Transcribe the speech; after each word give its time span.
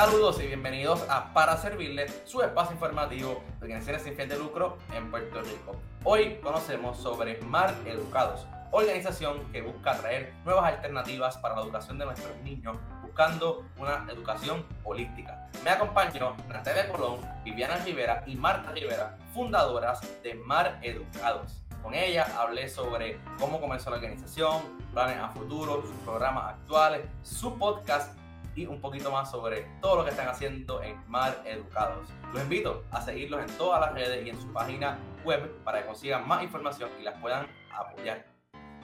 Saludos 0.00 0.40
y 0.40 0.46
bienvenidos 0.46 1.04
a 1.10 1.30
Para 1.34 1.58
Servirle, 1.58 2.06
su 2.24 2.40
espacio 2.40 2.72
informativo 2.72 3.44
de 3.58 3.66
organizaciones 3.66 4.02
sin 4.02 4.16
fin 4.16 4.30
de 4.30 4.38
lucro 4.38 4.78
en 4.94 5.10
Puerto 5.10 5.42
Rico. 5.42 5.76
Hoy 6.04 6.36
conocemos 6.42 6.96
sobre 6.96 7.38
Mar 7.42 7.74
Educados, 7.84 8.46
organización 8.70 9.52
que 9.52 9.60
busca 9.60 9.98
traer 9.98 10.32
nuevas 10.46 10.72
alternativas 10.72 11.36
para 11.36 11.54
la 11.54 11.60
educación 11.60 11.98
de 11.98 12.06
nuestros 12.06 12.34
niños, 12.38 12.78
buscando 13.02 13.66
una 13.76 14.06
educación 14.10 14.64
holística. 14.84 15.50
Me 15.62 15.68
acompañan 15.68 16.34
Natalia 16.48 16.88
Colón, 16.88 17.20
Viviana 17.44 17.76
Rivera 17.84 18.24
y 18.26 18.36
Marta 18.36 18.72
Rivera, 18.72 19.18
fundadoras 19.34 20.00
de 20.22 20.32
Mar 20.32 20.78
Educados. 20.80 21.62
Con 21.82 21.92
ella 21.92 22.26
hablé 22.38 22.70
sobre 22.70 23.20
cómo 23.38 23.60
comenzó 23.60 23.90
la 23.90 23.96
organización, 23.96 24.62
planes 24.94 25.18
a 25.18 25.28
futuro, 25.28 25.82
sus 25.82 25.96
programas 26.06 26.54
actuales, 26.54 27.02
su 27.22 27.58
podcast 27.58 28.19
y 28.54 28.66
un 28.66 28.80
poquito 28.80 29.10
más 29.10 29.30
sobre 29.30 29.66
todo 29.80 29.96
lo 29.96 30.04
que 30.04 30.10
están 30.10 30.28
haciendo 30.28 30.82
en 30.82 31.02
Mar 31.08 31.42
Educados. 31.44 32.08
Los 32.32 32.42
invito 32.42 32.84
a 32.90 33.00
seguirlos 33.00 33.40
en 33.40 33.56
todas 33.56 33.80
las 33.80 33.94
redes 33.94 34.26
y 34.26 34.30
en 34.30 34.40
su 34.40 34.52
página 34.52 34.98
web 35.24 35.50
para 35.64 35.80
que 35.80 35.86
consigan 35.86 36.26
más 36.26 36.42
información 36.42 36.90
y 37.00 37.02
las 37.02 37.18
puedan 37.20 37.46
apoyar. 37.72 38.30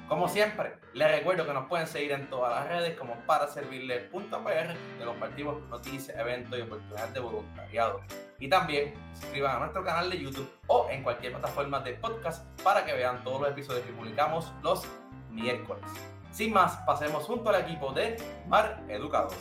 Como 0.08 0.28
siempre, 0.28 0.78
les 0.94 1.10
recuerdo 1.10 1.44
que 1.44 1.52
nos 1.52 1.66
pueden 1.66 1.88
seguir 1.88 2.12
en 2.12 2.30
todas 2.30 2.54
las 2.54 2.68
redes 2.68 2.96
como 2.96 3.14
para 3.26 3.48
servirle.pr, 3.48 4.98
que 4.98 5.04
compartimos 5.04 5.60
noticias, 5.68 6.16
eventos 6.16 6.56
y 6.56 6.62
oportunidades 6.62 7.12
de 7.12 7.20
voluntariado. 7.20 8.00
Y 8.38 8.48
también 8.48 8.94
suscriban 9.14 9.56
a 9.56 9.58
nuestro 9.58 9.82
canal 9.82 10.08
de 10.08 10.20
YouTube 10.20 10.48
o 10.68 10.86
en 10.90 11.02
cualquier 11.02 11.32
plataforma 11.32 11.80
de 11.80 11.94
podcast 11.94 12.46
para 12.62 12.84
que 12.84 12.92
vean 12.92 13.24
todos 13.24 13.40
los 13.40 13.50
episodios 13.50 13.84
que 13.84 13.92
publicamos 13.92 14.52
los 14.62 14.86
miércoles. 15.28 15.84
Sin 16.30 16.52
más, 16.52 16.76
pasemos 16.86 17.24
junto 17.24 17.50
al 17.50 17.62
equipo 17.62 17.92
de 17.92 18.16
Mar 18.46 18.84
Educados. 18.88 19.34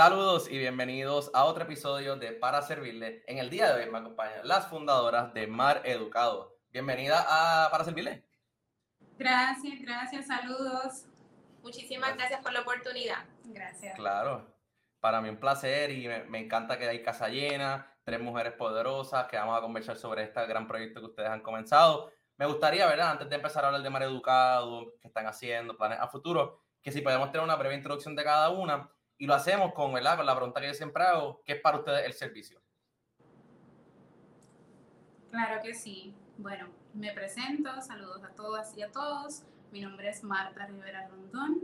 Saludos 0.00 0.50
y 0.50 0.56
bienvenidos 0.56 1.30
a 1.34 1.44
otro 1.44 1.64
episodio 1.64 2.16
de 2.16 2.32
Para 2.32 2.62
Servirle. 2.62 3.22
En 3.26 3.36
el 3.36 3.50
día 3.50 3.70
de 3.70 3.84
hoy 3.84 3.90
me 3.90 3.98
acompañan 3.98 4.48
las 4.48 4.66
fundadoras 4.66 5.34
de 5.34 5.46
Mar 5.46 5.82
Educado. 5.84 6.56
Bienvenida 6.70 7.26
a 7.28 7.70
Para 7.70 7.84
Servirle. 7.84 8.24
Gracias, 9.18 9.78
gracias, 9.82 10.26
saludos. 10.26 11.04
Muchísimas 11.62 12.16
gracias 12.16 12.40
por 12.40 12.50
la 12.54 12.62
oportunidad. 12.62 13.26
Gracias. 13.44 13.94
Claro, 13.94 14.50
para 15.00 15.20
mí 15.20 15.28
un 15.28 15.36
placer 15.36 15.90
y 15.90 16.08
me, 16.08 16.24
me 16.24 16.38
encanta 16.38 16.78
que 16.78 16.88
hay 16.88 17.02
casa 17.02 17.28
llena, 17.28 17.94
tres 18.02 18.22
mujeres 18.22 18.54
poderosas 18.54 19.26
que 19.26 19.36
vamos 19.36 19.58
a 19.58 19.60
conversar 19.60 19.98
sobre 19.98 20.22
este 20.22 20.46
gran 20.46 20.66
proyecto 20.66 21.00
que 21.00 21.08
ustedes 21.08 21.28
han 21.28 21.42
comenzado. 21.42 22.10
Me 22.38 22.46
gustaría, 22.46 22.86
¿verdad? 22.86 23.10
Antes 23.10 23.28
de 23.28 23.36
empezar 23.36 23.64
a 23.64 23.66
hablar 23.66 23.82
de 23.82 23.90
Mar 23.90 24.04
Educado, 24.04 24.94
qué 24.98 25.08
están 25.08 25.26
haciendo, 25.26 25.76
planes 25.76 25.98
a 26.00 26.08
futuro, 26.08 26.62
que 26.80 26.90
si 26.90 27.02
podemos 27.02 27.30
tener 27.30 27.44
una 27.44 27.56
breve 27.56 27.74
introducción 27.74 28.16
de 28.16 28.24
cada 28.24 28.48
una 28.48 28.90
y 29.20 29.26
lo 29.26 29.34
hacemos 29.34 29.74
con, 29.74 29.92
¿verdad? 29.92 30.16
con 30.16 30.24
la 30.24 30.34
pregunta 30.34 30.62
que 30.62 30.68
yo 30.68 30.74
siempre 30.74 31.04
hago, 31.04 31.42
¿qué 31.44 31.52
es 31.52 31.60
para 31.60 31.78
ustedes 31.78 32.06
el 32.06 32.14
servicio? 32.14 32.58
Claro 35.30 35.60
que 35.62 35.74
sí. 35.74 36.14
Bueno, 36.38 36.68
me 36.94 37.12
presento, 37.12 37.82
saludos 37.82 38.24
a 38.24 38.30
todas 38.30 38.74
y 38.78 38.82
a 38.82 38.90
todos. 38.90 39.42
Mi 39.72 39.82
nombre 39.82 40.08
es 40.08 40.24
Marta 40.24 40.66
Rivera 40.66 41.06
Rondón. 41.06 41.60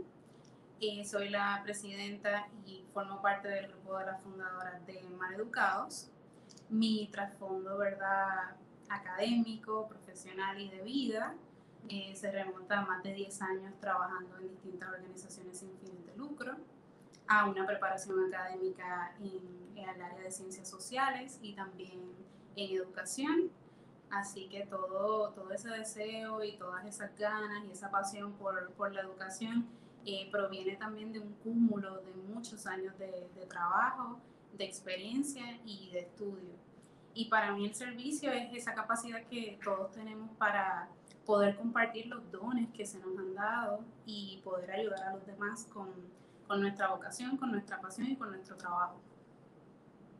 y 0.79 1.03
soy 1.05 1.29
la 1.29 1.59
presidenta 1.63 2.47
y 2.63 2.85
formo 2.93 3.23
parte 3.23 3.47
del 3.47 3.69
grupo 3.69 3.97
de 3.97 4.05
las 4.05 4.21
fundadoras 4.21 4.85
de 4.85 5.01
Mar 5.17 5.33
Educados. 5.33 6.11
Mi 6.69 7.09
trasfondo, 7.11 7.79
¿verdad? 7.79 8.55
Académico, 8.87 9.87
profesional 9.87 10.61
y 10.61 10.69
de 10.69 10.83
vida 10.83 11.33
eh, 11.89 12.15
se 12.15 12.31
remonta 12.31 12.81
a 12.81 12.85
más 12.85 13.01
de 13.01 13.13
10 13.13 13.41
años 13.41 13.73
trabajando 13.79 14.37
en 14.37 14.47
distintas 14.47 14.89
organizaciones 14.89 15.57
sin 15.57 15.75
fines 15.79 16.05
de 16.05 16.15
lucro 16.15 16.55
a 17.27 17.45
una 17.45 17.65
preparación 17.65 18.33
académica 18.33 19.15
en, 19.19 19.57
el 19.77 20.01
área 20.01 20.19
de 20.19 20.31
ciencias 20.31 20.67
sociales 20.67 21.39
y 21.41 21.53
también 21.53 22.01
en 22.55 22.75
educación. 22.75 23.51
Así 24.09 24.47
que 24.47 24.65
todo, 24.65 25.31
todo 25.31 25.51
ese 25.51 25.69
deseo 25.69 26.43
y 26.43 26.57
todas 26.57 26.85
esas 26.85 27.15
ganas 27.17 27.63
y 27.65 27.71
esa 27.71 27.91
pasión 27.91 28.33
por, 28.33 28.71
por 28.73 28.91
la 28.93 29.01
educación 29.01 29.67
eh, 30.05 30.29
proviene 30.31 30.75
también 30.77 31.11
de 31.13 31.19
un 31.19 31.33
cúmulo 31.43 32.01
de 32.01 32.13
muchos 32.33 32.65
años 32.65 32.97
de, 32.97 33.29
de, 33.35 33.45
trabajo, 33.45 34.19
de 34.57 34.65
experiencia 34.65 35.59
y 35.65 35.89
de 35.91 35.99
estudio. 35.99 36.55
Y 37.13 37.25
para 37.25 37.51
mí 37.53 37.65
el 37.65 37.75
servicio 37.75 38.31
es 38.31 38.53
esa 38.53 38.73
capacidad 38.73 39.23
que 39.27 39.59
todos 39.63 39.91
tenemos 39.91 40.29
para 40.37 40.89
poder 41.25 41.55
compartir 41.57 42.07
los 42.07 42.31
dones 42.31 42.69
que 42.71 42.85
se 42.85 42.99
nos 42.99 43.17
han 43.17 43.35
dado 43.35 43.81
y 44.05 44.39
poder 44.43 44.71
ayudar 44.71 45.03
a 45.03 45.13
los 45.13 45.25
demás 45.25 45.65
con, 45.65 45.89
con 46.47 46.61
nuestra 46.61 46.87
vocación, 46.87 47.37
con 47.37 47.51
nuestra 47.51 47.79
pasión 47.79 48.07
y 48.07 48.15
con 48.15 48.29
nuestro 48.31 48.55
trabajo. 48.55 48.99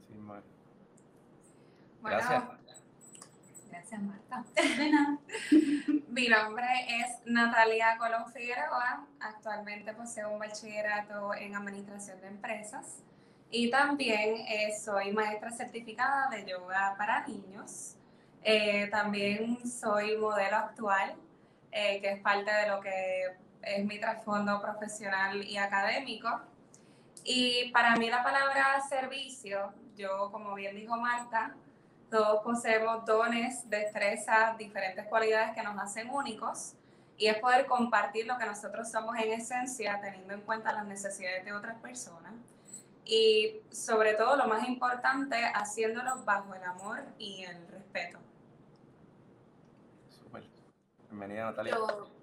Sí, 0.07 0.13
Mar. 0.15 0.43
Gracias. 2.03 2.45
Bueno, 2.45 2.59
gracias, 3.69 4.01
Marta. 4.01 4.43
Mi 6.09 6.27
nombre 6.27 6.65
es 6.87 7.07
Natalia 7.25 7.97
Colón 7.97 8.31
Figueroa. 8.31 9.05
Actualmente 9.19 9.93
poseo 9.93 10.31
un 10.31 10.39
bachillerato 10.39 11.33
en 11.33 11.55
Administración 11.55 12.19
de 12.21 12.27
Empresas 12.27 13.03
y 13.49 13.69
también 13.69 14.45
eh, 14.47 14.75
soy 14.77 15.11
maestra 15.11 15.51
certificada 15.51 16.29
de 16.29 16.45
yoga 16.45 16.95
para 16.97 17.25
niños. 17.27 17.95
Eh, 18.43 18.87
también 18.89 19.65
soy 19.69 20.17
modelo 20.17 20.57
actual, 20.57 21.15
eh, 21.71 21.99
que 22.01 22.11
es 22.13 22.21
parte 22.21 22.51
de 22.51 22.67
lo 22.69 22.81
que 22.81 23.37
es 23.75 23.85
mi 23.85 23.99
trasfondo 23.99 24.61
profesional 24.61 25.43
y 25.43 25.57
académico. 25.57 26.41
Y 27.23 27.71
para 27.71 27.95
mí 27.95 28.09
la 28.09 28.23
palabra 28.23 28.81
servicio, 28.87 29.73
yo 29.95 30.31
como 30.31 30.53
bien 30.55 30.75
dijo 30.75 30.95
Marta, 30.97 31.55
todos 32.09 32.41
poseemos 32.43 33.05
dones, 33.05 33.69
destrezas, 33.69 34.57
diferentes 34.57 35.05
cualidades 35.07 35.53
que 35.53 35.61
nos 35.61 35.77
hacen 35.77 36.09
únicos 36.09 36.73
y 37.17 37.27
es 37.27 37.37
poder 37.39 37.65
compartir 37.65 38.27
lo 38.27 38.37
que 38.37 38.45
nosotros 38.45 38.89
somos 38.89 39.17
en 39.17 39.33
esencia 39.33 39.99
teniendo 40.01 40.33
en 40.33 40.41
cuenta 40.41 40.71
las 40.71 40.85
necesidades 40.85 41.43
de 41.43 41.51
otras 41.51 41.75
personas 41.81 42.33
y 43.03 43.61
sobre 43.71 44.13
todo 44.13 44.35
lo 44.35 44.47
más 44.47 44.67
importante, 44.67 45.37
haciéndolo 45.53 46.23
bajo 46.23 46.53
el 46.53 46.63
amor 46.63 47.03
y 47.17 47.43
el 47.43 47.67
respeto. 47.69 48.19
Súper. 50.09 50.43
Bienvenida 51.09 51.45
Natalia. 51.45 51.75
Yo, 51.75 52.16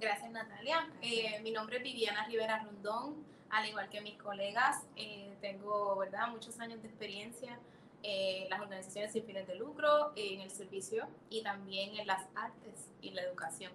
Gracias, 0.00 0.30
Natalia. 0.30 0.88
Eh, 1.02 1.40
mi 1.42 1.50
nombre 1.50 1.76
es 1.76 1.82
Viviana 1.82 2.24
Rivera 2.24 2.58
Rondón. 2.64 3.22
Al 3.50 3.68
igual 3.68 3.90
que 3.90 4.00
mis 4.00 4.16
colegas, 4.16 4.86
eh, 4.96 5.36
tengo 5.42 5.94
¿verdad? 5.98 6.28
muchos 6.28 6.58
años 6.58 6.80
de 6.80 6.88
experiencia 6.88 7.58
en 8.02 8.48
las 8.48 8.62
organizaciones 8.62 9.12
sin 9.12 9.24
fines 9.24 9.46
de 9.46 9.56
lucro, 9.56 10.12
en 10.16 10.40
el 10.40 10.50
servicio 10.50 11.06
y 11.28 11.42
también 11.42 11.96
en 11.96 12.06
las 12.06 12.26
artes 12.34 12.88
y 13.02 13.10
la 13.10 13.20
educación. 13.20 13.72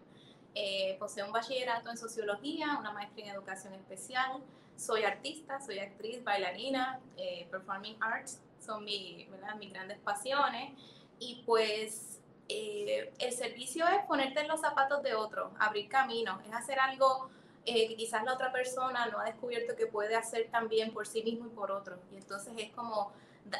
Eh, 0.55 0.95
poseo 0.97 1.27
un 1.27 1.31
bachillerato 1.31 1.91
en 1.91 1.97
sociología, 1.97 2.75
una 2.79 2.91
maestría 2.91 3.25
en 3.27 3.35
educación 3.35 3.75
especial. 3.75 4.41
Soy 4.77 5.03
artista, 5.03 5.61
soy 5.61 5.77
actriz, 5.77 6.23
bailarina, 6.23 7.01
eh, 7.17 7.47
performing 7.51 7.97
arts 8.01 8.41
son 8.59 8.83
mi, 8.83 9.27
¿verdad? 9.29 9.57
mis 9.57 9.71
grandes 9.71 9.99
pasiones. 9.99 10.73
Y 11.19 11.43
pues 11.45 12.19
eh, 12.47 13.13
el 13.19 13.33
servicio 13.33 13.87
es 13.87 14.05
ponerte 14.05 14.41
en 14.41 14.47
los 14.47 14.61
zapatos 14.61 15.01
de 15.01 15.15
otro, 15.15 15.51
abrir 15.59 15.89
caminos, 15.89 16.39
es 16.45 16.53
hacer 16.53 16.79
algo 16.79 17.29
eh, 17.65 17.87
que 17.87 17.95
quizás 17.95 18.23
la 18.23 18.33
otra 18.33 18.51
persona 18.51 19.07
no 19.07 19.19
ha 19.19 19.25
descubierto 19.25 19.75
que 19.75 19.87
puede 19.87 20.15
hacer 20.15 20.49
también 20.51 20.93
por 20.93 21.07
sí 21.07 21.23
mismo 21.23 21.47
y 21.47 21.49
por 21.49 21.71
otro. 21.71 21.97
Y 22.11 22.17
entonces 22.17 22.53
es 22.57 22.71
como 22.73 23.11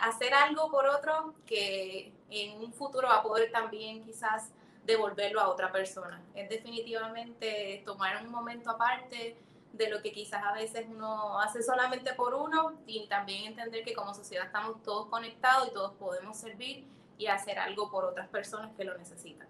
hacer 0.01 0.34
algo 0.34 0.69
por 0.69 0.88
otro 0.88 1.34
que 1.46 2.13
en 2.29 2.59
un 2.59 2.72
futuro 2.73 3.07
va 3.07 3.17
a 3.17 3.23
poder 3.23 3.52
también 3.52 4.03
quizás 4.03 4.52
devolverlo 4.84 5.41
a 5.41 5.49
otra 5.49 5.72
persona. 5.72 6.22
Es 6.35 6.47
definitivamente 6.49 7.81
tomar 7.85 8.23
un 8.23 8.29
momento 8.29 8.70
aparte 8.70 9.35
de 9.73 9.90
lo 9.90 10.02
que 10.02 10.11
quizás 10.11 10.43
a 10.43 10.53
veces 10.53 10.85
uno 10.88 11.40
hace 11.40 11.64
solamente 11.64 12.14
por 12.14 12.34
uno 12.34 12.73
y 12.85 13.08
también 13.08 13.46
entender 13.46 13.84
que 13.84 13.93
como 13.93 14.14
sociedad 14.14 14.46
estamos 14.46 14.81
todos 14.84 15.08
conectados 15.08 15.70
y 15.70 15.73
todos 15.73 15.93
podemos 15.93 16.38
servir 16.38 16.85
y 17.17 17.28
hacer 17.28 17.59
algo 17.59 17.90
por 17.90 18.06
otras 18.06 18.28
personas 18.29 18.72
que 18.76 18.84
lo 18.84 18.97
necesitan. 18.97 19.47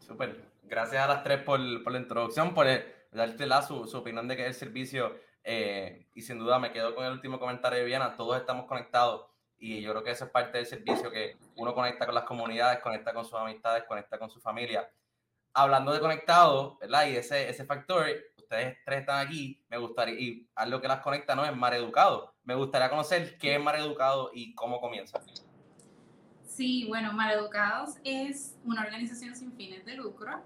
Súper. 0.00 0.50
Gracias 0.62 1.02
a 1.02 1.06
las 1.06 1.22
tres 1.22 1.42
por, 1.42 1.60
por 1.82 1.92
la 1.92 1.98
introducción, 1.98 2.54
por 2.54 2.66
darte 3.10 3.46
la, 3.46 3.62
su, 3.62 3.86
su, 3.86 3.98
opinión 3.98 4.26
de 4.28 4.36
qué 4.36 4.42
es 4.42 4.48
el 4.48 4.54
servicio. 4.54 5.14
Eh, 5.44 6.06
y 6.14 6.22
sin 6.22 6.38
duda 6.38 6.58
me 6.58 6.72
quedo 6.72 6.94
con 6.94 7.04
el 7.04 7.12
último 7.12 7.38
comentario 7.38 7.78
de 7.78 7.84
Viviana. 7.84 8.16
Todos 8.16 8.38
estamos 8.38 8.66
conectados 8.66 9.26
y 9.58 9.80
yo 9.80 9.92
creo 9.92 10.02
que 10.02 10.10
eso 10.10 10.24
es 10.24 10.30
parte 10.30 10.58
del 10.58 10.66
servicio, 10.66 11.10
que 11.10 11.36
uno 11.56 11.72
conecta 11.72 12.04
con 12.04 12.14
las 12.14 12.24
comunidades, 12.24 12.80
conecta 12.80 13.14
con 13.14 13.24
sus 13.24 13.34
amistades, 13.34 13.84
conecta 13.84 14.18
con 14.18 14.28
su 14.28 14.40
familia. 14.40 14.90
Hablando 15.54 15.92
de 15.92 16.00
conectados, 16.00 16.78
¿verdad? 16.80 17.06
Y 17.06 17.16
ese, 17.16 17.48
ese 17.48 17.64
factor, 17.64 18.06
ustedes 18.36 18.78
tres 18.84 19.00
están 19.00 19.24
aquí, 19.24 19.62
me 19.68 19.76
gustaría, 19.76 20.18
y 20.18 20.48
algo 20.56 20.80
que 20.80 20.88
las 20.88 21.00
conecta 21.00 21.36
no 21.36 21.44
es 21.44 21.54
Mar 21.54 21.74
Educado. 21.74 22.34
Me 22.42 22.54
gustaría 22.54 22.90
conocer 22.90 23.38
qué 23.38 23.54
es 23.54 23.62
Mar 23.62 23.76
Educado 23.76 24.30
y 24.34 24.54
cómo 24.54 24.80
comienza. 24.80 25.20
Sí, 26.54 26.84
bueno, 26.86 27.14
Maleducados 27.14 27.96
es 28.04 28.58
una 28.66 28.82
organización 28.82 29.34
sin 29.34 29.52
fines 29.54 29.86
de 29.86 29.94
lucro 29.94 30.42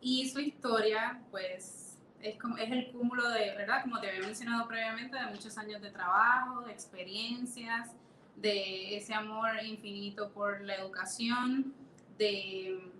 Y 0.00 0.26
su 0.30 0.40
historia, 0.40 1.20
pues, 1.30 1.98
es, 2.22 2.38
como, 2.38 2.56
es 2.56 2.72
el 2.72 2.90
cúmulo 2.90 3.28
de, 3.28 3.54
¿verdad? 3.54 3.82
Como 3.82 4.00
te 4.00 4.08
había 4.08 4.22
mencionado 4.22 4.66
previamente, 4.66 5.18
de 5.18 5.26
muchos 5.26 5.58
años 5.58 5.82
de 5.82 5.90
trabajo, 5.90 6.62
de 6.62 6.72
experiencias, 6.72 7.90
de 8.36 8.96
ese 8.96 9.12
amor 9.12 9.62
infinito 9.62 10.30
por 10.32 10.62
la 10.62 10.76
educación, 10.76 11.74
de 12.16 12.90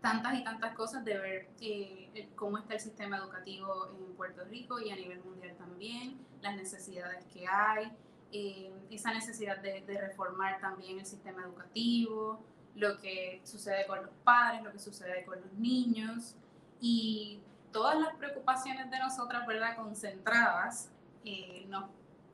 tantas 0.00 0.38
y 0.38 0.44
tantas 0.44 0.74
cosas, 0.74 1.04
de 1.04 1.18
ver 1.18 1.48
eh, 1.60 2.30
cómo 2.34 2.56
está 2.56 2.74
el 2.74 2.80
sistema 2.80 3.18
educativo 3.18 3.90
en 3.94 4.16
Puerto 4.16 4.42
Rico 4.46 4.80
y 4.80 4.88
a 4.88 4.96
nivel 4.96 5.22
mundial 5.22 5.54
también, 5.58 6.16
las 6.40 6.56
necesidades 6.56 7.26
que 7.26 7.46
hay, 7.46 7.92
eh, 8.32 8.72
esa 8.90 9.12
necesidad 9.12 9.58
de, 9.58 9.82
reformar 9.86 10.60
también 10.60 10.98
el 10.98 11.06
sistema 11.06 11.42
educativo, 11.42 12.40
lo 12.74 12.98
que 12.98 13.40
sucede 13.44 13.86
con 13.86 14.02
los 14.02 14.10
padres, 14.24 14.62
lo 14.62 14.72
que 14.72 14.78
sucede 14.78 15.24
con 15.24 15.40
los 15.40 15.52
niños 15.54 16.34
y 16.80 17.40
todas 17.72 17.98
las 17.98 18.14
preocupaciones 18.14 18.90
de 18.90 18.98
nosotras, 18.98 19.46
¿verdad? 19.46 19.76
Concentradas, 19.76 20.90
eh, 21.24 21.66
nos 21.68 21.90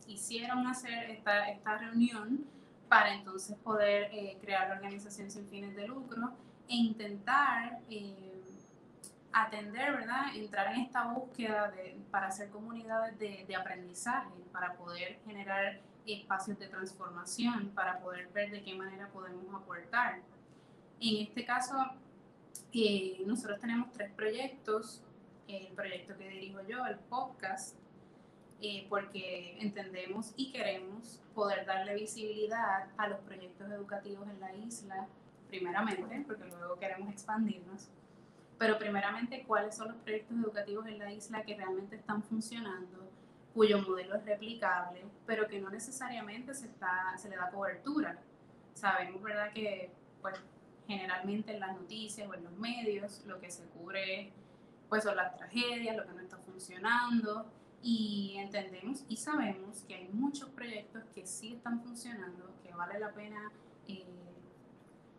hicieron 0.07 0.67
hacer 0.67 1.11
esta, 1.11 1.49
esta 1.49 1.79
reunión 1.79 2.45
para 2.89 3.15
entonces 3.15 3.57
poder 3.59 4.11
eh, 4.13 4.39
crear 4.41 4.69
la 4.69 4.77
organización 4.77 5.31
sin 5.31 5.49
fines 5.49 5.75
de 5.75 5.89
lucro 5.89 6.33
e 6.69 6.77
intentar 6.77 7.81
eh, 7.91 8.24
atender, 9.35 9.93
¿verdad? 9.93 10.35
Entrar 10.35 10.73
en 10.75 10.83
esta 10.83 11.13
búsqueda 11.13 11.71
de, 11.73 11.99
para 12.11 12.29
hacer 12.29 12.51
comunidades 12.51 13.19
de, 13.19 13.57
aprendizaje, 13.57 14.31
para 14.53 14.75
poder 14.75 15.19
generar 15.27 15.81
espacios 16.07 16.59
de 16.59 16.69
transformación, 16.69 17.71
para 17.75 17.99
poder 17.99 18.29
ver 18.29 18.53
de 18.53 18.63
qué 18.63 18.75
manera 18.75 19.09
podemos 19.09 19.53
aportar. 19.53 20.21
En 21.01 21.27
este 21.27 21.45
caso, 21.45 21.75
eh, 22.73 23.23
nosotros 23.27 23.59
tenemos 23.61 23.93
tres 23.93 24.13
proyectos. 24.13 25.03
El 25.49 25.67
proyecto 25.75 26.17
que 26.17 26.29
dirijo 26.29 26.61
yo, 26.67 26.87
el 26.87 26.97
podcast, 26.97 27.77
eh, 28.61 28.87
porque 28.89 29.59
entendemos 29.61 30.33
y 30.37 30.53
queremos 30.53 31.21
poder 31.35 31.67
darle 31.67 31.95
visibilidad 31.95 32.89
a 32.97 33.09
los 33.09 33.19
proyectos 33.21 33.71
educativos 33.71 34.29
en 34.29 34.41
la 34.41 34.55
isla, 34.55 35.09
primeramente, 35.49 36.25
porque 36.27 36.47
luego 36.47 36.79
queremos 36.79 37.11
expandirnos, 37.13 37.91
pero 38.65 38.79
primeramente 38.79 39.45
cuáles 39.47 39.77
son 39.77 39.89
los 39.89 39.97
proyectos 39.99 40.39
educativos 40.39 40.87
en 40.87 40.99
la 40.99 41.13
isla 41.13 41.43
que 41.43 41.55
realmente 41.55 41.97
están 41.97 42.23
funcionando, 42.23 43.11
cuyo 43.53 43.79
modelo 43.83 44.15
es 44.15 44.25
replicable, 44.25 45.05
pero 45.27 45.47
que 45.47 45.61
no 45.61 45.69
necesariamente 45.69 46.55
se, 46.55 46.69
está, 46.69 47.15
se 47.19 47.29
le 47.29 47.37
da 47.37 47.51
cobertura. 47.51 48.19
Sabemos, 48.73 49.23
¿verdad?, 49.23 49.53
que 49.53 49.91
pues, 50.23 50.37
generalmente 50.87 51.53
en 51.53 51.61
las 51.61 51.77
noticias 51.77 52.27
o 52.27 52.33
en 52.33 52.45
los 52.45 52.53
medios 52.55 53.23
lo 53.27 53.39
que 53.39 53.51
se 53.51 53.65
cubre 53.65 54.33
pues 54.89 55.05
son 55.05 55.17
las 55.17 55.37
tragedias, 55.37 55.95
lo 55.95 56.07
que 56.07 56.15
no 56.15 56.21
está 56.23 56.39
funcionando 56.39 57.45
y 57.83 58.37
entendemos 58.39 59.05
y 59.11 59.19
sabemos 59.19 59.83
que 59.87 59.95
hay 59.95 60.09
muchos 60.09 60.49
proyectos 60.49 61.03
que 61.15 61.27
sí 61.27 61.53
están 61.53 61.83
funcionando, 61.83 62.55
que 62.63 62.73
vale 62.73 62.99
la 62.99 63.13
pena 63.13 63.53
eh, 63.89 64.07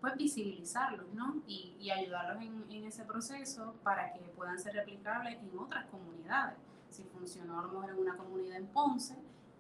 pues 0.06 0.18
visibilizarlos 0.18 1.12
¿no? 1.16 1.42
y, 1.48 1.76
y 1.80 1.90
ayudarlos 1.90 2.40
en, 2.44 2.64
en, 2.70 2.86
ese 2.86 3.06
proceso 3.06 3.74
para 3.82 4.14
que 4.14 4.20
puedan 4.36 4.60
ser 4.60 4.76
replicables 4.76 5.40
en 5.40 5.58
otras 5.58 5.86
comunidades. 5.86 6.60
Si 6.92 7.04
funcionó 7.06 7.58
a 7.58 7.64
lo 7.64 7.70
mejor 7.70 7.90
en 7.90 7.98
una 7.98 8.16
comunidad 8.16 8.58
en 8.58 8.68
Ponce, 8.68 9.16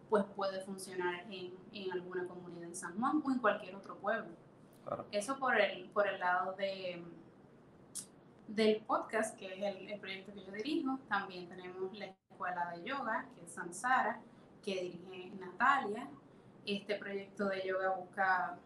pues 0.07 0.23
puede 0.35 0.61
funcionar 0.61 1.25
en, 1.31 1.51
en 1.73 1.91
alguna 1.91 2.27
comunidad 2.27 2.65
en 2.65 2.75
San 2.75 2.95
Juan 2.99 3.23
o 3.25 3.31
en 3.31 3.39
cualquier 3.39 3.75
otro 3.75 3.97
pueblo. 3.97 4.35
Eso 5.11 5.39
por 5.39 5.59
el, 5.59 5.89
por 5.89 6.07
el 6.07 6.19
lado 6.19 6.53
de, 6.53 7.03
del 8.47 8.81
podcast, 8.81 9.35
que 9.39 9.47
es 9.47 9.63
el, 9.63 9.89
el, 9.89 9.99
proyecto 9.99 10.31
que 10.31 10.45
yo 10.45 10.51
dirijo. 10.51 10.99
También 11.09 11.49
tenemos 11.49 11.91
la 11.97 12.05
escuela 12.05 12.69
de 12.69 12.83
yoga, 12.83 13.25
que 13.33 13.45
es 13.45 13.51
Samsara, 13.51 14.21
que 14.63 14.79
dirige 14.79 15.31
Natalia. 15.39 16.07
Este 16.67 16.97
proyecto 16.97 17.47
de 17.47 17.67
yoga 17.67 17.95
busca 17.95 18.59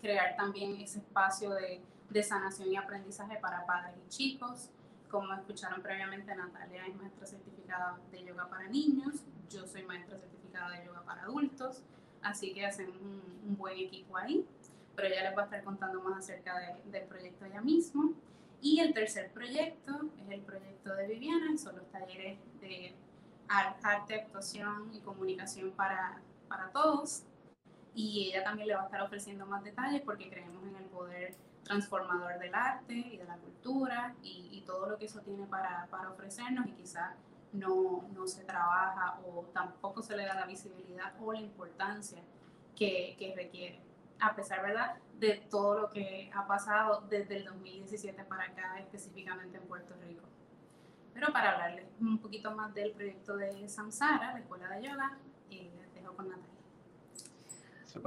crear 0.00 0.36
también 0.36 0.80
ese 0.80 0.98
espacio 0.98 1.50
de, 1.50 1.82
de 2.10 2.22
sanación 2.22 2.72
y 2.72 2.76
aprendizaje 2.76 3.36
para 3.36 3.66
padres 3.66 3.94
y 4.06 4.08
chicos. 4.08 4.70
Como 5.10 5.32
escucharon 5.34 5.82
previamente, 5.82 6.34
Natalia 6.34 6.86
es 6.86 6.94
maestra 6.96 7.26
certificada 7.26 7.98
de 8.10 8.24
yoga 8.24 8.48
para 8.48 8.68
niños, 8.68 9.24
yo 9.48 9.66
soy 9.66 9.82
maestra 9.84 10.18
certificada 10.18 10.70
de 10.70 10.84
yoga 10.84 11.02
para 11.02 11.22
adultos, 11.22 11.82
así 12.22 12.52
que 12.52 12.66
hacemos 12.66 12.96
un, 13.00 13.22
un 13.48 13.56
buen 13.56 13.78
equipo 13.78 14.16
ahí 14.16 14.46
pero 14.98 15.14
ella 15.14 15.28
les 15.28 15.38
va 15.38 15.42
a 15.42 15.44
estar 15.44 15.62
contando 15.62 16.02
más 16.02 16.18
acerca 16.18 16.58
de, 16.58 16.90
del 16.90 17.06
proyecto 17.06 17.44
ella 17.44 17.60
mismo. 17.60 18.14
Y 18.60 18.80
el 18.80 18.92
tercer 18.92 19.30
proyecto 19.30 19.92
es 20.20 20.28
el 20.28 20.40
proyecto 20.40 20.92
de 20.96 21.06
Viviana, 21.06 21.56
son 21.56 21.76
los 21.76 21.88
talleres 21.92 22.36
de 22.60 22.96
arte, 23.46 24.16
actuación 24.16 24.92
y 24.92 24.98
comunicación 24.98 25.70
para, 25.70 26.20
para 26.48 26.72
todos. 26.72 27.22
Y 27.98 28.28
ella 28.28 28.44
también 28.44 28.68
le 28.68 28.76
va 28.76 28.82
a 28.82 28.84
estar 28.84 29.02
ofreciendo 29.02 29.44
más 29.44 29.64
detalles 29.64 30.02
porque 30.02 30.30
creemos 30.30 30.64
en 30.64 30.76
el 30.76 30.84
poder 30.84 31.34
transformador 31.64 32.38
del 32.38 32.54
arte 32.54 32.94
y 32.94 33.16
de 33.16 33.24
la 33.24 33.36
cultura 33.38 34.14
y, 34.22 34.50
y 34.52 34.60
todo 34.60 34.88
lo 34.88 34.98
que 34.98 35.06
eso 35.06 35.20
tiene 35.22 35.48
para, 35.48 35.88
para 35.90 36.08
ofrecernos 36.12 36.68
y 36.68 36.74
quizás 36.74 37.16
no, 37.52 38.08
no, 38.14 38.28
se 38.28 38.44
trabaja 38.44 39.18
o 39.26 39.46
tampoco 39.52 40.00
se 40.00 40.16
le 40.16 40.24
da 40.26 40.34
la 40.34 40.46
visibilidad 40.46 41.12
o 41.20 41.32
la 41.32 41.40
importancia 41.40 42.22
que, 42.76 43.16
que 43.18 43.34
requiere 43.34 43.80
a 44.20 44.36
pesar, 44.36 44.62
¿verdad?, 44.62 44.96
de 45.18 45.44
todo 45.50 45.80
lo 45.80 45.90
que 45.90 46.30
ha 46.32 46.46
pasado 46.46 47.04
desde 47.10 47.38
el 47.38 47.46
2017 47.46 48.22
para 48.24 48.44
acá, 48.44 48.78
específicamente 48.78 49.56
en 49.56 49.64
Puerto 49.64 49.96
Rico. 50.06 50.22
Pero 51.14 51.32
para 51.32 51.52
hablarles 51.52 51.86
un 52.00 52.18
poquito 52.18 52.52
más 52.52 52.72
del 52.74 52.92
proyecto 52.92 53.36
de 53.36 53.68
Samsara, 53.68 54.34
la 54.34 54.38
escuela 54.38 54.68
de 54.68 54.88
yoga, 54.88 55.18
eh, 55.50 55.72
les 55.76 55.94
dejo 55.94 56.14
con 56.14 56.28
Natalia. 56.28 56.57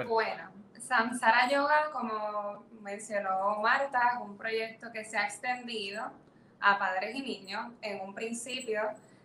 Bueno, 0.07 0.51
Samsara 0.80 1.50
Yoga, 1.50 1.89
como 1.92 2.66
mencionó 2.81 3.57
Marta, 3.60 4.13
es 4.13 4.22
un 4.22 4.38
proyecto 4.38 4.92
que 4.92 5.04
se 5.04 5.18
ha 5.18 5.25
extendido 5.25 6.12
a 6.60 6.78
padres 6.78 7.16
y 7.16 7.22
niños. 7.22 7.72
En 7.81 8.01
un 8.01 8.13
principio 8.13 8.81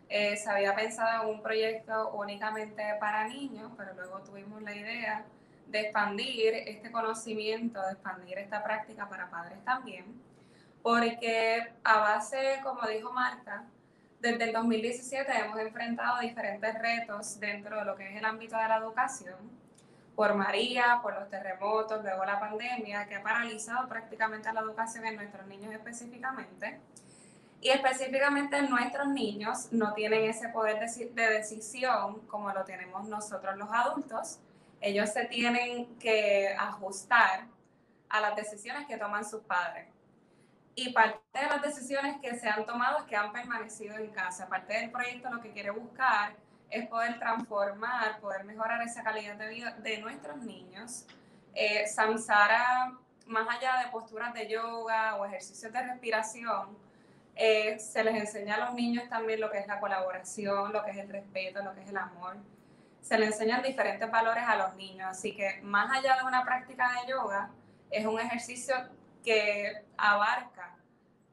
eh, 0.09 0.37
se 0.37 0.49
había 0.51 0.75
pensado 0.75 1.25
en 1.25 1.37
un 1.37 1.43
proyecto 1.43 2.11
únicamente 2.13 2.83
para 2.99 3.29
niños, 3.29 3.71
pero 3.77 3.93
luego 3.95 4.21
tuvimos 4.21 4.63
la 4.63 4.75
idea 4.75 5.25
de 5.67 5.81
expandir 5.81 6.55
este 6.55 6.91
conocimiento, 6.91 7.83
de 7.83 7.93
expandir 7.93 8.39
esta 8.39 8.63
práctica 8.63 9.09
para 9.09 9.29
padres 9.29 9.63
también, 9.65 10.05
porque 10.83 11.73
a 11.83 11.99
base, 11.99 12.61
como 12.63 12.87
dijo 12.87 13.13
Marta, 13.13 13.65
desde 14.21 14.45
el 14.45 14.53
2017 14.53 15.31
hemos 15.39 15.59
enfrentado 15.59 16.21
diferentes 16.21 16.79
retos 16.79 17.39
dentro 17.41 17.79
de 17.79 17.85
lo 17.85 17.97
que 17.97 18.09
es 18.09 18.17
el 18.17 18.25
ámbito 18.25 18.57
de 18.57 18.69
la 18.69 18.77
educación, 18.77 19.37
por 20.17 20.35
María, 20.35 20.99
por 21.03 21.15
los 21.15 21.29
terremotos, 21.29 22.03
luego 22.03 22.25
la 22.25 22.41
pandemia, 22.41 23.07
que 23.07 23.17
ha 23.17 23.23
paralizado 23.23 23.87
prácticamente 23.87 24.51
la 24.51 24.63
educación 24.63 25.07
en 25.07 25.17
nuestros 25.17 25.47
niños 25.47 25.73
específicamente. 25.75 26.81
Y 27.61 27.69
específicamente 27.69 28.63
nuestros 28.63 29.09
niños 29.09 29.69
no 29.73 29.93
tienen 29.93 30.25
ese 30.25 30.49
poder 30.49 30.79
de 30.81 31.29
decisión 31.29 32.21
como 32.29 32.51
lo 32.53 32.65
tenemos 32.65 33.07
nosotros 33.09 33.57
los 33.57 33.69
adultos, 33.71 34.39
ellos 34.81 35.11
se 35.11 35.25
tienen 35.27 35.99
que 35.99 36.55
ajustar 36.59 37.47
a 38.09 38.21
las 38.21 38.37
decisiones 38.37 38.87
que 38.87 38.97
toman 38.97 39.25
sus 39.25 39.43
padres. 39.43 39.87
Y 40.75 40.93
parte 40.93 41.19
de 41.33 41.47
las 41.47 41.63
decisiones 41.63 42.21
que 42.21 42.39
se 42.39 42.49
han 42.49 42.65
tomado 42.67 42.99
es 42.99 43.05
que 43.05 43.17
han 43.17 43.33
permanecido 43.33 43.97
en 43.97 44.11
casa. 44.11 44.49
Parte 44.49 44.75
del 44.75 44.91
proyecto 44.91 45.31
lo 45.31 45.41
que 45.41 45.51
quiere 45.51 45.71
buscar 45.71 46.35
es 46.71 46.87
poder 46.89 47.19
transformar, 47.19 48.21
poder 48.21 48.45
mejorar 48.45 48.83
esa 48.83 49.03
calidad 49.03 49.37
de 49.37 49.49
vida 49.49 49.73
de 49.83 49.99
nuestros 49.99 50.39
niños. 50.39 51.07
Eh, 51.55 51.87
Samsara, 51.87 52.93
más 53.27 53.49
allá 53.49 53.83
de 53.85 53.91
posturas 53.91 54.35
de 54.35 54.49
yoga 54.49 55.17
o 55.17 55.25
ejercicios 55.25 55.73
de 55.73 55.83
respiración, 55.83 56.77
eh, 57.35 57.79
se 57.79 58.03
les 58.03 58.15
enseña 58.15 58.57
a 58.57 58.67
los 58.67 58.75
niños 58.75 59.09
también 59.09 59.41
lo 59.41 59.51
que 59.51 59.59
es 59.59 59.67
la 59.67 59.79
colaboración, 59.79 60.73
lo 60.73 60.85
que 60.85 60.93
es 60.93 60.97
el 60.99 61.09
respeto, 61.09 61.63
lo 61.63 61.75
que 61.75 61.83
es 61.83 61.89
el 61.89 61.97
amor 61.97 62.37
se 63.07 63.19
le 63.19 63.27
enseñan 63.27 63.63
diferentes 63.63 64.11
valores 64.11 64.43
a 64.45 64.57
los 64.57 64.75
niños. 64.75 65.07
Así 65.09 65.37
que 65.37 65.61
más 65.63 65.89
allá 65.97 66.17
de 66.17 66.25
una 66.25 66.45
práctica 66.45 66.91
de 66.91 67.13
yoga, 67.13 67.51
es 67.89 68.05
un 68.05 68.19
ejercicio 68.19 68.75
que 69.25 69.85
abarca 69.97 70.76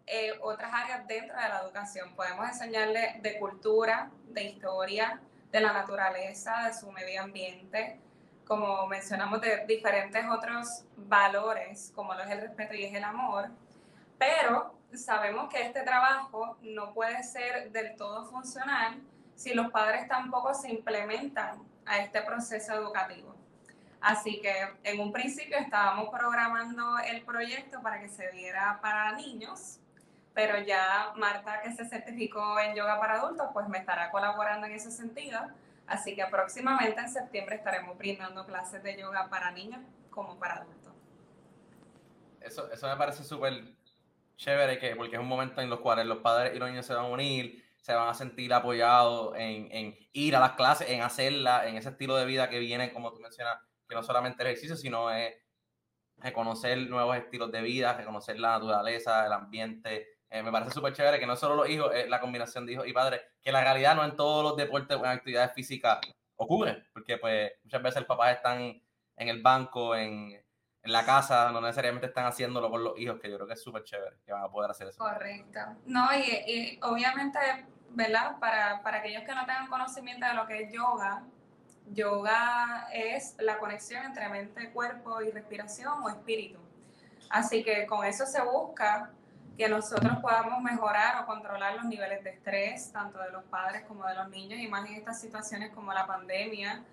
eh, 0.06 0.34
otras 0.42 0.74
áreas 0.74 1.08
dentro 1.08 1.36
de 1.36 1.50
la 1.50 1.62
educación. 1.62 2.16
Podemos 2.16 2.48
enseñarle 2.48 3.20
de 3.22 3.40
cultura, 3.40 4.10
de 4.28 4.44
historia, 4.44 5.22
de 5.52 5.62
la 5.62 5.72
naturaleza, 5.72 6.64
de 6.68 6.74
su 6.74 6.92
medio 6.92 7.22
ambiente, 7.22 8.00
como 8.46 8.86
mencionamos, 8.88 9.40
de 9.42 9.66
diferentes 9.66 10.26
otros 10.30 10.84
valores, 10.98 11.92
como 11.96 12.14
lo 12.14 12.24
es 12.24 12.30
el 12.32 12.42
respeto 12.42 12.74
y 12.74 12.86
es 12.86 12.94
el 12.94 13.04
amor. 13.04 13.50
Pero 14.18 14.74
sabemos 14.94 15.50
que 15.50 15.62
este 15.62 15.82
trabajo 15.84 16.58
no 16.62 16.94
puede 16.94 17.24
ser 17.24 17.72
del 17.72 17.96
todo 17.96 18.26
funcional 18.26 19.02
si 19.36 19.54
los 19.54 19.72
padres 19.72 20.08
tampoco 20.08 20.54
se 20.54 20.70
implementan 20.70 21.64
a 21.86 22.00
este 22.00 22.22
proceso 22.22 22.74
educativo. 22.74 23.36
Así 24.02 24.42
que 24.42 24.54
en 24.84 25.00
un 25.00 25.12
principio 25.12 25.58
estábamos 25.58 26.10
programando 26.10 27.00
el 27.00 27.24
proyecto 27.24 27.82
para 27.82 28.02
que 28.02 28.10
se 28.10 28.30
diera 28.32 28.80
para 28.82 29.14
niños, 29.14 29.80
pero 30.34 30.60
ya 30.60 31.14
Marta, 31.16 31.62
que 31.62 31.72
se 31.72 31.86
certificó 31.86 32.60
en 32.60 32.76
yoga 32.76 33.00
para 33.00 33.16
adultos, 33.16 33.48
pues 33.54 33.68
me 33.70 33.78
estará 33.78 34.10
colaborando 34.12 34.66
en 34.68 34.74
ese 34.74 34.92
sentido. 34.92 35.40
Así 35.86 36.16
que 36.16 36.26
próximamente 36.26 37.00
en 37.00 37.10
septiembre 37.10 37.56
estaremos 37.56 37.98
brindando 37.98 38.46
clases 38.46 38.82
de 38.84 38.98
yoga 39.00 39.30
para 39.30 39.52
niños 39.52 39.82
como 40.10 40.40
para 40.40 40.56
adultos. 40.56 40.94
Eso, 42.42 42.72
eso 42.72 42.88
me 42.88 42.96
parece 42.96 43.24
súper 43.24 43.76
chévere, 44.38 44.80
que, 44.80 44.96
porque 44.96 45.16
es 45.16 45.22
un 45.22 45.28
momento 45.28 45.62
en 45.62 45.70
los 45.70 45.80
cuales 45.80 46.06
los 46.06 46.18
padres 46.20 46.56
y 46.56 46.60
los 46.60 46.70
niños 46.70 46.86
se 46.86 46.94
van 46.94 47.06
a 47.06 47.08
unir, 47.08 47.64
se 47.82 47.94
van 47.94 48.10
a 48.10 48.14
sentir 48.14 48.54
apoyados 48.54 49.36
en, 49.36 49.70
en 49.72 49.96
ir 50.14 50.36
a 50.36 50.40
las 50.40 50.54
clases, 50.54 50.90
en 50.90 51.02
hacerlas, 51.02 51.68
en 51.68 51.78
ese 51.78 51.90
estilo 51.90 52.16
de 52.16 52.26
vida 52.26 52.50
que 52.50 52.60
viene, 52.60 52.92
como 52.92 53.12
tú 53.12 53.20
mencionas, 53.20 53.60
que 53.88 53.96
no 53.96 54.04
solamente 54.04 54.42
el 54.42 54.48
ejercicio, 54.48 54.76
sino 54.76 55.12
es 55.12 55.36
reconocer 56.18 56.78
nuevos 56.90 57.18
estilos 57.18 57.52
de 57.52 57.62
vida, 57.62 57.94
reconocer 57.94 58.40
la 58.40 58.52
naturaleza, 58.52 59.26
el 59.26 59.34
ambiente, 59.34 60.13
eh, 60.34 60.42
me 60.42 60.52
parece 60.52 60.72
súper 60.72 60.94
chévere 60.94 61.20
que 61.20 61.28
no 61.28 61.36
solo 61.36 61.54
los 61.54 61.70
hijos, 61.70 61.94
es 61.94 62.10
la 62.10 62.20
combinación 62.20 62.66
de 62.66 62.74
hijos 62.74 62.88
y 62.88 62.92
padres, 62.92 63.22
que 63.40 63.52
la 63.52 63.64
realidad 63.64 63.96
no 63.96 64.04
en 64.04 64.16
todos 64.16 64.44
los 64.44 64.58
deportes 64.58 64.98
o 64.98 65.06
en 65.06 65.12
actividades 65.12 65.54
físicas 65.54 66.00
ocurre, 66.38 66.86
porque 66.92 67.20
pues 67.20 67.52
muchas 67.64 67.84
veces 67.84 68.02
los 68.02 68.08
papás 68.08 68.38
están 68.38 68.60
en 69.16 69.28
el 69.30 69.44
banco, 69.44 69.96
en, 69.96 70.32
en 70.82 70.92
la 70.92 71.06
casa, 71.06 71.52
no 71.52 71.62
necesariamente 71.62 72.08
están 72.08 72.26
haciéndolo 72.26 72.72
con 72.72 72.84
los 72.84 72.98
hijos, 72.98 73.20
que 73.20 73.30
yo 73.30 73.36
creo 73.36 73.48
que 73.48 73.54
es 73.54 73.62
súper 73.62 73.84
chévere 73.84 74.18
que 74.26 74.34
van 74.34 74.44
a 74.44 74.50
poder 74.50 74.72
hacer 74.72 74.88
eso. 74.88 74.98
Correcto. 74.98 75.60
No, 75.86 76.08
y, 76.16 76.24
y 76.48 76.80
obviamente, 76.82 77.38
¿verdad? 77.92 78.40
Para, 78.40 78.82
para 78.82 78.98
aquellos 78.98 79.22
que 79.26 79.36
no 79.36 79.46
tengan 79.46 79.68
conocimiento 79.68 80.26
de 80.26 80.34
lo 80.34 80.48
que 80.48 80.64
es 80.64 80.74
yoga, 80.74 81.24
yoga 81.92 82.88
es 82.92 83.36
la 83.38 83.60
conexión 83.60 84.04
entre 84.04 84.28
mente, 84.30 84.72
cuerpo 84.72 85.22
y 85.22 85.30
respiración 85.30 86.02
o 86.02 86.10
espíritu. 86.10 86.60
Así 87.30 87.64
que 87.64 87.86
con 87.86 88.04
eso 88.04 88.26
se 88.26 88.42
busca 88.44 89.12
que 89.58 89.70
nosotros 89.70 90.18
podamos 90.22 90.62
mejorar 90.62 91.22
o 91.22 91.26
controlar 91.26 91.76
los 91.76 91.86
niveles 91.86 92.24
de 92.24 92.32
estrés, 92.32 92.92
tanto 92.92 93.20
de 93.20 93.32
los 93.32 93.44
padres 93.46 93.84
como 93.88 94.06
de 94.08 94.16
los 94.16 94.30
niños, 94.30 94.60
y 94.60 94.68
más 94.68 94.88
en 94.90 94.96
estas 94.96 95.22
situaciones 95.22 95.72
como 95.74 95.94
la 95.94 96.08
pandemia, 96.08 96.84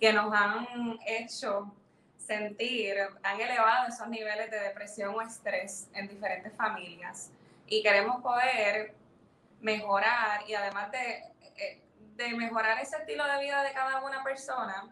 que 0.00 0.12
nos 0.12 0.32
han 0.34 0.98
hecho 1.06 1.72
sentir, 2.16 2.96
han 3.22 3.40
elevado 3.40 3.88
esos 3.88 4.08
niveles 4.08 4.50
de 4.50 4.60
depresión 4.60 5.14
o 5.14 5.22
estrés 5.22 5.88
en 5.94 6.08
diferentes 6.08 6.52
familias. 6.54 7.30
Y 7.66 7.82
queremos 7.82 8.20
poder 8.20 8.94
mejorar 9.60 10.42
y 10.46 10.54
además 10.54 10.90
de, 10.90 11.22
eh, 11.56 11.80
de 12.16 12.34
mejorar 12.34 12.80
ese 12.80 12.96
estilo 12.96 13.24
de 13.26 13.40
vida 13.40 13.62
de 13.62 13.72
cada 13.72 14.02
una 14.02 14.22
persona, 14.22 14.88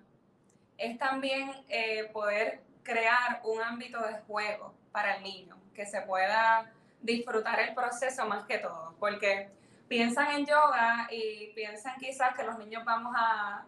es 0.78 0.98
también 0.98 1.50
eh, 1.68 2.08
poder 2.12 2.60
crear 2.82 3.40
un 3.44 3.60
ámbito 3.62 4.00
de 4.00 4.14
juego 4.26 4.74
para 4.92 5.16
el 5.16 5.22
niño, 5.22 5.56
que 5.74 5.86
se 5.86 6.00
pueda 6.02 6.70
disfrutar 7.00 7.60
el 7.60 7.74
proceso 7.74 8.26
más 8.26 8.44
que 8.46 8.58
todo, 8.58 8.94
porque 8.98 9.50
piensan 9.88 10.32
en 10.32 10.46
yoga 10.46 11.08
y 11.10 11.52
piensan 11.54 11.96
quizás 11.98 12.34
que 12.36 12.42
los 12.42 12.58
niños 12.58 12.84
vamos 12.84 13.14
a, 13.16 13.64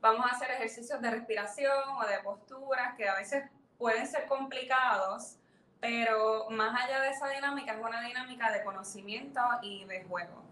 vamos 0.00 0.26
a 0.26 0.34
hacer 0.34 0.50
ejercicios 0.52 1.00
de 1.00 1.10
respiración 1.10 1.88
o 2.00 2.06
de 2.06 2.18
posturas 2.20 2.94
que 2.96 3.08
a 3.08 3.14
veces 3.14 3.44
pueden 3.78 4.06
ser 4.06 4.26
complicados, 4.26 5.36
pero 5.80 6.48
más 6.50 6.84
allá 6.84 7.00
de 7.00 7.10
esa 7.10 7.28
dinámica 7.28 7.72
es 7.72 7.80
una 7.80 8.00
dinámica 8.00 8.50
de 8.52 8.62
conocimiento 8.64 9.40
y 9.62 9.84
de 9.84 10.04
juego, 10.04 10.42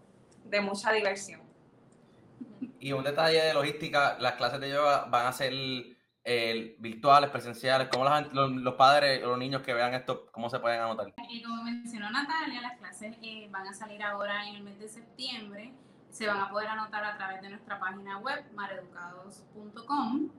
de 0.43 0.61
mucha 0.61 0.91
diversión. 0.91 1.41
Y 2.79 2.91
un 2.91 3.03
detalle 3.03 3.41
de 3.41 3.53
logística, 3.53 4.17
las 4.19 4.33
clases 4.33 4.59
de 4.59 4.69
yoga 4.69 5.05
van 5.05 5.27
a 5.27 5.31
ser 5.31 5.53
virtuales, 6.79 7.29
presenciales, 7.29 7.87
¿cómo 7.89 8.05
los, 8.05 8.73
padres 8.75 9.23
o 9.23 9.29
los 9.29 9.37
niños 9.37 9.61
que 9.61 9.73
vean 9.73 9.93
esto, 9.93 10.27
cómo 10.31 10.49
se 10.49 10.59
pueden 10.59 10.81
anotar? 10.81 11.13
Y 11.29 11.43
como 11.43 11.63
mencionó 11.63 12.09
Natalia, 12.09 12.61
las 12.61 12.77
clases 12.77 13.15
eh, 13.21 13.47
van 13.51 13.67
a 13.67 13.73
salir 13.73 14.01
ahora 14.01 14.47
en 14.47 14.55
el 14.55 14.63
mes 14.63 14.79
de 14.79 14.87
septiembre. 14.87 15.73
Se 16.09 16.27
van 16.27 16.39
a 16.39 16.49
poder 16.49 16.69
anotar 16.69 17.03
a 17.03 17.15
través 17.17 17.41
de 17.41 17.49
nuestra 17.49 17.79
página 17.79 18.17
web, 18.19 18.43
mareducados.com. 18.55 20.29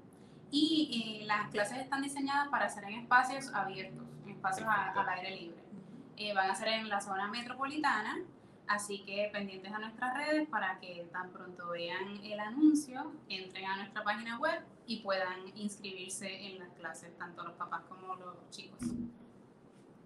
Y 0.51 1.21
eh, 1.21 1.27
las 1.27 1.51
clases 1.51 1.79
están 1.79 2.03
diseñadas 2.03 2.49
para 2.49 2.69
ser 2.69 2.85
en 2.85 3.01
espacios 3.01 3.53
abiertos, 3.53 4.07
en 4.25 4.31
espacios 4.31 4.67
al 4.69 5.09
aire 5.09 5.37
libre. 5.37 5.63
Eh, 6.17 6.33
van 6.35 6.51
a 6.51 6.55
ser 6.55 6.69
en 6.69 6.89
la 6.89 7.01
zona 7.01 7.29
metropolitana 7.29 8.17
Así 8.69 9.05
que 9.05 9.31
pendientes 9.33 9.73
a 9.73 9.79
nuestras 9.79 10.15
redes 10.15 10.49
para 10.49 10.79
que 10.81 11.09
tan 11.13 11.31
pronto 11.31 11.69
vean 11.71 12.25
el 12.25 12.41
anuncio, 12.41 13.13
entren 13.29 13.65
a 13.65 13.77
nuestra 13.77 14.03
página 14.03 14.39
web 14.39 14.61
y 14.87 15.03
puedan 15.03 15.57
inscribirse 15.57 16.29
en 16.47 16.59
las 16.59 16.71
clases, 16.71 17.17
tanto 17.17 17.45
los 17.45 17.55
papás 17.55 17.83
como 17.89 18.17
los 18.17 18.51
chicos. 18.51 18.81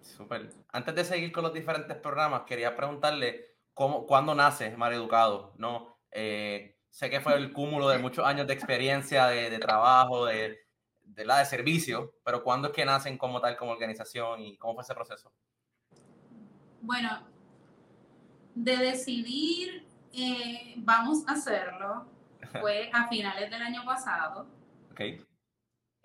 Súper. 0.01 0.53
Antes 0.71 0.95
de 0.95 1.05
seguir 1.05 1.31
con 1.31 1.43
los 1.43 1.53
diferentes 1.53 1.97
programas, 1.97 2.43
quería 2.43 2.75
preguntarle 2.75 3.55
cómo, 3.73 4.05
cuándo 4.05 4.35
nace 4.35 4.75
Mar 4.77 4.93
Educado, 4.93 5.53
¿no? 5.57 5.97
Eh, 6.11 6.77
sé 6.89 7.09
que 7.09 7.21
fue 7.21 7.35
el 7.35 7.53
cúmulo 7.53 7.87
de 7.87 7.97
muchos 7.97 8.25
años 8.25 8.45
de 8.45 8.53
experiencia, 8.53 9.27
de, 9.27 9.57
trabajo, 9.59 10.25
de, 10.25 10.59
de, 11.01 11.25
la 11.25 11.39
de 11.39 11.45
servicio, 11.45 12.13
pero 12.23 12.43
¿cuándo 12.43 12.67
es 12.67 12.73
que 12.73 12.85
nacen 12.85 13.17
como 13.17 13.41
tal, 13.41 13.57
como 13.57 13.71
organización 13.71 14.41
y 14.41 14.57
cómo 14.57 14.75
fue 14.75 14.83
ese 14.83 14.93
proceso? 14.93 15.31
Bueno, 16.81 17.30
de 18.55 18.77
decidir 18.77 19.85
eh, 20.13 20.73
vamos 20.77 21.27
a 21.27 21.33
hacerlo 21.33 22.05
fue 22.59 22.89
a 22.93 23.07
finales 23.07 23.49
del 23.49 23.61
año 23.61 23.85
pasado. 23.85 24.47
Okay. 24.91 25.23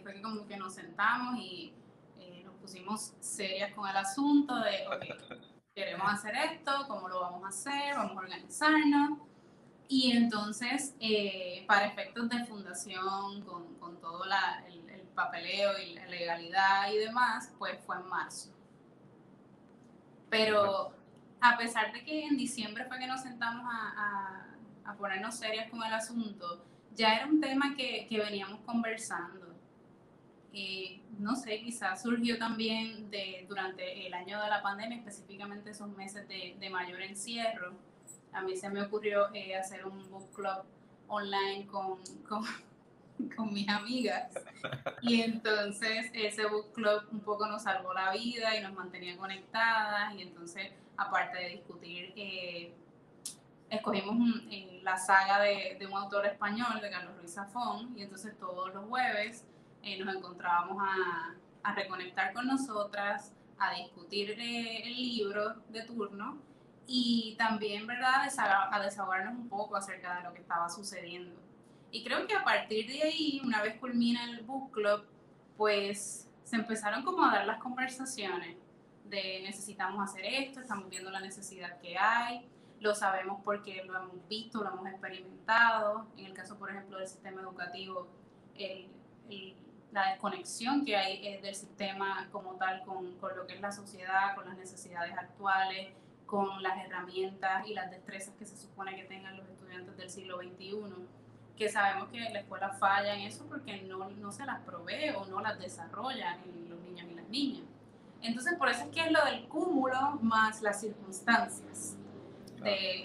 Fue 0.02 0.14
que 0.14 0.22
como 0.22 0.46
que 0.46 0.56
nos 0.56 0.74
sentamos 0.74 1.38
y 1.38 1.74
eh, 2.18 2.42
nos 2.44 2.54
pusimos 2.56 3.14
serias 3.20 3.74
con 3.74 3.88
el 3.88 3.96
asunto 3.96 4.54
de, 4.60 4.86
ok, 4.86 5.40
queremos 5.74 6.12
hacer 6.12 6.34
esto, 6.36 6.72
¿cómo 6.86 7.08
lo 7.08 7.20
vamos 7.20 7.44
a 7.44 7.48
hacer? 7.48 7.96
Vamos 7.96 8.16
a 8.16 8.20
organizarnos. 8.20 9.18
Y 9.88 10.12
entonces, 10.16 10.94
eh, 11.00 11.64
para 11.66 11.86
efectos 11.86 12.28
de 12.28 12.44
fundación, 12.44 13.42
con, 13.42 13.74
con 13.76 14.00
todo 14.00 14.24
la, 14.24 14.64
el, 14.68 14.88
el, 14.90 15.02
papeleo 15.16 15.78
y 15.78 15.94
la 15.94 16.06
legalidad 16.06 16.92
y 16.92 16.98
demás, 16.98 17.52
pues 17.58 17.78
fue 17.86 17.96
en 17.96 18.06
marzo. 18.06 18.50
Pero 20.28 20.92
a 21.40 21.56
pesar 21.56 21.92
de 21.92 22.04
que 22.04 22.24
en 22.24 22.36
diciembre 22.36 22.84
fue 22.86 22.98
que 22.98 23.06
nos 23.06 23.22
sentamos 23.22 23.64
a, 23.70 24.46
a, 24.84 24.94
ponernos 24.94 25.34
serias 25.34 25.68
con 25.70 25.82
el 25.82 25.92
asunto, 25.92 26.64
ya 26.94 27.14
era 27.16 27.26
un 27.26 27.40
tema 27.40 27.74
que, 27.76 28.06
que 28.08 28.18
veníamos 28.18 28.60
conversando. 28.60 29.54
Eh, 30.52 31.02
no 31.18 31.36
sé, 31.36 31.60
quizás 31.60 32.02
surgió 32.02 32.38
también 32.38 33.10
de, 33.10 33.44
durante 33.46 34.06
el 34.06 34.14
año 34.14 34.40
de 34.40 34.48
la 34.48 34.62
pandemia, 34.62 34.96
específicamente 34.96 35.70
esos 35.70 35.90
meses 35.90 36.26
de, 36.28 36.56
de 36.58 36.70
mayor 36.70 37.02
encierro. 37.02 37.74
A 38.32 38.40
mí 38.42 38.56
se 38.56 38.70
me 38.70 38.82
ocurrió 38.82 39.34
eh, 39.34 39.54
hacer 39.54 39.86
un 39.86 40.08
book 40.10 40.32
club 40.32 40.64
online 41.08 41.66
con, 41.66 41.98
con, 42.26 42.44
con, 43.36 43.52
mis 43.52 43.68
amigas. 43.68 44.32
Y 45.02 45.20
entonces 45.20 46.10
ese 46.14 46.46
book 46.46 46.72
club 46.72 47.02
un 47.12 47.20
poco 47.20 47.46
nos 47.46 47.64
salvó 47.64 47.92
la 47.92 48.12
vida 48.12 48.56
y 48.56 48.62
nos 48.62 48.72
mantenía 48.72 49.16
conectadas. 49.18 50.14
Y 50.14 50.22
entonces 50.22 50.70
aparte 50.96 51.38
de 51.38 51.48
discutir, 51.50 52.12
eh, 52.16 52.74
escogimos 53.70 54.16
eh, 54.50 54.80
la 54.82 54.96
saga 54.96 55.40
de, 55.40 55.78
un 55.90 55.96
autor 55.96 56.26
español, 56.26 56.80
de 56.80 56.90
Carlos 56.90 57.16
Ruiz 57.16 57.34
Zafón, 57.34 57.96
y 57.96 58.02
entonces 58.02 58.38
todos 58.38 58.72
los 58.74 58.86
jueves 58.86 59.46
eh, 59.82 60.02
nos 60.02 60.14
encontrábamos 60.14 60.82
a, 60.82 61.34
reconectar 61.74 62.32
con 62.32 62.46
nosotras, 62.46 63.32
a 63.58 63.74
discutir 63.74 64.30
el 64.30 64.94
libro 64.94 65.56
de 65.68 65.82
turno 65.82 66.38
y 66.86 67.34
también, 67.36 67.88
¿verdad?, 67.88 68.22
a 68.70 68.80
desahogarnos 68.80 69.34
un 69.34 69.48
poco 69.48 69.74
acerca 69.74 70.18
de 70.18 70.22
lo 70.22 70.32
que 70.32 70.42
estaba 70.42 70.68
sucediendo. 70.68 71.34
Y 71.90 72.04
creo 72.04 72.24
que 72.28 72.36
a 72.36 72.44
partir 72.44 72.86
de 72.86 73.02
ahí, 73.02 73.40
una 73.44 73.62
vez 73.62 73.80
culmina 73.80 74.30
el 74.30 74.44
book 74.44 74.70
club, 74.70 75.06
pues 75.56 76.30
se 76.44 76.54
empezaron 76.54 77.02
como 77.02 77.24
a 77.24 77.32
dar 77.32 77.46
las 77.46 77.58
conversaciones 77.58 78.56
de 79.08 79.40
necesitamos 79.42 80.08
hacer 80.08 80.24
esto, 80.24 80.60
estamos 80.60 80.88
viendo 80.88 81.10
la 81.10 81.20
necesidad 81.20 81.78
que 81.80 81.96
hay, 81.96 82.48
lo 82.80 82.94
sabemos 82.94 83.40
porque 83.44 83.84
lo 83.84 83.96
hemos 83.96 84.28
visto, 84.28 84.62
lo 84.62 84.70
hemos 84.70 84.86
experimentado. 84.86 86.06
En 86.16 86.26
el 86.26 86.34
caso, 86.34 86.58
por 86.58 86.70
ejemplo, 86.70 86.98
del 86.98 87.08
sistema 87.08 87.40
educativo, 87.40 88.08
la 89.92 90.10
desconexión 90.10 90.84
que 90.84 90.96
hay 90.96 91.40
del 91.40 91.54
sistema 91.54 92.28
como 92.30 92.56
tal 92.56 92.84
con, 92.84 93.16
con, 93.18 93.36
lo 93.36 93.46
que 93.46 93.54
es 93.54 93.60
la 93.60 93.72
sociedad, 93.72 94.34
con 94.34 94.46
las 94.46 94.56
necesidades 94.58 95.16
actuales, 95.16 95.94
con 96.26 96.62
las 96.62 96.84
herramientas 96.84 97.66
y 97.66 97.72
las 97.72 97.90
destrezas 97.90 98.34
que 98.34 98.44
se 98.44 98.56
supone 98.56 98.94
que 98.96 99.04
tengan 99.04 99.36
los 99.36 99.48
estudiantes 99.48 99.96
del 99.96 100.10
siglo 100.10 100.38
XXI, 100.38 100.82
que 101.56 101.68
sabemos 101.70 102.10
que 102.10 102.20
la 102.20 102.40
escuela 102.40 102.70
falla 102.70 103.14
en 103.14 103.22
eso 103.22 103.46
porque 103.46 103.80
no, 103.82 104.10
no 104.10 104.32
se 104.32 104.44
las 104.44 104.60
provee 104.62 105.10
o 105.16 105.24
no 105.26 105.40
las 105.40 105.58
desarrolla 105.58 106.38
en 106.44 106.68
los 106.68 106.80
niños 106.80 107.06
y 107.10 107.14
las 107.14 107.28
niñas. 107.28 107.64
Entonces, 108.26 108.54
por 108.54 108.68
eso 108.68 108.82
es 108.82 108.88
que 108.90 109.00
es 109.00 109.12
lo 109.12 109.24
del 109.24 109.46
cúmulo 109.48 110.18
más 110.20 110.60
las 110.60 110.80
circunstancias. 110.80 111.96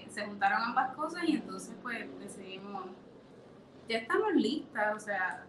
se 0.10 0.26
juntaron 0.26 0.62
ambas 0.64 0.96
cosas 0.96 1.24
y 1.26 1.34
entonces 1.34 1.76
pues 1.84 2.08
decidimos, 2.20 2.86
ya 3.88 4.00
estamos 4.00 4.34
listas, 4.34 4.96
o 4.96 5.00
sea, 5.00 5.46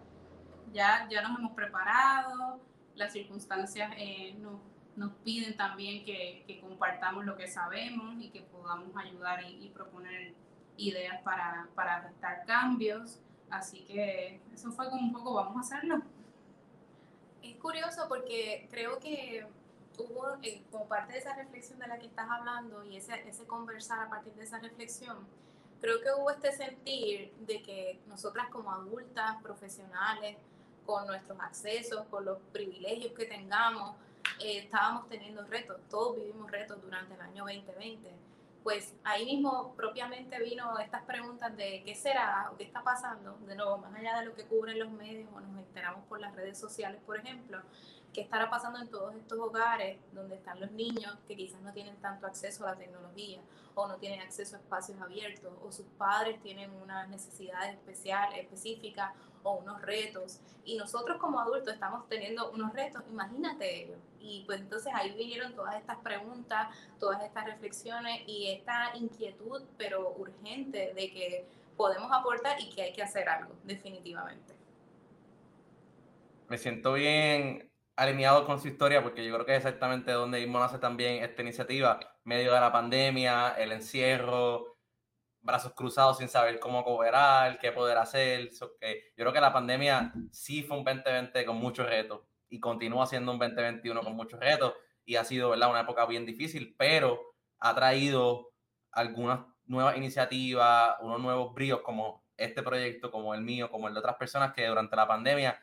ya, 0.74 1.08
ya 1.10 1.22
nos 1.22 1.38
hemos 1.38 1.52
preparado, 1.52 2.60
las 2.94 3.14
circunstancias 3.14 3.90
eh, 3.96 4.34
nos, 4.38 4.60
nos 4.96 5.12
piden 5.24 5.56
también 5.56 6.04
que, 6.04 6.44
que, 6.46 6.60
compartamos 6.60 7.24
lo 7.24 7.34
que 7.34 7.48
sabemos 7.48 8.16
y 8.20 8.28
que 8.28 8.42
podamos 8.42 8.94
ayudar 8.94 9.42
y, 9.42 9.70
proponer 9.70 10.34
ideas 10.76 11.22
para, 11.22 11.68
para 11.74 11.96
adaptar 11.96 12.44
cambios. 12.44 13.20
Así 13.48 13.84
que 13.84 14.42
eso 14.52 14.70
fue 14.70 14.90
como 14.90 15.00
un 15.00 15.12
poco, 15.12 15.32
vamos 15.34 15.56
a 15.56 15.60
hacerlo. 15.60 16.02
Es 17.42 17.56
curioso 17.56 18.06
porque 18.08 18.68
creo 18.70 18.98
que 18.98 19.46
hubo, 19.98 20.36
eh, 20.42 20.62
como 20.70 20.86
parte 20.86 21.12
de 21.12 21.18
esa 21.18 21.34
reflexión 21.34 21.78
de 21.78 21.86
la 21.86 21.98
que 21.98 22.06
estás 22.06 22.28
hablando 22.30 22.84
y 22.84 22.96
ese, 22.96 23.28
ese 23.28 23.46
conversar 23.46 24.00
a 24.00 24.10
partir 24.10 24.32
de 24.34 24.44
esa 24.44 24.58
reflexión, 24.58 25.18
creo 25.80 26.00
que 26.00 26.08
hubo 26.18 26.30
este 26.30 26.52
sentir 26.52 27.32
de 27.40 27.62
que 27.62 28.00
nosotras 28.06 28.48
como 28.50 28.70
adultas, 28.72 29.42
profesionales, 29.42 30.36
con 30.86 31.06
nuestros 31.06 31.38
accesos, 31.40 32.06
con 32.06 32.24
los 32.24 32.38
privilegios 32.52 33.12
que 33.12 33.26
tengamos, 33.26 33.96
eh, 34.40 34.58
estábamos 34.58 35.08
teniendo 35.08 35.44
retos, 35.44 35.80
todos 35.88 36.16
vivimos 36.16 36.50
retos 36.50 36.80
durante 36.82 37.14
el 37.14 37.20
año 37.20 37.44
2020. 37.44 38.10
Pues 38.62 38.94
ahí 39.02 39.24
mismo 39.24 39.74
propiamente 39.74 40.38
vino 40.38 40.78
estas 40.78 41.02
preguntas 41.02 41.56
de 41.56 41.82
qué 41.84 41.96
será 41.96 42.48
o 42.52 42.56
qué 42.56 42.62
está 42.62 42.82
pasando, 42.82 43.36
de 43.46 43.56
nuevo, 43.56 43.78
más 43.78 43.92
allá 43.94 44.20
de 44.20 44.26
lo 44.26 44.34
que 44.36 44.44
cubren 44.44 44.78
los 44.78 44.90
medios 44.92 45.28
o 45.34 45.40
nos 45.40 45.58
enteramos 45.58 46.04
por 46.06 46.20
las 46.20 46.34
redes 46.36 46.58
sociales, 46.58 47.00
por 47.04 47.18
ejemplo, 47.18 47.60
qué 48.12 48.20
estará 48.20 48.50
pasando 48.50 48.78
en 48.78 48.88
todos 48.88 49.14
estos 49.14 49.38
hogares 49.38 49.98
donde 50.12 50.36
están 50.36 50.60
los 50.60 50.70
niños 50.72 51.16
que 51.26 51.34
quizás 51.34 51.60
no 51.62 51.72
tienen 51.72 51.96
tanto 51.96 52.26
acceso 52.26 52.66
a 52.66 52.72
la 52.72 52.76
tecnología 52.76 53.40
o 53.74 53.86
no 53.88 53.96
tienen 53.96 54.20
acceso 54.20 54.56
a 54.56 54.58
espacios 54.58 55.00
abiertos 55.00 55.52
o 55.62 55.72
sus 55.72 55.86
padres 55.96 56.40
tienen 56.42 56.70
unas 56.72 57.08
necesidades 57.08 57.74
especiales, 57.74 58.40
específicas 58.40 59.12
o 59.42 59.54
unos 59.54 59.80
retos 59.82 60.40
y 60.64 60.76
nosotros 60.76 61.18
como 61.18 61.40
adultos 61.40 61.72
estamos 61.72 62.06
teniendo 62.08 62.50
unos 62.52 62.72
retos, 62.74 63.02
imagínate 63.08 63.84
ellos. 63.84 63.98
Y 64.20 64.44
pues 64.46 64.60
entonces 64.60 64.92
ahí 64.94 65.12
vinieron 65.16 65.54
todas 65.54 65.76
estas 65.76 65.96
preguntas, 65.98 66.68
todas 67.00 67.22
estas 67.24 67.46
reflexiones 67.46 68.22
y 68.26 68.50
esta 68.50 68.94
inquietud 68.94 69.62
pero 69.78 70.14
urgente 70.16 70.92
de 70.94 71.10
que 71.10 71.46
podemos 71.76 72.12
aportar 72.12 72.60
y 72.60 72.70
que 72.70 72.82
hay 72.82 72.92
que 72.92 73.02
hacer 73.02 73.28
algo, 73.28 73.54
definitivamente. 73.64 74.54
Me 76.48 76.58
siento 76.58 76.92
bien 76.92 77.71
alineado 77.96 78.46
con 78.46 78.60
su 78.60 78.68
historia, 78.68 79.02
porque 79.02 79.24
yo 79.24 79.32
creo 79.34 79.46
que 79.46 79.52
es 79.52 79.58
exactamente 79.58 80.12
donde 80.12 80.40
mismo 80.40 80.58
nace 80.58 80.78
también 80.78 81.22
esta 81.22 81.42
iniciativa, 81.42 82.00
medio 82.24 82.52
de 82.52 82.60
la 82.60 82.72
pandemia, 82.72 83.50
el 83.58 83.72
encierro, 83.72 84.78
brazos 85.40 85.74
cruzados 85.74 86.18
sin 86.18 86.28
saber 86.28 86.58
cómo 86.58 86.84
cooperar, 86.84 87.58
qué 87.58 87.72
poder 87.72 87.98
hacer. 87.98 88.50
que 88.80 89.12
yo 89.16 89.24
creo 89.24 89.32
que 89.32 89.40
la 89.40 89.52
pandemia 89.52 90.12
sí 90.30 90.62
fue 90.62 90.78
un 90.78 90.84
2020 90.84 91.44
con 91.44 91.56
muchos 91.56 91.86
retos 91.86 92.22
y 92.48 92.60
continúa 92.60 93.06
siendo 93.06 93.32
un 93.32 93.38
2021 93.38 94.02
con 94.02 94.14
muchos 94.14 94.38
retos 94.40 94.74
y 95.04 95.16
ha 95.16 95.24
sido 95.24 95.50
¿verdad? 95.50 95.70
una 95.70 95.80
época 95.80 96.06
bien 96.06 96.24
difícil, 96.24 96.74
pero 96.78 97.20
ha 97.58 97.74
traído 97.74 98.52
algunas 98.92 99.40
nuevas 99.64 99.96
iniciativas, 99.96 100.96
unos 101.00 101.20
nuevos 101.20 101.54
bríos 101.54 101.80
como 101.82 102.24
este 102.36 102.62
proyecto, 102.62 103.10
como 103.10 103.34
el 103.34 103.42
mío, 103.42 103.70
como 103.70 103.88
el 103.88 103.94
de 103.94 104.00
otras 104.00 104.16
personas 104.16 104.52
que 104.52 104.66
durante 104.66 104.96
la 104.96 105.06
pandemia 105.06 105.58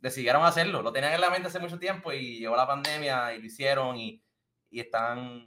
decidieron 0.00 0.44
hacerlo. 0.44 0.82
Lo 0.82 0.92
tenían 0.92 1.12
en 1.12 1.20
la 1.20 1.30
mente 1.30 1.48
hace 1.48 1.58
mucho 1.58 1.78
tiempo 1.78 2.12
y 2.12 2.38
llegó 2.38 2.56
la 2.56 2.66
pandemia 2.66 3.32
y 3.34 3.40
lo 3.40 3.46
hicieron 3.46 3.96
y, 3.96 4.22
y 4.70 4.80
están, 4.80 5.46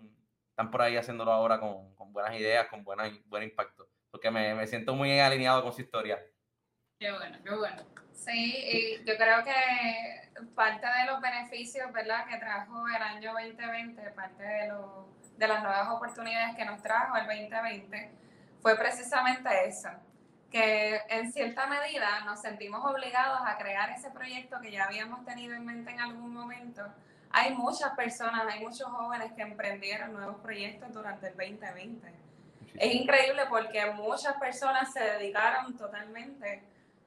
están 0.50 0.72
por 0.72 0.82
ahí 0.82 0.98
haciéndolo 0.98 1.32
ahora 1.32 1.60
con, 1.60 1.96
con 1.96 2.12
buenas 2.14 2.34
ideas, 2.36 2.68
con 2.68 2.84
buena, 2.84 3.12
buen 3.26 3.44
impacto. 3.44 3.90
Porque 4.10 4.30
me, 4.30 4.54
me, 4.56 4.68
siento 4.68 4.94
muy 4.94 5.20
alineado 5.20 5.64
con 5.64 5.74
su 5.74 5.82
historia. 5.82 6.20
Qué 7.00 7.12
bueno, 7.12 7.38
qué 7.44 7.56
bueno. 7.56 7.84
Sí, 8.14 8.56
y 8.56 9.06
yo 9.06 9.16
creo 9.18 9.44
que 9.44 10.44
parte 10.54 10.86
de 10.86 11.06
los 11.08 11.22
beneficios 11.22 11.92
¿verdad? 11.92 12.28
que 12.28 12.38
trajo 12.38 12.88
el 12.88 13.02
año 13.02 13.34
2020, 13.34 14.12
parte 14.12 14.44
de, 14.44 14.68
lo, 14.68 15.08
de 15.38 15.48
las 15.48 15.64
nuevas 15.64 15.88
oportunidades 15.90 16.56
que 16.56 16.66
nos 16.66 16.82
trajo 16.84 17.18
el 17.18 17.26
2020, 17.26 18.12
fue 18.62 18.78
precisamente 18.78 19.50
eso 19.66 19.90
que 20.52 21.02
en 21.10 21.32
cierta 21.32 21.66
medida 21.66 22.22
nos 22.26 22.42
sentimos 22.42 22.84
obligados 22.84 23.40
a 23.46 23.58
crear 23.58 23.90
ese 23.92 24.12
proyecto 24.12 24.60
que 24.60 24.72
ya 24.72 24.84
habíamos 24.84 25.24
tenido 25.24 25.56
en 25.56 25.66
mente 25.66 25.92
en 25.92 26.02
algún 26.02 26.34
momento. 26.34 26.84
Hay 27.32 27.56
muchas 27.56 27.96
personas, 27.96 28.44
hay 28.48 28.60
muchos 28.60 28.90
jóvenes 28.90 29.32
que 29.32 29.44
emprendieron 29.44 30.12
nuevos 30.12 30.36
proyectos 30.42 30.92
durante 30.94 31.28
el 31.28 31.38
2020. 31.38 32.14
Es 32.76 32.94
increíble 32.94 33.44
porque 33.50 33.92
muchas 33.92 34.36
personas 34.36 34.92
se 34.92 35.00
dedicaron 35.00 35.78
totalmente 35.78 36.64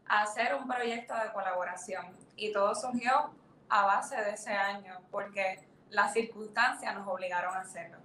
a 0.06 0.22
hacer 0.22 0.54
un 0.54 0.66
proyecto 0.66 1.14
de 1.14 1.30
colaboración 1.32 2.16
y 2.36 2.50
todo 2.52 2.74
surgió 2.74 3.30
a 3.68 3.84
base 3.84 4.16
de 4.16 4.30
ese 4.30 4.52
año 4.52 5.00
porque 5.10 5.66
las 5.90 6.14
circunstancias 6.14 6.94
nos 6.94 7.06
obligaron 7.06 7.54
a 7.54 7.60
hacerlo. 7.60 7.98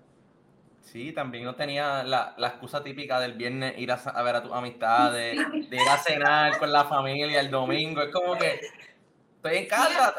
Sí, 0.91 1.11
también 1.11 1.43
no 1.43 1.53
tenía 1.53 2.03
la, 2.03 2.33
la, 2.37 2.47
excusa 2.47 2.83
típica 2.83 3.19
del 3.19 3.33
viernes 3.33 3.77
ir 3.77 3.91
a, 3.91 4.23
ver 4.23 4.35
a 4.35 4.41
tus 4.41 4.51
amistades, 4.51 5.37
de, 5.69 5.75
ir 5.75 5.87
a 5.87 5.97
cenar 5.97 6.57
con 6.57 6.71
la 6.71 6.85
familia 6.85 7.39
el 7.39 7.51
domingo. 7.51 8.01
Es 8.01 8.11
como 8.11 8.35
que 8.35 8.59
estoy 9.35 9.57
en 9.57 9.67
casa, 9.67 10.13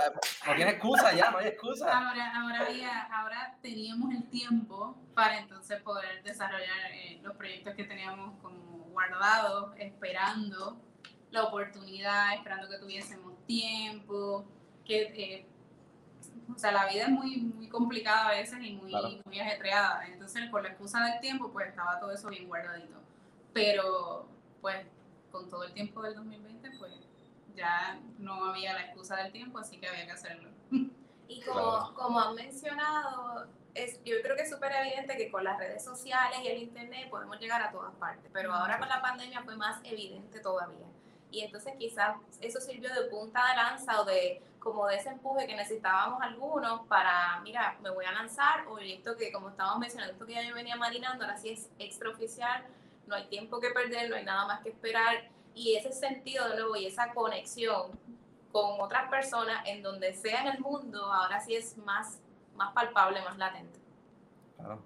no 0.46 0.54
tiene 0.54 0.70
excusa 0.70 1.12
ya, 1.12 1.32
no 1.32 1.38
hay 1.38 1.48
excusa. 1.48 1.86
Ahora, 1.86 2.32
ahora, 2.40 2.66
había, 2.66 3.02
ahora 3.02 3.58
teníamos 3.60 4.14
el 4.14 4.30
tiempo 4.30 4.96
para 5.12 5.38
entonces 5.38 5.82
poder 5.82 6.22
desarrollar 6.22 6.92
eh, 6.92 7.18
los 7.20 7.34
proyectos 7.36 7.74
que 7.74 7.82
teníamos 7.82 8.40
como 8.40 8.84
guardados, 8.92 9.72
esperando 9.76 10.80
la 11.32 11.44
oportunidad, 11.44 12.34
esperando 12.34 12.68
que 12.68 12.78
tuviésemos 12.78 13.44
tiempo, 13.44 14.44
que 14.84 15.02
eh, 15.02 15.46
o 16.54 16.58
sea, 16.58 16.72
la 16.72 16.86
vida 16.86 17.04
es 17.04 17.10
muy, 17.10 17.36
muy 17.36 17.68
complicada 17.68 18.28
a 18.28 18.30
veces 18.32 18.58
y 18.62 18.72
muy, 18.72 18.92
muy 19.24 19.40
ajetreada. 19.40 20.06
Entonces, 20.06 20.48
por 20.50 20.62
la 20.62 20.70
excusa 20.70 21.04
del 21.04 21.20
tiempo, 21.20 21.50
pues 21.50 21.68
estaba 21.68 21.98
todo 21.98 22.12
eso 22.12 22.28
bien 22.28 22.46
guardadito. 22.46 22.98
Pero, 23.52 24.28
pues, 24.60 24.86
con 25.30 25.48
todo 25.48 25.64
el 25.64 25.72
tiempo 25.72 26.02
del 26.02 26.14
2020, 26.14 26.70
pues 26.78 26.92
ya 27.54 27.98
no 28.18 28.44
había 28.46 28.74
la 28.74 28.82
excusa 28.82 29.16
del 29.16 29.32
tiempo, 29.32 29.58
así 29.58 29.78
que 29.78 29.88
había 29.88 30.06
que 30.06 30.12
hacerlo. 30.12 30.50
Y 31.28 31.42
como, 31.42 31.94
como 31.94 32.20
han 32.20 32.34
mencionado, 32.34 33.46
es, 33.74 34.02
yo 34.04 34.16
creo 34.22 34.36
que 34.36 34.42
es 34.42 34.50
súper 34.50 34.72
evidente 34.72 35.16
que 35.16 35.30
con 35.30 35.44
las 35.44 35.58
redes 35.58 35.84
sociales 35.84 36.38
y 36.42 36.48
el 36.48 36.62
internet 36.62 37.08
podemos 37.08 37.38
llegar 37.38 37.62
a 37.62 37.70
todas 37.70 37.94
partes, 37.94 38.30
pero 38.32 38.52
ahora 38.52 38.78
con 38.78 38.88
la 38.88 39.00
pandemia 39.00 39.42
fue 39.42 39.56
más 39.56 39.80
evidente 39.84 40.40
todavía. 40.40 40.86
Y 41.30 41.42
entonces 41.42 41.74
quizás 41.78 42.16
eso 42.40 42.60
sirvió 42.60 42.92
de 42.92 43.08
punta 43.08 43.40
de 43.48 43.56
lanza 43.56 44.00
o 44.00 44.04
de 44.04 44.42
como 44.58 44.86
de 44.86 44.96
ese 44.96 45.08
empuje 45.08 45.46
que 45.46 45.56
necesitábamos 45.56 46.20
algunos 46.22 46.86
para, 46.86 47.40
mira, 47.42 47.78
me 47.82 47.90
voy 47.90 48.04
a 48.04 48.12
lanzar, 48.12 48.66
o 48.68 48.78
esto 48.78 49.16
que 49.16 49.32
como 49.32 49.48
estábamos 49.48 49.78
mencionando, 49.78 50.12
esto 50.12 50.26
que 50.26 50.34
ya 50.34 50.42
yo 50.42 50.54
venía 50.54 50.76
marinando, 50.76 51.24
ahora 51.24 51.36
sí 51.38 51.48
es 51.48 51.70
extraoficial, 51.78 52.66
no 53.06 53.14
hay 53.16 53.26
tiempo 53.28 53.58
que 53.58 53.70
perder, 53.70 54.10
no 54.10 54.16
hay 54.16 54.24
nada 54.24 54.46
más 54.46 54.60
que 54.60 54.68
esperar, 54.68 55.30
y 55.54 55.76
ese 55.76 55.92
sentido 55.92 56.48
de 56.48 56.56
nuevo 56.56 56.76
y 56.76 56.86
esa 56.86 57.12
conexión 57.12 57.98
con 58.52 58.80
otras 58.80 59.08
personas 59.08 59.66
en 59.66 59.82
donde 59.82 60.12
sea 60.12 60.42
en 60.42 60.48
el 60.48 60.60
mundo, 60.60 61.10
ahora 61.10 61.40
sí 61.40 61.54
es 61.54 61.78
más, 61.78 62.20
más 62.54 62.72
palpable, 62.72 63.22
más 63.22 63.38
latente. 63.38 63.80
Claro. 64.56 64.82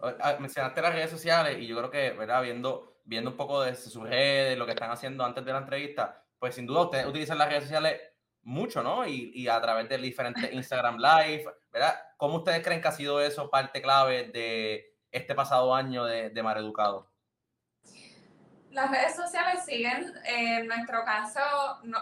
Ah, 0.00 0.36
mencionaste 0.38 0.80
las 0.80 0.94
redes 0.94 1.10
sociales 1.10 1.58
y 1.58 1.66
yo 1.66 1.76
creo 1.76 1.90
que, 1.90 2.10
¿verdad? 2.12 2.42
Viendo, 2.42 2.87
viendo 3.08 3.30
un 3.30 3.36
poco 3.36 3.62
de 3.62 3.74
sus 3.74 4.02
redes, 4.02 4.58
lo 4.58 4.66
que 4.66 4.72
están 4.72 4.90
haciendo 4.90 5.24
antes 5.24 5.42
de 5.42 5.52
la 5.52 5.58
entrevista, 5.58 6.22
pues 6.38 6.54
sin 6.54 6.66
duda 6.66 6.82
ustedes 6.82 7.06
utilizan 7.06 7.38
las 7.38 7.48
redes 7.48 7.64
sociales 7.64 8.00
mucho, 8.42 8.82
¿no? 8.82 9.06
Y, 9.06 9.32
y, 9.34 9.48
a 9.48 9.60
través 9.60 9.88
de 9.88 9.96
diferentes 9.96 10.52
Instagram 10.52 10.98
Live, 10.98 11.44
¿verdad? 11.72 11.94
¿Cómo 12.18 12.36
ustedes 12.36 12.62
creen 12.62 12.82
que 12.82 12.88
ha 12.88 12.92
sido 12.92 13.20
eso 13.20 13.48
parte 13.48 13.80
clave 13.80 14.24
de 14.28 14.94
este 15.10 15.34
pasado 15.34 15.74
año 15.74 16.04
de, 16.04 16.28
de 16.28 16.42
Mar 16.42 16.58
Educado? 16.58 17.10
Las 18.70 18.90
redes 18.90 19.16
sociales 19.16 19.64
siguen, 19.64 20.12
en 20.24 20.66
nuestro 20.66 21.02
caso, 21.04 21.40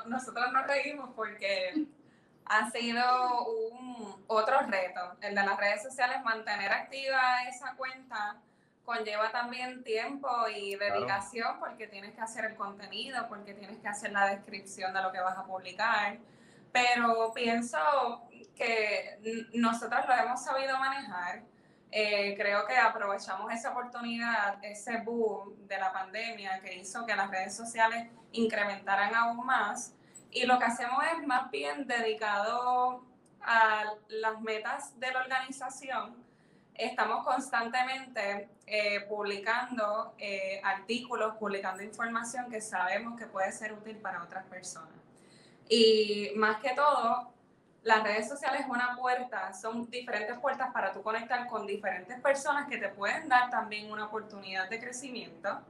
nosotros 0.06 0.52
nos 0.52 0.66
reímos 0.66 1.10
porque 1.14 1.86
ha 2.46 2.68
sido 2.70 3.46
un 3.46 4.24
otro 4.26 4.60
reto, 4.66 5.16
el 5.20 5.36
de 5.36 5.44
las 5.44 5.56
redes 5.56 5.84
sociales, 5.84 6.18
mantener 6.24 6.72
activa 6.72 7.44
esa 7.48 7.76
cuenta 7.76 8.42
conlleva 8.86 9.30
también 9.30 9.84
tiempo 9.84 10.30
y 10.48 10.76
dedicación 10.76 11.58
porque 11.60 11.86
tienes 11.88 12.14
que 12.14 12.22
hacer 12.22 12.46
el 12.46 12.56
contenido, 12.56 13.28
porque 13.28 13.52
tienes 13.52 13.78
que 13.78 13.88
hacer 13.88 14.12
la 14.12 14.28
descripción 14.28 14.94
de 14.94 15.02
lo 15.02 15.12
que 15.12 15.20
vas 15.20 15.36
a 15.36 15.44
publicar 15.44 16.16
pero 16.76 17.32
pienso 17.32 17.78
que 18.54 19.48
nosotros 19.54 20.06
lo 20.06 20.14
hemos 20.14 20.44
sabido 20.44 20.78
manejar. 20.78 21.42
Eh, 21.90 22.34
creo 22.36 22.66
que 22.66 22.76
aprovechamos 22.76 23.50
esa 23.50 23.70
oportunidad, 23.70 24.62
ese 24.62 24.98
boom 24.98 25.66
de 25.66 25.78
la 25.78 25.90
pandemia 25.90 26.60
que 26.60 26.74
hizo 26.74 27.06
que 27.06 27.16
las 27.16 27.30
redes 27.30 27.56
sociales 27.56 28.10
incrementaran 28.32 29.14
aún 29.14 29.46
más. 29.46 29.94
Y 30.30 30.44
lo 30.44 30.58
que 30.58 30.66
hacemos 30.66 31.02
es 31.14 31.26
más 31.26 31.50
bien 31.50 31.86
dedicado 31.86 33.02
a 33.40 33.84
las 34.08 34.40
metas 34.42 35.00
de 35.00 35.12
la 35.12 35.20
organización. 35.20 36.14
Estamos 36.74 37.24
constantemente 37.24 38.50
eh, 38.66 39.00
publicando 39.08 40.14
eh, 40.18 40.60
artículos, 40.64 41.36
publicando 41.36 41.82
información 41.82 42.50
que 42.50 42.60
sabemos 42.60 43.18
que 43.18 43.26
puede 43.26 43.52
ser 43.52 43.72
útil 43.72 43.96
para 43.98 44.22
otras 44.22 44.44
personas. 44.46 44.90
Y 45.68 46.32
más 46.36 46.60
que 46.60 46.70
todo, 46.74 47.32
las 47.82 48.02
redes 48.02 48.28
sociales 48.28 48.62
es 48.62 48.66
una 48.66 48.96
puerta, 48.96 49.52
son 49.52 49.88
diferentes 49.88 50.36
puertas 50.40 50.72
para 50.72 50.92
tú 50.92 51.02
conectar 51.02 51.46
con 51.46 51.66
diferentes 51.66 52.20
personas 52.20 52.68
que 52.68 52.78
te 52.78 52.88
pueden 52.88 53.28
dar 53.28 53.50
también 53.50 53.92
una 53.92 54.06
oportunidad 54.06 54.68
de 54.68 54.80
crecimiento 54.80 55.60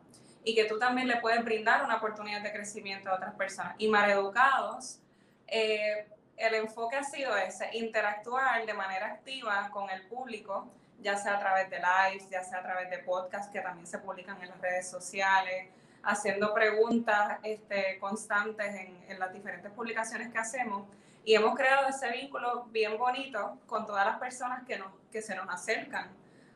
y 0.43 0.55
que 0.55 0.65
tú 0.65 0.79
también 0.79 1.09
le 1.09 1.17
puedes 1.17 1.45
brindar 1.45 1.85
una 1.85 1.97
oportunidad 1.97 2.41
de 2.41 2.53
crecimiento 2.53 3.11
a 3.11 3.17
otras 3.17 3.35
personas. 3.35 3.75
Y 3.77 3.89
Mareducados, 3.89 5.01
eh, 5.47 6.09
el 6.37 6.55
enfoque 6.55 6.97
ha 6.97 7.05
sido 7.05 7.37
ese, 7.37 7.69
interactuar 7.77 8.65
de 8.65 8.73
manera 8.73 9.07
activa 9.09 9.69
con 9.71 9.91
el 9.91 10.07
público, 10.07 10.73
ya 11.01 11.17
sea 11.17 11.37
a 11.37 11.41
través 11.41 11.71
de 11.71 11.79
lives, 11.79 12.29
ya 12.31 12.43
sea 12.43 12.59
a 12.59 12.63
través 12.63 12.91
de 12.91 12.99
podcasts 12.99 13.51
que 13.53 13.61
también 13.61 13.87
se 13.87 13.99
publican 13.99 14.41
en 14.43 14.51
las 14.51 14.61
redes 14.61 14.89
sociales, 14.89 15.71
haciendo 16.03 16.55
preguntas 16.55 17.39
este, 17.43 17.99
constantes 17.99 18.75
en, 18.75 19.05
en 19.09 19.19
las 19.19 19.33
diferentes 19.33 19.71
publicaciones 19.73 20.33
que 20.33 20.39
hacemos 20.39 20.87
y 21.27 21.35
hemos 21.35 21.57
creado 21.57 21.89
ese 21.89 22.09
vínculo 22.13 22.67
bien 22.71 22.97
bonito 22.97 23.59
con 23.67 23.85
todas 23.85 24.07
las 24.07 24.19
personas 24.21 24.65
que, 24.65 24.79
nos, 24.79 24.93
que 25.11 25.21
se 25.21 25.35
nos 25.35 25.49
acercan 25.49 26.09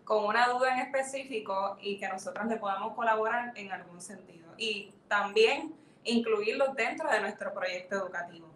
con 0.04 0.24
una 0.24 0.46
duda 0.46 0.74
en 0.74 0.80
específico 0.80 1.76
y 1.80 1.98
que 1.98 2.08
nosotros 2.08 2.46
le 2.46 2.56
podamos 2.56 2.94
colaborar 2.94 3.52
en 3.56 3.72
algún 3.72 4.00
sentido. 4.00 4.48
Y 4.56 4.94
también 5.08 5.74
incluirlos 6.04 6.76
dentro 6.76 7.10
de 7.10 7.20
nuestro 7.20 7.52
proyecto 7.52 7.96
educativo. 7.96 8.48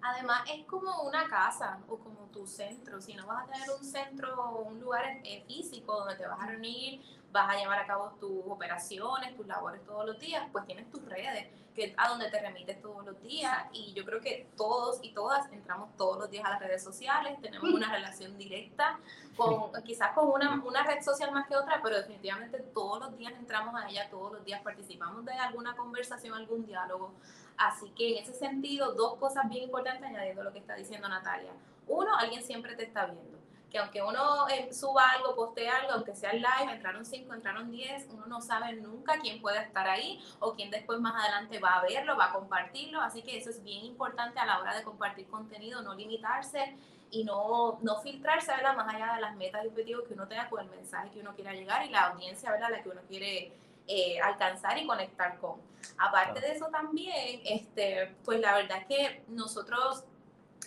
Además, 0.00 0.42
es 0.52 0.64
como 0.66 1.02
una 1.02 1.28
casa 1.28 1.78
o 1.88 1.98
como 1.98 2.28
tu 2.32 2.46
centro. 2.46 3.00
Si 3.00 3.14
no 3.14 3.26
vas 3.26 3.44
a 3.44 3.52
tener 3.52 3.70
un 3.70 3.84
centro 3.84 4.34
o 4.40 4.62
un 4.62 4.80
lugar 4.80 5.22
físico 5.46 5.96
donde 5.96 6.16
te 6.16 6.26
vas 6.26 6.40
a 6.40 6.46
reunir, 6.46 7.00
vas 7.30 7.54
a 7.54 7.58
llevar 7.58 7.78
a 7.78 7.86
cabo 7.86 8.10
tus 8.20 8.42
operaciones, 8.46 9.36
tus 9.36 9.46
labores 9.46 9.84
todos 9.84 10.06
los 10.06 10.18
días, 10.18 10.46
pues 10.52 10.64
tienes 10.66 10.90
tus 10.90 11.04
redes 11.04 11.48
que 11.74 11.94
a 11.96 12.08
donde 12.08 12.28
te 12.28 12.40
remites 12.40 12.82
todos 12.82 13.04
los 13.04 13.22
días 13.22 13.66
y 13.72 13.92
yo 13.92 14.04
creo 14.04 14.20
que 14.20 14.48
todos 14.56 14.98
y 15.02 15.12
todas 15.12 15.50
entramos 15.52 15.96
todos 15.96 16.18
los 16.18 16.30
días 16.30 16.44
a 16.44 16.50
las 16.50 16.60
redes 16.60 16.82
sociales, 16.82 17.40
tenemos 17.40 17.70
una 17.70 17.92
relación 17.92 18.36
directa 18.36 18.98
con 19.36 19.70
quizás 19.84 20.12
con 20.12 20.28
una, 20.28 20.60
una 20.64 20.82
red 20.82 21.00
social 21.02 21.30
más 21.30 21.46
que 21.46 21.56
otra, 21.56 21.80
pero 21.82 21.96
definitivamente 21.96 22.58
todos 22.74 22.98
los 22.98 23.16
días 23.16 23.32
entramos 23.34 23.80
a 23.80 23.88
ella, 23.88 24.10
todos 24.10 24.32
los 24.32 24.44
días 24.44 24.60
participamos 24.62 25.24
de 25.24 25.32
alguna 25.34 25.76
conversación, 25.76 26.34
algún 26.34 26.66
diálogo. 26.66 27.12
Así 27.56 27.90
que 27.90 28.18
en 28.18 28.24
ese 28.24 28.34
sentido, 28.34 28.94
dos 28.94 29.16
cosas 29.16 29.48
bien 29.48 29.64
importantes 29.64 30.02
añadiendo 30.02 30.42
lo 30.42 30.52
que 30.52 30.58
está 30.58 30.74
diciendo 30.74 31.08
Natalia. 31.08 31.52
Uno, 31.86 32.16
alguien 32.16 32.42
siempre 32.42 32.74
te 32.74 32.84
está 32.84 33.06
viendo 33.06 33.37
que 33.70 33.78
aunque 33.78 34.02
uno 34.02 34.48
eh, 34.48 34.72
suba 34.72 35.10
algo, 35.10 35.34
postea 35.34 35.76
algo, 35.76 35.92
aunque 35.92 36.14
sea 36.14 36.32
live, 36.32 36.72
entraron 36.72 37.04
5, 37.04 37.34
entraron 37.34 37.70
10, 37.70 38.08
uno 38.10 38.26
no 38.26 38.40
sabe 38.40 38.72
nunca 38.74 39.18
quién 39.20 39.40
puede 39.42 39.60
estar 39.62 39.86
ahí 39.88 40.22
o 40.40 40.54
quién 40.54 40.70
después 40.70 41.00
más 41.00 41.14
adelante 41.14 41.58
va 41.58 41.74
a 41.74 41.82
verlo, 41.82 42.16
va 42.16 42.26
a 42.26 42.32
compartirlo. 42.32 43.00
Así 43.00 43.22
que 43.22 43.36
eso 43.36 43.50
es 43.50 43.62
bien 43.62 43.84
importante 43.84 44.38
a 44.38 44.46
la 44.46 44.60
hora 44.60 44.74
de 44.74 44.82
compartir 44.82 45.26
contenido, 45.28 45.82
no 45.82 45.94
limitarse 45.94 46.76
y 47.10 47.24
no, 47.24 47.78
no 47.82 48.00
filtrarse 48.00 48.52
¿verdad? 48.52 48.76
más 48.76 48.94
allá 48.94 49.14
de 49.14 49.20
las 49.20 49.36
metas 49.36 49.64
y 49.64 49.68
objetivos 49.68 50.04
que 50.06 50.14
uno 50.14 50.26
tenga 50.28 50.48
con 50.48 50.62
el 50.62 50.70
mensaje 50.70 51.10
que 51.10 51.20
uno 51.20 51.34
quiera 51.34 51.52
llegar 51.52 51.84
y 51.86 51.90
la 51.90 52.08
audiencia 52.08 52.50
¿verdad? 52.50 52.70
la 52.70 52.82
que 52.82 52.88
uno 52.88 53.00
quiere 53.08 53.52
eh, 53.86 54.20
alcanzar 54.20 54.76
y 54.78 54.86
conectar 54.86 55.38
con. 55.38 55.60
Aparte 55.96 56.40
de 56.40 56.52
eso 56.52 56.66
también, 56.66 57.40
este, 57.44 58.14
pues 58.24 58.40
la 58.40 58.54
verdad 58.54 58.78
es 58.82 58.86
que 58.86 59.22
nosotros, 59.28 60.04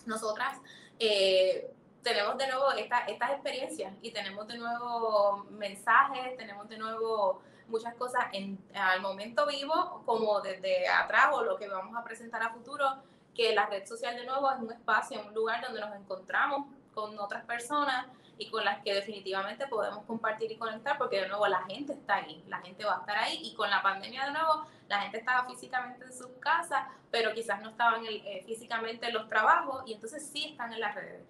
nosotras, 0.05 0.57
eh, 0.97 1.71
tenemos 2.03 2.37
de 2.37 2.47
nuevo 2.47 2.71
esta, 2.71 2.99
estas 3.05 3.31
experiencias 3.31 3.93
y 4.01 4.11
tenemos 4.11 4.47
de 4.47 4.57
nuevo 4.57 5.45
mensajes, 5.51 6.37
tenemos 6.37 6.67
de 6.67 6.77
nuevo 6.77 7.41
muchas 7.67 7.95
cosas 7.95 8.25
en, 8.33 8.59
al 8.73 9.01
momento 9.01 9.45
vivo, 9.47 10.03
como 10.05 10.41
desde 10.41 10.87
atrás 10.87 11.29
o 11.31 11.43
lo 11.43 11.57
que 11.57 11.67
vamos 11.67 11.95
a 11.95 12.03
presentar 12.03 12.43
a 12.43 12.49
futuro, 12.49 12.85
que 13.33 13.53
la 13.55 13.67
red 13.67 13.85
social 13.85 14.15
de 14.15 14.25
nuevo 14.25 14.51
es 14.51 14.59
un 14.59 14.71
espacio, 14.71 15.23
un 15.25 15.33
lugar 15.33 15.63
donde 15.63 15.79
nos 15.79 15.95
encontramos 15.95 16.67
con 16.93 17.17
otras 17.17 17.45
personas 17.45 18.07
y 18.37 18.49
con 18.49 18.65
las 18.65 18.81
que 18.83 18.93
definitivamente 18.93 19.67
podemos 19.67 20.03
compartir 20.05 20.51
y 20.51 20.57
conectar, 20.57 20.97
porque 20.97 21.21
de 21.21 21.27
nuevo 21.27 21.47
la 21.47 21.61
gente 21.63 21.93
está 21.93 22.15
ahí, 22.15 22.43
la 22.47 22.59
gente 22.59 22.83
va 22.83 22.97
a 22.97 22.99
estar 22.99 23.17
ahí 23.17 23.39
y 23.43 23.53
con 23.53 23.69
la 23.69 23.81
pandemia 23.81 24.25
de 24.25 24.31
nuevo 24.31 24.65
la 24.89 24.99
gente 25.01 25.19
estaba 25.19 25.47
físicamente 25.47 26.03
en 26.03 26.11
sus 26.11 26.27
casas, 26.39 26.87
pero 27.11 27.33
quizás 27.33 27.61
no 27.61 27.69
estaban 27.69 28.03
eh, 28.05 28.43
físicamente 28.45 29.07
en 29.07 29.13
los 29.13 29.29
trabajos 29.29 29.83
y 29.85 29.93
entonces 29.93 30.27
sí 30.27 30.45
están 30.45 30.73
en 30.73 30.81
las 30.81 30.95
redes 30.95 31.23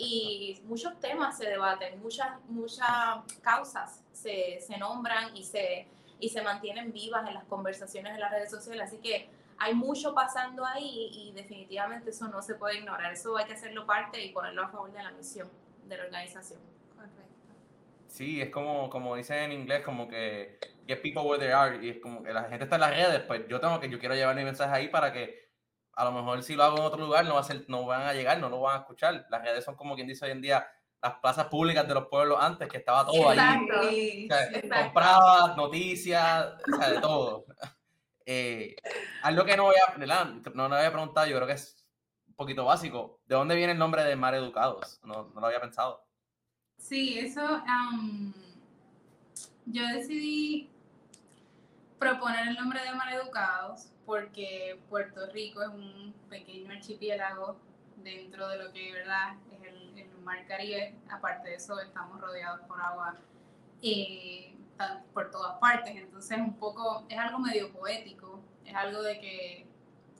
y 0.00 0.62
muchos 0.64 0.98
temas 1.00 1.36
se 1.36 1.46
debaten, 1.46 2.00
muchas, 2.00 2.28
muchas 2.48 2.86
causas 3.42 4.04
se, 4.12 4.60
se 4.60 4.78
nombran 4.78 5.36
y 5.36 5.42
se, 5.42 5.88
y 6.20 6.28
se 6.28 6.40
mantienen 6.40 6.92
vivas 6.92 7.26
en 7.26 7.34
las 7.34 7.44
conversaciones 7.44 8.14
en 8.14 8.20
las 8.20 8.30
redes 8.30 8.48
sociales. 8.48 8.86
Así 8.86 8.98
que 8.98 9.28
hay 9.58 9.74
mucho 9.74 10.14
pasando 10.14 10.64
ahí 10.64 11.10
y 11.12 11.32
definitivamente 11.32 12.10
eso 12.10 12.28
no 12.28 12.40
se 12.42 12.54
puede 12.54 12.78
ignorar. 12.78 13.12
Eso 13.12 13.36
hay 13.36 13.46
que 13.46 13.54
hacerlo 13.54 13.86
parte 13.86 14.24
y 14.24 14.30
ponerlo 14.30 14.62
a 14.62 14.68
favor 14.68 14.92
de 14.92 15.02
la 15.02 15.10
misión 15.10 15.50
de 15.86 15.96
la 15.96 16.04
organización. 16.04 16.60
Correcto. 16.94 17.22
Sí, 18.06 18.40
es 18.40 18.50
como, 18.50 18.88
como 18.88 19.16
dicen 19.16 19.50
en 19.50 19.52
inglés, 19.52 19.82
como 19.82 20.06
que 20.06 20.60
get 20.86 21.02
people 21.02 21.22
where 21.22 21.44
they 21.44 21.50
are. 21.50 21.84
Y 21.84 21.90
es 21.90 21.98
como 21.98 22.22
que 22.22 22.32
la 22.32 22.44
gente 22.44 22.64
está 22.64 22.76
en 22.76 22.82
las 22.82 22.90
redes, 22.90 23.20
pues 23.22 23.48
yo 23.48 23.58
tengo 23.58 23.80
que, 23.80 23.90
yo 23.90 23.98
quiero 23.98 24.14
llevar 24.14 24.36
mi 24.36 24.44
mensaje 24.44 24.72
ahí 24.72 24.88
para 24.88 25.12
que 25.12 25.47
a 25.98 26.04
lo 26.04 26.12
mejor 26.12 26.44
si 26.44 26.54
lo 26.54 26.62
hago 26.62 26.76
en 26.78 26.84
otro 26.84 27.04
lugar 27.04 27.24
no, 27.24 27.34
va 27.34 27.40
a 27.40 27.44
ser, 27.44 27.64
no 27.66 27.84
van 27.84 28.02
a 28.02 28.14
llegar, 28.14 28.38
no 28.38 28.48
lo 28.48 28.60
van 28.60 28.76
a 28.76 28.80
escuchar. 28.82 29.26
Las 29.30 29.42
redes 29.42 29.64
son 29.64 29.74
como 29.74 29.96
quien 29.96 30.06
dice 30.06 30.24
hoy 30.24 30.30
en 30.30 30.40
día 30.40 30.64
las 31.02 31.14
plazas 31.14 31.46
públicas 31.46 31.88
de 31.88 31.94
los 31.94 32.06
pueblos 32.06 32.38
antes, 32.40 32.68
que 32.68 32.76
estaba 32.76 33.04
todo 33.04 33.30
ahí. 33.30 34.28
compraba 34.68 35.56
noticias, 35.56 36.54
o 36.72 36.76
sea, 36.76 36.90
de 36.90 37.00
todo. 37.00 37.44
Eh, 38.30 38.76
algo 39.22 39.42
que 39.46 39.56
no 39.56 39.62
voy 39.62 39.76
a, 39.76 39.96
no, 40.52 40.68
no 40.68 40.76
había 40.76 40.92
preguntado, 40.92 41.26
yo 41.26 41.36
creo 41.36 41.46
que 41.46 41.54
es 41.54 41.88
un 42.26 42.34
poquito 42.34 42.62
básico. 42.62 43.22
¿De 43.24 43.34
dónde 43.34 43.54
viene 43.54 43.72
el 43.72 43.78
nombre 43.78 44.04
de 44.04 44.16
Mar 44.16 44.34
Educados? 44.34 45.00
No, 45.02 45.30
no 45.34 45.40
lo 45.40 45.46
había 45.46 45.62
pensado. 45.62 46.04
Sí, 46.76 47.18
eso. 47.18 47.64
yo 49.64 49.86
decidí 49.94 50.70
proponer 51.98 52.48
el 52.48 52.56
nombre 52.56 52.82
de 52.82 52.92
Mar 52.92 53.14
Educados 53.14 53.88
porque 54.08 54.80
Puerto 54.88 55.26
Rico 55.34 55.60
es 55.62 55.68
un 55.68 56.14
pequeño 56.30 56.72
archipiélago 56.72 57.58
dentro 57.98 58.48
de 58.48 58.56
lo 58.56 58.72
que 58.72 58.90
verdad 58.90 59.34
es 59.52 59.68
el, 59.68 60.08
mar 60.24 60.46
Caribe. 60.46 60.94
Aparte 61.10 61.50
de 61.50 61.56
eso, 61.56 61.78
estamos 61.78 62.18
rodeados 62.18 62.62
por 62.66 62.80
agua 62.80 63.18
por 65.12 65.30
todas 65.30 65.58
partes. 65.58 65.94
Entonces, 65.94 66.38
un 66.38 66.54
poco 66.54 67.04
es 67.10 67.18
algo 67.18 67.38
medio 67.38 67.70
poético. 67.70 68.40
Es 68.64 68.74
algo 68.74 69.02
de 69.02 69.20
que, 69.20 69.66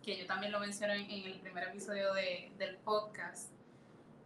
que 0.03 0.19
yo 0.19 0.27
también 0.27 0.53
lo 0.53 0.61
mencioné 0.61 0.97
en, 0.97 1.33
el 1.33 1.41
primer 1.41 1.69
episodio 1.69 2.13
de, 2.13 2.53
del 2.59 2.77
podcast. 2.77 3.51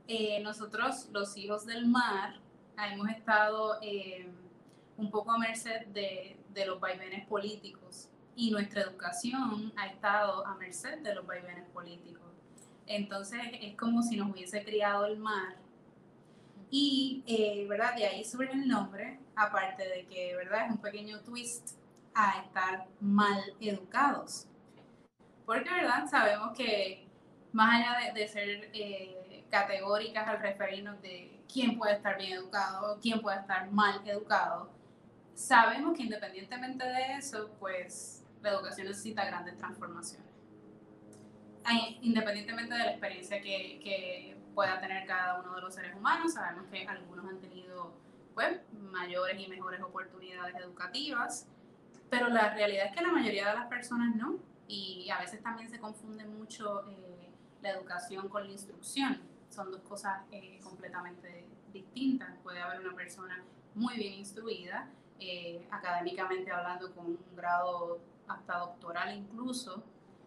Eh, 0.09 0.41
nosotros, 0.41 1.09
los 1.13 1.37
hijos 1.37 1.67
del 1.67 1.87
mar, 1.87 2.41
hemos 2.79 3.09
estado 3.11 3.79
eh, 3.81 4.29
un 4.97 5.09
poco 5.13 5.31
a 5.31 5.39
merced 5.39 5.87
de, 5.87 6.37
de 6.49 6.67
los 6.67 6.81
vaivenes 6.81 7.29
políticos 7.29 8.09
y 8.37 8.51
nuestra 8.51 8.83
educación 8.83 9.73
ha 9.77 9.87
estado 9.87 10.47
a 10.47 10.55
merced 10.57 10.99
de 10.99 11.15
los 11.15 11.27
vaivenes 11.27 11.69
políticos. 11.71 12.23
Entonces 12.87 13.41
es 13.61 13.77
como 13.77 14.03
si 14.03 14.17
nos 14.17 14.31
hubiese 14.31 14.65
criado 14.65 15.07
el 15.07 15.19
mar. 15.19 15.57
Y, 16.71 17.23
eh, 17.27 17.67
¿verdad? 17.69 17.95
De 17.95 18.07
ahí 18.07 18.25
surge 18.25 18.53
el 18.53 18.67
nombre, 18.67 19.21
aparte 19.37 19.87
de 19.87 20.07
que, 20.07 20.35
¿verdad? 20.37 20.67
Es 20.67 20.73
un 20.73 20.79
pequeño 20.79 21.21
twist 21.21 21.77
a 22.15 22.41
estar 22.41 22.87
mal 23.01 23.43
educados. 23.61 24.47
Porque, 25.45 25.71
¿verdad? 25.71 26.07
Sabemos 26.11 26.57
que 26.57 27.07
más 27.53 27.75
allá 27.75 28.13
de, 28.15 28.29
ser 28.29 28.71
eh, 28.73 29.45
categóricas 29.51 30.27
al 30.27 30.41
referirnos 30.41 31.01
de 31.03 31.43
quién 31.53 31.77
puede 31.77 31.95
estar 31.97 32.17
bien 32.17 32.33
educado, 32.33 32.99
quién 33.03 33.21
puede 33.21 33.41
estar 33.41 33.71
mal 33.71 34.01
educado, 34.07 34.71
sabemos 35.35 35.97
que 35.97 36.05
independientemente 36.05 36.85
de 36.85 37.17
eso, 37.19 37.51
pues 37.59 38.22
la 38.43 38.51
educación 38.51 38.89
necesita 38.89 39.25
grandes 39.25 39.57
transformaciones. 39.57 40.29
Independientemente 42.03 42.75
de 42.75 42.81
la 42.81 42.91
experiencia 42.91 43.41
que, 43.41 44.37
pueda 44.55 44.79
tener 44.81 45.07
cada 45.07 45.41
uno 45.41 45.55
de 45.55 45.63
los 45.63 45.75
seres 45.75 45.97
humanos, 45.97 46.35
sabemos 46.35 46.67
que 46.71 46.87
algunos 46.87 47.25
han 47.25 47.41
tenido 47.41 47.95
pues, 48.35 48.61
mayores 48.71 49.41
y 49.41 49.49
mejores 49.49 49.81
oportunidades 49.81 50.55
educativas, 50.57 51.49
pero 52.11 52.29
la 52.29 52.53
realidad 52.53 52.89
es 52.89 52.93
que 52.93 53.01
la 53.01 53.13
mayoría 53.13 53.49
de 53.49 53.55
las 53.55 53.67
personas 53.69 54.15
no, 54.15 54.41
y 54.69 55.09
a 55.11 55.19
veces 55.19 55.43
también 55.43 55.71
se 55.71 55.79
confunde 55.79 56.27
mucho 56.27 56.87
eh, 56.89 57.31
la 57.63 57.71
educación 57.71 58.29
con 58.29 58.45
la 58.45 58.53
instrucción. 58.53 59.23
Son 59.49 59.71
dos 59.71 59.81
cosas 59.83 60.23
eh, 60.31 60.61
completamente 60.63 61.47
distintas. 61.73 62.37
Puede 62.43 62.61
haber 62.61 62.81
una 62.81 62.95
persona 62.95 63.43
muy 63.75 63.97
bien 63.97 64.15
instruida, 64.15 64.89
eh, 65.19 65.67
académicamente 65.71 66.51
hablando, 66.51 66.95
con 66.95 67.07
un 67.07 67.19
grado 67.37 68.01
hasta 68.29 68.59
doctoral 68.59 69.17
incluso, 69.17 69.83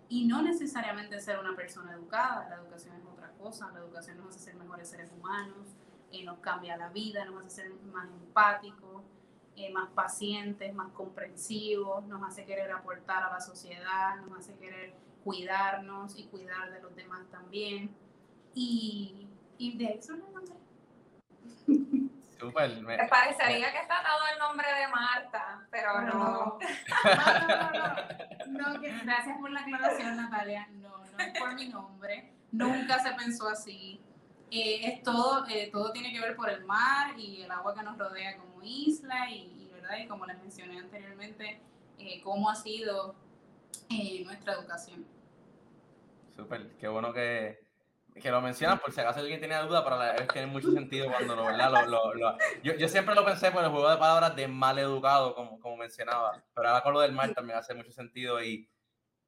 y 0.08 0.26
no 0.26 0.42
necesariamente 0.42 1.20
ser 1.20 1.40
una 1.40 1.56
persona 1.56 1.94
educada, 1.94 2.48
la 2.50 2.56
educación 2.58 2.96
es 2.96 3.06
otra 3.06 3.32
cosa, 3.32 3.72
la 3.72 3.80
educación 3.80 4.18
nos 4.18 4.30
hace 4.30 4.40
ser 4.40 4.56
mejores 4.56 4.90
seres 4.90 5.12
humanos, 5.12 5.76
eh, 6.12 6.24
nos 6.24 6.40
cambia 6.40 6.78
la 6.78 6.90
vida, 6.90 7.26
nos 7.26 7.46
hace 7.46 7.64
ser 7.64 7.74
más 7.92 8.08
empáticos, 8.12 9.04
eh, 9.56 9.72
más 9.72 9.90
pacientes, 9.92 10.74
más 10.76 10.92
comprensivos, 10.92 12.06
nos 12.06 12.22
hace 12.24 12.46
querer 12.46 12.72
aportar 12.72 13.24
a 13.24 13.32
la 13.32 13.42
sociedad, 13.42 14.18
nos 14.18 14.38
hace 14.38 14.54
querer 14.56 14.94
cuidarnos 15.24 16.18
y 16.20 16.26
cuidar 16.26 16.72
de 16.72 16.82
los 16.82 16.96
demás 16.96 17.26
también. 17.32 17.96
Y, 18.54 19.28
y 19.58 19.78
de 19.78 19.94
eso 19.94 20.16
no 20.16 20.26
Super, 22.40 22.82
me... 22.82 22.98
parecería 23.08 23.72
que 23.72 23.80
está 23.80 24.02
dado 24.02 24.20
el 24.34 24.40
nombre 24.40 24.68
de 24.68 24.88
Marta, 24.90 25.66
pero 25.72 26.02
no. 26.02 26.14
No, 26.14 26.60
no, 28.48 28.74
no, 28.74 28.82
gracias 29.04 29.38
por 29.40 29.52
la 29.52 29.62
aclaración, 29.62 30.18
Natalia. 30.18 30.68
No, 30.74 30.98
no 30.98 31.20
es 31.20 31.40
por 31.40 31.54
mi 31.54 31.70
nombre. 31.70 32.34
Nunca 32.52 33.00
se 33.00 33.14
pensó 33.14 33.48
así. 33.48 34.02
Eh, 34.52 34.82
es 34.84 35.04
todo, 35.04 35.46
eh, 35.48 35.70
todo 35.72 35.92
tiene 35.92 36.12
que 36.14 36.20
ver 36.20 36.36
por 36.36 36.50
el 36.50 36.64
mar 36.66 37.18
y 37.18 37.42
el 37.42 37.52
agua 37.52 37.74
que 37.74 37.84
nos 37.84 37.98
rodea 37.98 38.38
como 38.38 38.62
isla 38.64 39.30
y, 39.30 39.70
¿verdad? 39.74 39.98
y 39.98 40.08
como 40.08 40.26
les 40.26 40.38
mencioné 40.40 40.80
anteriormente, 40.80 41.62
eh, 41.98 42.22
cómo 42.22 42.50
ha 42.50 42.56
sido 42.56 43.16
nuestra 44.24 44.54
educación. 44.54 45.06
Súper, 46.36 46.76
qué 46.78 46.88
bueno 46.88 47.14
que, 47.14 47.65
que 48.22 48.32
lo 48.32 48.42
mencionas, 48.42 48.80
por 48.80 48.94
si 48.94 49.02
acaso 49.02 49.20
alguien 49.20 49.42
tenía 49.42 49.62
duda, 49.62 49.84
pero 49.84 49.98
la 49.98 50.14
verdad 50.14 50.28
tiene 50.32 50.48
mucho 50.48 50.72
sentido 50.72 51.12
cuando 51.12 51.36
lo, 51.36 51.46
¿verdad? 51.46 51.86
Lo, 51.88 52.14
lo, 52.14 52.38
yo, 52.64 52.74
yo, 52.76 52.88
siempre 52.88 53.14
lo 53.14 53.26
pensé 53.26 53.52
por 53.52 53.64
el 53.64 53.70
juego 53.70 53.90
de 53.90 53.98
palabras 53.98 54.36
de 54.36 54.48
mal 54.48 54.80
educado, 54.80 55.36
como, 55.36 55.60
como 55.60 55.78
mencionaba, 55.78 56.42
pero 56.54 56.70
ahora 56.70 56.82
con 56.82 56.94
lo 56.94 57.02
del 57.02 57.12
mar 57.12 57.34
también 57.34 57.60
hace 57.60 57.74
mucho 57.74 57.92
sentido 57.92 58.42
y 58.42 58.70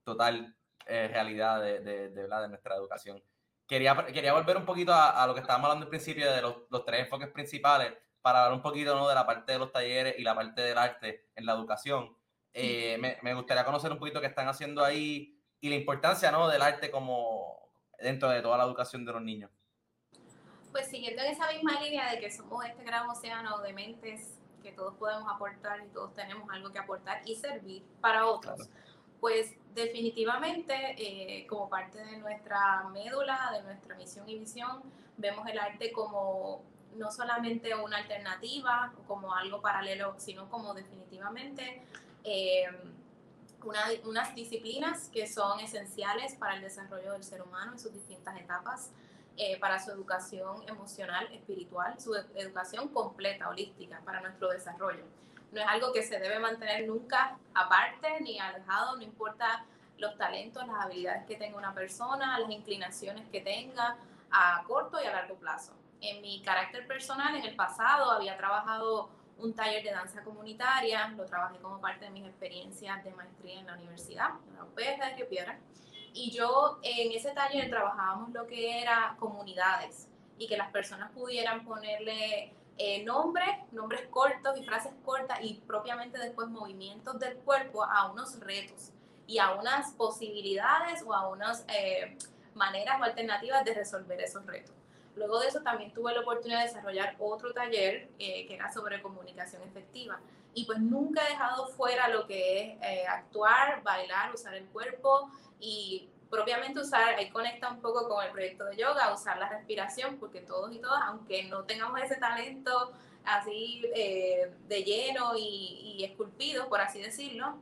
total 0.04 0.56
realidad 0.88 1.62
de, 1.62 1.80
de, 1.82 2.10
de, 2.10 2.28
de 2.28 2.48
nuestra 2.48 2.76
educación. 2.76 3.22
Quería, 3.68 4.06
quería 4.06 4.32
volver 4.32 4.56
un 4.56 4.66
poquito 4.66 4.94
a, 4.94 5.22
a 5.22 5.28
lo 5.28 5.34
que 5.34 5.42
estábamos 5.42 5.66
hablando 5.66 5.86
al 5.86 5.90
principio 5.90 6.32
de 6.32 6.42
los, 6.42 6.56
los, 6.70 6.86
tres 6.86 7.02
enfoques 7.02 7.28
principales 7.30 7.94
para 8.22 8.40
hablar 8.40 8.54
un 8.54 8.62
poquito 8.62 8.96
¿no? 8.96 9.10
de 9.10 9.16
la 9.16 9.26
parte 9.26 9.52
de 9.52 9.60
los 9.60 9.74
talleres 9.74 10.16
y 10.18 10.24
la 10.24 10.34
parte 10.34 10.62
del 10.62 10.78
arte 10.78 11.28
en 11.36 11.46
la 11.46 11.54
educación. 11.54 12.16
Eh, 12.54 12.98
me, 13.00 13.18
me, 13.22 13.34
gustaría 13.34 13.66
conocer 13.66 13.92
un 13.92 14.00
poquito 14.00 14.22
qué 14.22 14.28
están 14.28 14.48
haciendo 14.48 14.84
ahí 14.84 15.38
y 15.60 15.70
la 15.70 15.76
importancia 15.76 16.32
¿no? 16.32 16.48
del 16.48 16.62
arte 16.62 16.90
como 16.90 17.67
dentro 18.00 18.30
de 18.30 18.42
toda 18.42 18.58
la 18.58 18.64
educación 18.64 19.06
de 19.06 19.14
los 19.14 19.22
niños. 19.22 19.52
Pues 20.72 20.88
siguiendo 20.88 21.22
en 21.24 21.32
esa 21.32 21.52
misma 21.52 21.82
línea 21.82 22.12
de 22.12 22.20
que 22.20 22.30
somos 22.30 22.64
este 22.66 22.84
gran 22.84 23.10
océano 23.10 23.60
de 23.62 23.74
mentes 23.74 24.38
que 24.62 24.72
todos 24.72 24.96
podemos 24.96 25.32
aportar 25.32 25.80
y 25.86 25.90
todos 25.90 26.14
tenemos 26.14 26.50
algo 26.52 26.72
que 26.72 26.80
aportar 26.80 27.22
y 27.26 27.36
servir 27.36 27.84
para 28.02 28.26
otros. 28.26 28.56
Claro 28.56 28.88
pues 29.20 29.56
definitivamente 29.74 30.74
eh, 30.98 31.48
como 31.48 31.70
parte 31.70 32.04
de 32.04 32.18
nuestra 32.18 32.84
médula, 32.94 33.52
de 33.54 33.64
nuestra 33.64 33.96
misión 33.96 34.28
y 34.30 34.38
visión, 34.38 34.82
vemos 35.18 35.48
el 35.48 35.58
arte 35.60 35.92
como 35.92 36.64
no 36.96 37.12
solamente 37.12 37.76
una 37.76 37.98
alternativa, 37.98 38.94
como 39.08 39.34
algo 39.34 39.62
paralelo, 39.62 40.16
sino 40.18 40.50
como 40.50 40.74
definitivamente 40.74 41.84
eh, 42.24 42.66
una, 43.64 43.86
unas 44.06 44.36
disciplinas 44.36 45.10
que 45.10 45.28
son 45.28 45.60
esenciales 45.60 46.36
para 46.36 46.56
el 46.56 46.62
desarrollo 46.62 47.14
del 47.14 47.24
ser 47.24 47.42
humano 47.42 47.74
en 47.74 47.80
sus 47.80 47.94
distintas 47.94 48.40
etapas, 48.40 48.92
eh, 49.36 49.60
para 49.60 49.80
su 49.80 49.92
educación 49.92 50.68
emocional, 50.68 51.32
espiritual, 51.32 52.00
su 52.00 52.16
educación 52.36 52.88
completa, 52.90 53.50
holística, 53.50 54.00
para 54.04 54.22
nuestro 54.22 54.50
desarrollo 54.50 55.04
no 55.52 55.62
es 55.62 55.68
algo 55.68 55.94
que 55.94 56.04
se 56.04 56.20
debe 56.20 56.40
mantener 56.40 56.88
nunca 56.88 57.38
aparte 57.54 58.20
ni 58.22 58.40
alejado, 58.40 58.98
no 58.98 59.04
importa 59.04 59.66
los 59.98 60.18
talentos, 60.18 60.66
las 60.68 60.86
habilidades 60.86 61.26
que 61.26 61.36
tenga 61.36 61.58
una 61.58 61.74
persona, 61.74 62.38
las 62.40 62.50
inclinaciones 62.50 63.28
que 63.30 63.42
tenga 63.42 63.98
a 64.32 64.64
corto 64.68 65.02
y 65.02 65.06
a 65.06 65.12
largo 65.12 65.36
plazo. 65.36 65.74
En 66.02 66.22
mi 66.22 66.42
carácter 66.44 66.86
personal, 66.86 67.36
en 67.36 67.46
el 67.46 67.56
pasado 67.56 68.12
había 68.12 68.38
trabajado 68.38 69.10
un 69.40 69.54
taller 69.54 69.84
de 69.84 69.92
danza 69.92 70.24
comunitaria, 70.24 71.08
lo 71.10 71.26
trabajé 71.26 71.58
como 71.60 71.80
parte 71.80 72.06
de 72.06 72.12
mis 72.12 72.26
experiencias 72.26 73.04
de 73.04 73.12
maestría 73.14 73.60
en 73.60 73.68
la 73.68 73.76
universidad, 73.76 74.30
en 74.48 74.56
la 74.56 74.64
UPS 74.64 75.00
de 75.00 75.16
Río 75.16 75.30
Piedra, 75.30 75.60
y 76.14 76.32
yo 76.32 76.80
en 76.82 77.12
ese 77.12 77.32
taller 77.32 77.70
trabajábamos 77.70 78.32
lo 78.32 78.48
que 78.48 78.82
era 78.82 79.16
comunidades 79.20 80.10
y 80.38 80.48
que 80.48 80.58
las 80.58 80.72
personas 80.72 81.12
pudieran 81.12 81.64
ponerle 81.64 82.54
eh, 82.80 83.04
nombres, 83.04 83.50
nombres 83.72 84.08
cortos 84.10 84.58
y 84.58 84.64
frases 84.64 84.94
cortas 85.04 85.40
y 85.42 85.56
propiamente 85.66 86.20
después 86.20 86.48
movimientos 86.48 87.20
del 87.20 87.38
cuerpo 87.38 87.84
a 87.84 88.12
unos 88.12 88.40
retos 88.40 88.92
y 89.26 89.40
a 89.40 89.56
unas 89.56 89.94
posibilidades 89.94 91.04
o 91.04 91.14
a 91.14 91.28
unas 91.28 91.66
eh, 91.68 92.18
maneras 92.54 93.00
o 93.00 93.04
alternativas 93.04 93.66
de 93.66 93.74
resolver 93.74 94.22
esos 94.22 94.46
retos. 94.46 94.77
Luego 95.18 95.40
de 95.40 95.48
eso 95.48 95.62
también 95.62 95.92
tuve 95.94 96.14
la 96.14 96.22
oportunidad 96.22 96.60
de 96.60 96.68
desarrollar 96.68 97.16
otro 97.20 97.54
taller 97.54 98.10
eh, 98.20 98.46
que 98.48 98.56
era 98.56 98.72
sobre 98.72 99.02
comunicación 99.02 99.64
efectiva. 99.64 100.20
Y 100.54 100.66
pues 100.66 100.80
nunca 100.80 101.26
he 101.26 101.32
dejado 101.32 101.68
fuera 101.70 102.08
lo 102.08 102.26
que 102.28 102.74
es 102.82 103.08
actuar, 103.08 103.84
bailar, 103.84 104.34
usar 104.34 104.54
el 104.56 104.66
cuerpo 104.66 105.30
y 105.60 106.10
propiamente 106.30 106.80
usar, 106.80 107.16
ahí 107.16 107.30
conecta 107.30 107.70
un 107.70 107.82
poco 107.82 108.08
con 108.08 108.24
el 108.24 108.32
proyecto 108.32 108.66
de 108.66 108.78
yoga, 108.78 109.14
usar 109.14 109.38
la 109.38 109.50
respiración, 109.50 110.18
porque 110.18 110.42
todos 110.42 110.74
y 110.74 110.80
todas, 110.80 111.02
aunque 111.06 111.44
no 111.44 111.64
tengamos 111.64 112.02
ese 112.02 112.16
talento 112.16 112.92
así 113.24 113.84
eh, 113.96 114.52
de 114.68 114.84
lleno 114.84 115.36
y, 115.36 115.96
y, 115.98 116.04
esculpido, 116.04 116.70
por 116.70 116.82
así 116.82 117.02
decirlo, 117.02 117.58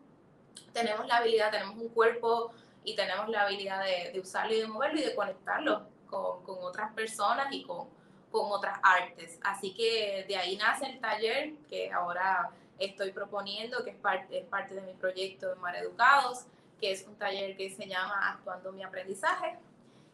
tenemos 0.74 1.08
la 1.08 1.18
habilidad, 1.18 1.52
tenemos 1.52 1.78
un 1.78 1.90
cuerpo 1.90 2.52
y 2.84 2.96
tenemos 2.96 3.30
la 3.30 3.44
habilidad 3.44 3.84
de, 3.84 4.12
de 4.12 4.20
usarlo 4.20 4.54
y 4.54 4.60
de 4.60 4.68
moverlo 4.68 5.00
y 5.00 5.04
de 5.04 5.16
conectarlo 5.16 5.95
con, 6.06 6.40
otras 6.46 6.94
personas 6.94 7.48
y 7.52 7.64
con, 7.64 7.88
con 8.32 8.52
otras 8.52 8.80
artes. 8.82 9.40
Así 9.44 9.74
que 9.74 10.26
de 10.28 10.38
ahí 10.38 10.58
nace 10.58 10.86
el 10.88 11.00
taller 11.00 11.54
que 11.70 11.92
ahora 11.92 12.52
estoy 12.80 13.12
proponiendo, 13.12 13.84
que 13.84 13.92
es 13.92 13.98
parte, 13.98 14.40
es 14.40 14.46
parte 14.46 14.76
de 14.76 14.82
mi 14.82 14.94
proyecto 14.94 15.50
de 15.50 15.56
Mar 15.56 15.76
Educados 15.76 16.46
que 16.80 16.92
es 16.92 17.06
un 17.08 17.16
taller 17.16 17.56
que 17.56 17.70
se 17.70 17.88
llama 17.88 18.32
Actuando 18.32 18.72
mi 18.72 18.84
aprendizaje 18.84 19.58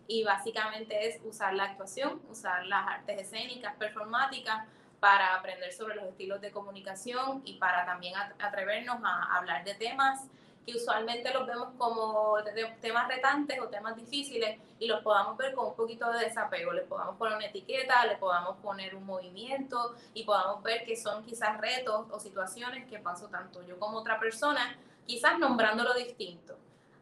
y 0.07 0.23
básicamente 0.23 1.07
es 1.07 1.19
usar 1.23 1.53
la 1.53 1.63
actuación, 1.65 2.21
usar 2.29 2.65
las 2.65 2.87
artes 2.87 3.21
escénicas, 3.21 3.75
performáticas 3.75 4.67
para 4.99 5.35
aprender 5.35 5.71
sobre 5.73 5.95
los 5.95 6.05
estilos 6.05 6.41
de 6.41 6.51
comunicación 6.51 7.41
y 7.45 7.53
para 7.53 7.85
también 7.85 8.13
atrevernos 8.39 8.97
a 9.03 9.37
hablar 9.37 9.63
de 9.63 9.73
temas 9.75 10.25
que 10.65 10.75
usualmente 10.75 11.33
los 11.33 11.47
vemos 11.47 11.69
como 11.77 12.37
temas 12.79 13.07
retantes 13.07 13.59
o 13.59 13.67
temas 13.67 13.95
difíciles 13.95 14.59
y 14.79 14.87
los 14.87 15.01
podamos 15.01 15.37
ver 15.37 15.53
con 15.53 15.67
un 15.67 15.75
poquito 15.75 16.11
de 16.11 16.25
desapego, 16.25 16.71
les 16.71 16.85
podamos 16.85 17.17
poner 17.17 17.37
una 17.37 17.45
etiqueta, 17.47 18.05
le 18.05 18.17
podamos 18.17 18.57
poner 18.57 18.95
un 18.95 19.05
movimiento 19.05 19.95
y 20.13 20.23
podamos 20.23 20.61
ver 20.63 20.85
que 20.85 20.95
son 20.95 21.23
quizás 21.23 21.59
retos 21.59 22.07
o 22.11 22.19
situaciones 22.19 22.87
que 22.87 22.99
paso 22.99 23.27
tanto 23.27 23.63
yo 23.63 23.79
como 23.79 23.99
otra 23.99 24.19
persona 24.19 24.77
quizás 25.05 25.39
nombrándolo 25.39 25.93
distinto. 25.93 26.57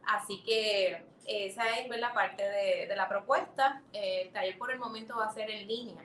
Así 0.06 0.42
que 0.42 1.04
esa 1.26 1.78
es 1.78 1.88
la 2.00 2.12
parte 2.12 2.42
de, 2.42 2.86
de 2.88 2.96
la 2.96 3.08
propuesta. 3.08 3.82
el 3.92 4.32
taller 4.32 4.58
por 4.58 4.70
el 4.72 4.78
momento 4.78 5.16
va 5.16 5.26
a 5.26 5.32
ser 5.32 5.50
en 5.50 5.68
línea. 5.68 6.02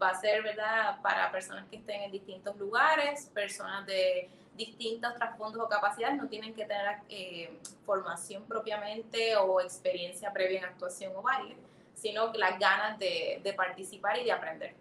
Va 0.00 0.10
a 0.10 0.14
ser 0.14 0.42
¿verdad? 0.42 1.00
para 1.02 1.32
personas 1.32 1.66
que 1.68 1.76
estén 1.76 2.02
en 2.02 2.12
distintos 2.12 2.56
lugares, 2.56 3.30
personas 3.34 3.84
de 3.86 4.30
distintos 4.58 5.14
trasfondos 5.14 5.62
o 5.62 5.68
capacidades, 5.68 6.18
no 6.18 6.28
tienen 6.28 6.52
que 6.52 6.66
tener 6.66 6.98
eh, 7.08 7.58
formación 7.86 8.44
propiamente 8.44 9.36
o 9.36 9.60
experiencia 9.60 10.32
previa 10.32 10.58
en 10.58 10.64
actuación 10.66 11.12
o 11.16 11.22
baile, 11.22 11.56
sino 11.94 12.30
las 12.34 12.58
ganas 12.58 12.98
de, 12.98 13.40
de 13.42 13.52
participar 13.54 14.18
y 14.18 14.24
de 14.24 14.32
aprender. 14.32 14.74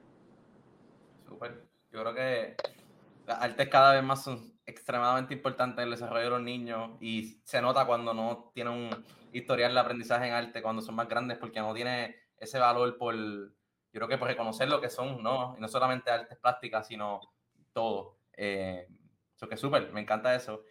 Súper. 1.25 1.63
Yo 1.91 2.01
creo 2.01 2.13
que 2.13 2.55
las 3.25 3.41
artes 3.41 3.69
cada 3.69 3.93
vez 3.93 4.03
más 4.03 4.23
son 4.23 4.53
extremadamente 4.65 5.33
importante 5.33 5.81
en 5.81 5.85
el 5.85 5.91
desarrollo 5.91 6.25
de 6.25 6.29
los 6.29 6.41
niños 6.41 6.91
y 6.99 7.39
se 7.45 7.61
nota 7.61 7.85
cuando 7.85 8.13
no 8.13 8.51
tienen 8.53 8.73
un 8.73 9.05
historial 9.31 9.73
de 9.73 9.79
aprendizaje 9.79 10.27
en 10.27 10.33
arte, 10.33 10.61
cuando 10.61 10.81
son 10.81 10.95
más 10.95 11.07
grandes, 11.07 11.37
porque 11.37 11.59
no 11.59 11.73
tiene 11.73 12.15
ese 12.37 12.59
valor 12.59 12.97
por, 12.97 13.15
yo 13.15 13.53
creo 13.91 14.07
que 14.07 14.17
por 14.17 14.27
reconocer 14.27 14.67
lo 14.67 14.81
que 14.81 14.89
son, 14.89 15.23
¿no? 15.23 15.55
Y 15.57 15.61
no 15.61 15.67
solamente 15.67 16.11
artes 16.11 16.37
plásticas, 16.37 16.87
sino 16.87 17.21
todo. 17.73 18.17
Eh, 18.33 18.87
eso 19.37 19.47
que 19.47 19.55
súper, 19.55 19.91
me 19.93 20.01
encanta 20.01 20.33
eso. 20.33 20.63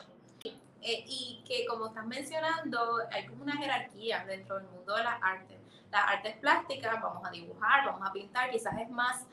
Eh, 0.82 1.04
y 1.06 1.42
que 1.46 1.66
como 1.66 1.86
estás 1.86 2.06
mencionando, 2.06 2.98
hay 3.10 3.26
como 3.26 3.42
una 3.42 3.56
jerarquía 3.56 4.24
dentro 4.24 4.56
del 4.56 4.66
mundo 4.68 4.94
de 4.94 5.04
las 5.04 5.22
artes. 5.22 5.58
Las 5.90 6.10
artes 6.10 6.36
plásticas, 6.36 7.00
vamos 7.00 7.26
a 7.26 7.30
dibujar, 7.30 7.86
vamos 7.86 8.08
a 8.08 8.12
pintar, 8.12 8.50
quizás 8.50 8.78
es 8.78 8.90
más 8.90 9.24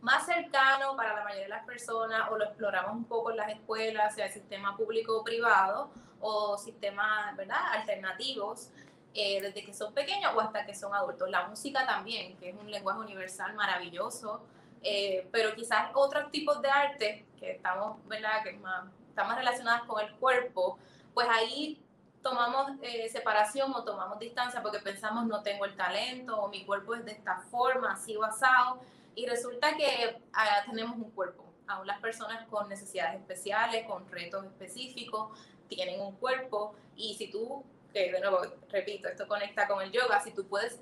más 0.00 0.24
cercano 0.24 0.96
para 0.96 1.14
la 1.14 1.24
mayoría 1.24 1.44
de 1.44 1.50
las 1.50 1.66
personas 1.66 2.30
o 2.30 2.38
lo 2.38 2.46
exploramos 2.46 2.96
un 2.96 3.04
poco 3.04 3.30
en 3.30 3.36
las 3.36 3.50
escuelas, 3.50 4.14
sea 4.14 4.26
el 4.26 4.32
sistema 4.32 4.74
público 4.74 5.18
o 5.18 5.22
privado 5.22 5.90
o 6.20 6.56
sistemas 6.56 7.36
¿verdad? 7.36 7.58
alternativos, 7.72 8.70
eh, 9.12 9.42
desde 9.42 9.62
que 9.62 9.74
son 9.74 9.92
pequeños 9.92 10.32
o 10.34 10.40
hasta 10.40 10.64
que 10.64 10.74
son 10.74 10.94
adultos. 10.94 11.28
La 11.28 11.46
música 11.48 11.84
también, 11.86 12.38
que 12.38 12.48
es 12.48 12.56
un 12.56 12.70
lenguaje 12.70 13.00
universal 13.00 13.54
maravilloso, 13.54 14.42
eh, 14.82 15.28
pero 15.32 15.54
quizás 15.54 15.90
otros 15.94 16.30
tipos 16.30 16.60
de 16.62 16.70
arte 16.70 17.26
que 17.38 17.52
estamos, 17.52 18.06
¿verdad? 18.06 18.42
que 18.42 18.52
más, 18.54 18.84
están 19.08 19.28
más 19.28 19.36
relacionadas 19.36 19.82
con 19.82 20.00
el 20.04 20.12
cuerpo, 20.16 20.78
pues 21.14 21.26
ahí 21.30 21.82
tomamos 22.22 22.72
eh, 22.82 23.08
separación 23.08 23.72
o 23.74 23.82
tomamos 23.84 24.18
distancia 24.18 24.62
porque 24.62 24.78
pensamos 24.78 25.26
no 25.26 25.42
tengo 25.42 25.64
el 25.64 25.74
talento 25.74 26.38
o 26.38 26.48
mi 26.48 26.64
cuerpo 26.64 26.94
es 26.94 27.04
de 27.04 27.12
esta 27.12 27.38
forma, 27.50 27.92
así 27.92 28.16
basado 28.16 28.80
y 29.14 29.26
resulta 29.26 29.76
que 29.76 30.20
ah, 30.32 30.62
tenemos 30.66 30.96
un 30.96 31.10
cuerpo. 31.10 31.44
Aún 31.66 31.86
las 31.86 32.00
personas 32.00 32.46
con 32.48 32.68
necesidades 32.68 33.20
especiales, 33.20 33.86
con 33.86 34.08
retos 34.10 34.44
específicos, 34.44 35.38
tienen 35.68 36.00
un 36.00 36.12
cuerpo. 36.16 36.74
Y 36.96 37.14
si 37.14 37.30
tú, 37.30 37.62
que 37.92 38.10
de 38.12 38.20
nuevo, 38.20 38.40
repito, 38.70 39.08
esto 39.08 39.26
conecta 39.28 39.68
con 39.68 39.82
el 39.82 39.92
yoga, 39.92 40.20
si 40.20 40.32
tú 40.32 40.46
puedes 40.46 40.80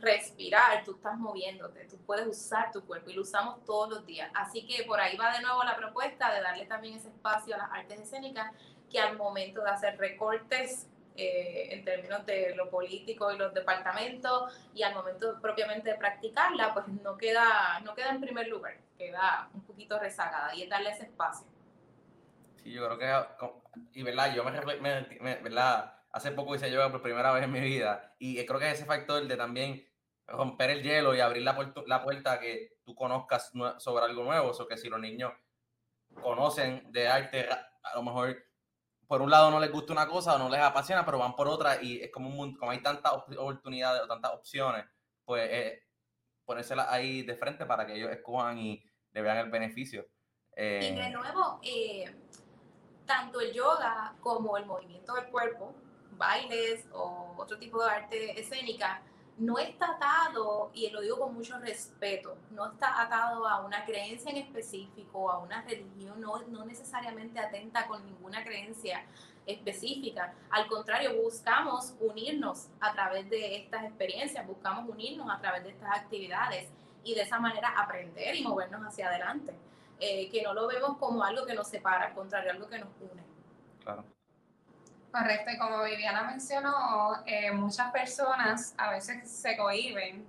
respirar, 0.00 0.84
tú 0.84 0.96
estás 0.96 1.18
moviéndote, 1.18 1.84
tú 1.84 1.96
puedes 1.98 2.26
usar 2.26 2.70
tu 2.70 2.84
cuerpo 2.84 3.10
y 3.10 3.14
lo 3.14 3.22
usamos 3.22 3.64
todos 3.64 3.88
los 3.90 4.06
días. 4.06 4.30
Así 4.34 4.66
que 4.66 4.84
por 4.84 5.00
ahí 5.00 5.16
va 5.16 5.32
de 5.32 5.42
nuevo 5.42 5.62
la 5.64 5.76
propuesta 5.76 6.32
de 6.32 6.40
darle 6.40 6.66
también 6.66 6.94
ese 6.94 7.08
espacio 7.08 7.54
a 7.54 7.58
las 7.58 7.72
artes 7.72 8.00
escénicas 8.00 8.52
que 8.90 9.00
al 9.00 9.16
momento 9.16 9.62
de 9.62 9.70
hacer 9.70 9.98
recortes 9.98 10.86
eh, 11.20 11.74
en 11.74 11.84
términos 11.84 12.24
de 12.26 12.54
lo 12.54 12.70
político 12.70 13.32
y 13.32 13.36
los 13.36 13.52
departamentos 13.52 14.56
y 14.72 14.84
al 14.84 14.94
momento 14.94 15.40
propiamente 15.40 15.90
de 15.90 15.96
practicarla, 15.96 16.72
pues 16.72 16.86
no 16.86 17.16
queda, 17.18 17.80
no 17.80 17.92
queda 17.96 18.10
en 18.10 18.20
primer 18.20 18.46
lugar, 18.46 18.76
queda 18.96 19.50
un 19.52 19.62
poquito 19.62 19.98
rezagada 19.98 20.54
y 20.54 20.62
es 20.62 20.70
darle 20.70 20.90
ese 20.90 21.06
espacio. 21.06 21.44
Sí, 22.62 22.70
yo 22.70 22.86
creo 22.86 22.98
que, 22.98 23.48
y 23.94 24.04
verdad, 24.04 24.32
yo 24.32 24.44
me, 24.44 25.34
verdad, 25.42 25.92
hace 26.12 26.30
poco 26.30 26.54
hice 26.54 26.70
yoga 26.70 26.92
por 26.92 27.02
primera 27.02 27.32
vez 27.32 27.42
en 27.42 27.50
mi 27.50 27.60
vida 27.60 28.14
y 28.20 28.46
creo 28.46 28.60
que 28.60 28.70
ese 28.70 28.84
factor 28.84 29.26
de 29.26 29.36
también 29.36 29.87
romper 30.28 30.70
el 30.70 30.82
hielo 30.82 31.14
y 31.14 31.20
abrir 31.20 31.42
la, 31.42 31.56
puerta, 31.56 31.82
la 31.86 32.02
puerta 32.02 32.32
a 32.32 32.40
que 32.40 32.78
tú 32.84 32.94
conozcas 32.94 33.50
sobre 33.78 34.04
algo 34.04 34.22
nuevo, 34.24 34.50
o 34.50 34.68
que 34.68 34.76
si 34.76 34.88
los 34.88 35.00
niños 35.00 35.32
conocen 36.22 36.92
de 36.92 37.08
arte, 37.08 37.48
a 37.50 37.96
lo 37.96 38.02
mejor 38.02 38.36
por 39.06 39.22
un 39.22 39.30
lado 39.30 39.50
no 39.50 39.58
les 39.58 39.72
gusta 39.72 39.94
una 39.94 40.06
cosa 40.06 40.34
o 40.34 40.38
no 40.38 40.50
les 40.50 40.60
apasiona, 40.60 41.04
pero 41.04 41.18
van 41.18 41.34
por 41.34 41.48
otra 41.48 41.82
y 41.82 42.00
es 42.00 42.12
como 42.12 42.28
un 42.28 42.36
mundo, 42.36 42.58
como 42.58 42.72
hay 42.72 42.82
tantas 42.82 43.12
oportunidades 43.12 44.02
o 44.02 44.06
tantas 44.06 44.32
opciones, 44.32 44.84
pues 45.24 45.48
eh, 45.50 45.82
ponérselas 46.44 46.88
ahí 46.90 47.22
de 47.22 47.34
frente 47.34 47.64
para 47.64 47.86
que 47.86 47.94
ellos 47.94 48.10
escojan 48.10 48.58
y 48.58 48.84
le 49.12 49.22
vean 49.22 49.38
el 49.38 49.50
beneficio. 49.50 50.06
y 50.54 50.60
de 50.60 51.06
eh, 51.06 51.10
nuevo, 51.10 51.58
eh, 51.62 52.04
tanto 53.06 53.40
el 53.40 53.52
yoga 53.54 54.14
como 54.20 54.58
el 54.58 54.66
movimiento 54.66 55.14
del 55.14 55.26
cuerpo, 55.30 55.74
bailes 56.12 56.86
o 56.92 57.34
otro 57.38 57.58
tipo 57.58 57.82
de 57.82 57.90
arte 57.90 58.38
escénica, 58.38 59.02
no 59.38 59.58
está 59.58 59.92
atado, 59.92 60.70
y 60.74 60.90
lo 60.90 61.00
digo 61.00 61.18
con 61.18 61.34
mucho 61.34 61.58
respeto, 61.58 62.36
no 62.50 62.72
está 62.72 63.00
atado 63.00 63.46
a 63.46 63.64
una 63.64 63.84
creencia 63.84 64.30
en 64.30 64.38
específico, 64.38 65.30
a 65.30 65.38
una 65.38 65.62
religión, 65.62 66.20
no, 66.20 66.42
no 66.48 66.64
necesariamente 66.64 67.38
atenta 67.38 67.86
con 67.86 68.04
ninguna 68.04 68.42
creencia 68.42 69.04
específica. 69.46 70.34
Al 70.50 70.66
contrario, 70.66 71.22
buscamos 71.22 71.94
unirnos 72.00 72.68
a 72.80 72.92
través 72.92 73.30
de 73.30 73.56
estas 73.56 73.84
experiencias, 73.84 74.46
buscamos 74.46 74.88
unirnos 74.88 75.30
a 75.30 75.40
través 75.40 75.64
de 75.64 75.70
estas 75.70 75.96
actividades 75.96 76.68
y 77.04 77.14
de 77.14 77.22
esa 77.22 77.38
manera 77.38 77.68
aprender 77.76 78.34
y 78.34 78.42
movernos 78.42 78.82
hacia 78.86 79.08
adelante. 79.08 79.54
Eh, 80.00 80.28
que 80.30 80.42
no 80.42 80.54
lo 80.54 80.68
vemos 80.68 80.96
como 80.98 81.24
algo 81.24 81.44
que 81.44 81.54
nos 81.54 81.66
separa, 81.66 82.06
al 82.06 82.14
contrario, 82.14 82.52
algo 82.52 82.68
que 82.68 82.78
nos 82.78 82.88
une. 83.00 83.22
Claro. 83.82 84.04
Correcto, 85.10 85.50
y 85.50 85.58
como 85.58 85.82
Viviana 85.84 86.22
mencionó, 86.22 87.22
eh, 87.24 87.50
muchas 87.52 87.90
personas 87.92 88.74
a 88.76 88.90
veces 88.90 89.30
se 89.30 89.56
cohiben 89.56 90.26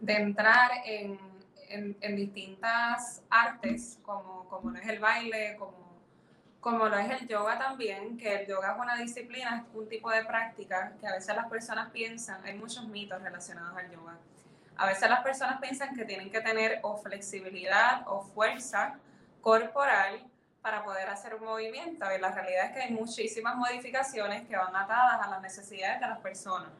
de 0.00 0.14
entrar 0.14 0.70
en, 0.84 1.18
en, 1.68 2.16
distintas 2.16 3.22
artes, 3.28 3.98
como, 4.02 4.48
como 4.48 4.70
lo 4.70 4.78
es 4.78 4.88
el 4.88 4.98
baile, 4.98 5.56
como, 5.58 5.84
como 6.60 6.86
es 6.86 7.20
el 7.20 7.28
yoga 7.28 7.58
también, 7.58 8.16
que 8.16 8.34
el 8.34 8.46
yoga 8.46 8.72
es 8.72 8.78
una 8.78 8.96
disciplina, 8.96 9.58
es 9.58 9.76
un 9.76 9.88
tipo 9.88 10.10
de 10.10 10.24
práctica 10.24 10.94
que 11.00 11.06
a 11.06 11.12
veces 11.12 11.36
las 11.36 11.48
personas 11.48 11.90
piensan, 11.90 12.42
hay 12.44 12.54
muchos 12.54 12.86
mitos 12.88 13.20
relacionados 13.22 13.76
al 13.76 13.90
yoga. 13.90 14.16
A 14.76 14.86
veces 14.86 15.08
las 15.08 15.22
personas 15.22 15.60
piensan 15.60 15.94
que 15.94 16.04
tienen 16.04 16.30
que 16.30 16.40
tener 16.40 16.80
o 16.82 16.96
flexibilidad 16.96 18.02
o 18.06 18.22
fuerza 18.22 18.98
corporal 19.42 20.24
para 20.64 20.82
poder 20.82 21.10
hacer 21.10 21.34
un 21.34 21.44
movimiento. 21.44 22.06
Y 22.16 22.18
la 22.18 22.30
realidad 22.30 22.64
es 22.64 22.72
que 22.72 22.80
hay 22.84 22.90
muchísimas 22.90 23.54
modificaciones 23.54 24.48
que 24.48 24.56
van 24.56 24.74
atadas 24.74 25.20
a 25.20 25.28
las 25.28 25.42
necesidades 25.42 26.00
de 26.00 26.06
las 26.06 26.20
personas. 26.20 26.70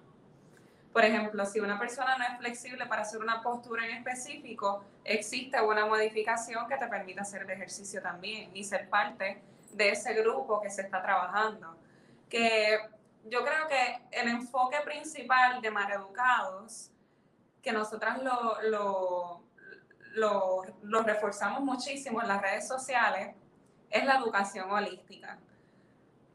Por 0.91 1.05
ejemplo, 1.05 1.45
si 1.45 1.61
una 1.61 1.79
persona 1.79 2.17
no 2.17 2.25
es 2.25 2.39
flexible 2.39 2.87
para 2.87 3.03
hacer 3.03 3.21
una 3.21 3.43
postura 3.43 3.85
en 3.85 3.99
específico, 3.99 4.83
existe 5.05 5.61
una 5.61 5.85
modificación 5.85 6.67
que 6.67 6.79
te 6.79 6.87
permite 6.87 7.21
hacer 7.21 7.43
el 7.43 7.51
ejercicio 7.51 8.01
también 8.01 8.57
y 8.57 8.65
ser 8.65 8.89
parte 8.89 9.43
de 9.73 9.91
ese 9.91 10.15
grupo 10.15 10.63
que 10.63 10.71
se 10.71 10.81
está 10.81 11.03
trabajando. 11.03 11.77
Que 12.31 12.79
yo 13.27 13.45
creo 13.45 13.69
que 13.69 14.01
el 14.13 14.29
enfoque 14.31 14.79
principal 14.81 15.61
de 15.61 15.69
Educados, 15.69 16.91
que 17.61 17.71
nosotras 17.71 18.23
lo, 18.23 18.63
lo, 18.63 19.43
lo, 20.15 20.63
lo 20.81 21.03
reforzamos 21.03 21.61
muchísimo 21.61 22.23
en 22.23 22.29
las 22.29 22.41
redes 22.41 22.67
sociales, 22.67 23.35
es 23.95 24.05
la 24.05 24.17
educación 24.17 24.71
holística. 24.71 25.39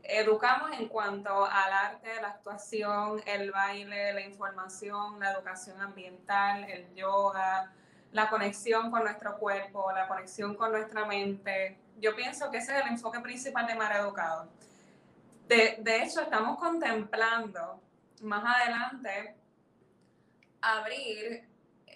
Educamos 0.02 0.72
en 0.80 0.88
cuanto 0.88 1.46
al 1.46 1.74
arte, 1.74 2.10
la 2.22 2.30
actuación, 2.30 3.22
el 3.26 3.52
baile, 3.52 4.14
la 4.14 4.22
información, 4.22 5.20
la 5.20 5.34
educación 5.34 5.80
ambiental, 5.82 6.64
el 6.64 6.96
yoga, 6.96 7.72
la 8.14 8.30
conexión 8.30 8.90
con 8.90 9.04
nuestro 9.04 9.38
cuerpo, 9.38 9.92
la 9.92 10.08
conexión 10.08 10.56
con 10.56 10.72
nuestra 10.72 11.06
mente. 11.06 11.78
Yo 12.00 12.16
pienso 12.16 12.50
que 12.50 12.58
ese 12.58 12.78
es 12.78 12.86
el 12.86 12.94
enfoque 12.94 13.20
principal 13.20 13.68
de 13.68 13.76
Mar 13.76 13.94
Educado. 13.98 14.48
De, 15.50 15.78
de 15.82 16.04
hecho, 16.04 16.22
estamos 16.22 16.58
contemplando 16.58 17.82
más 18.22 18.56
adelante 18.56 19.36
abrir, 20.62 21.46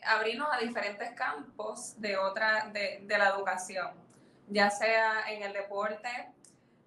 abrirnos 0.06 0.50
a 0.52 0.58
diferentes 0.58 1.12
campos 1.12 2.00
de, 2.02 2.18
otra, 2.18 2.66
de, 2.66 3.00
de 3.06 3.18
la 3.18 3.30
educación 3.30 4.03
ya 4.50 4.70
sea 4.70 5.30
en 5.30 5.44
el 5.44 5.54
deporte. 5.54 6.10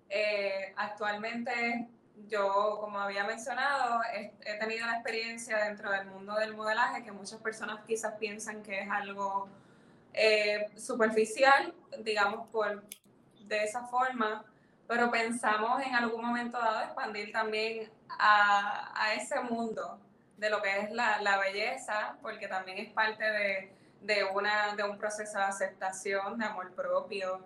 Eh, 0.09 0.73
actualmente 0.77 1.89
yo, 2.29 2.79
como 2.81 2.99
había 2.99 3.25
mencionado, 3.25 4.01
he, 4.15 4.59
tenido 4.59 4.87
la 4.87 4.95
experiencia 4.95 5.59
dentro 5.65 5.91
del 5.91 6.07
mundo 6.07 6.35
del 6.35 6.55
modelaje 6.55 7.05
que 7.05 7.13
muchas 7.13 7.41
personas 7.41 7.81
quizás 7.87 8.15
piensan 8.19 8.63
que 8.63 8.81
es 8.81 8.91
algo 8.91 9.49
eh, 10.15 10.71
superficial, 10.77 11.75
digamos 12.01 12.49
por 12.49 12.85
de 13.41 13.65
esa 13.65 13.87
forma, 13.87 14.45
pero 14.89 15.11
pensamos 15.11 15.83
en 15.85 15.95
algún 15.95 16.25
momento 16.25 16.59
dado 16.59 16.85
expandir 16.85 17.33
también 17.33 17.91
a, 18.19 18.93
a 18.95 19.15
ese 19.15 19.41
mundo 19.41 20.01
de 20.37 20.51
lo 20.51 20.63
que 20.63 20.81
es 20.81 20.91
la, 20.91 21.21
la 21.23 21.39
belleza, 21.39 22.17
porque 22.23 22.49
también 22.49 22.79
es 22.79 22.93
parte 22.93 23.25
de, 23.25 23.76
de, 24.01 24.25
una, 24.25 24.75
de 24.77 24.83
un 24.85 24.99
proceso 24.99 25.39
de 25.39 25.45
aceptación, 25.45 26.39
de 26.39 26.45
amor 26.45 26.73
propio. 26.73 27.41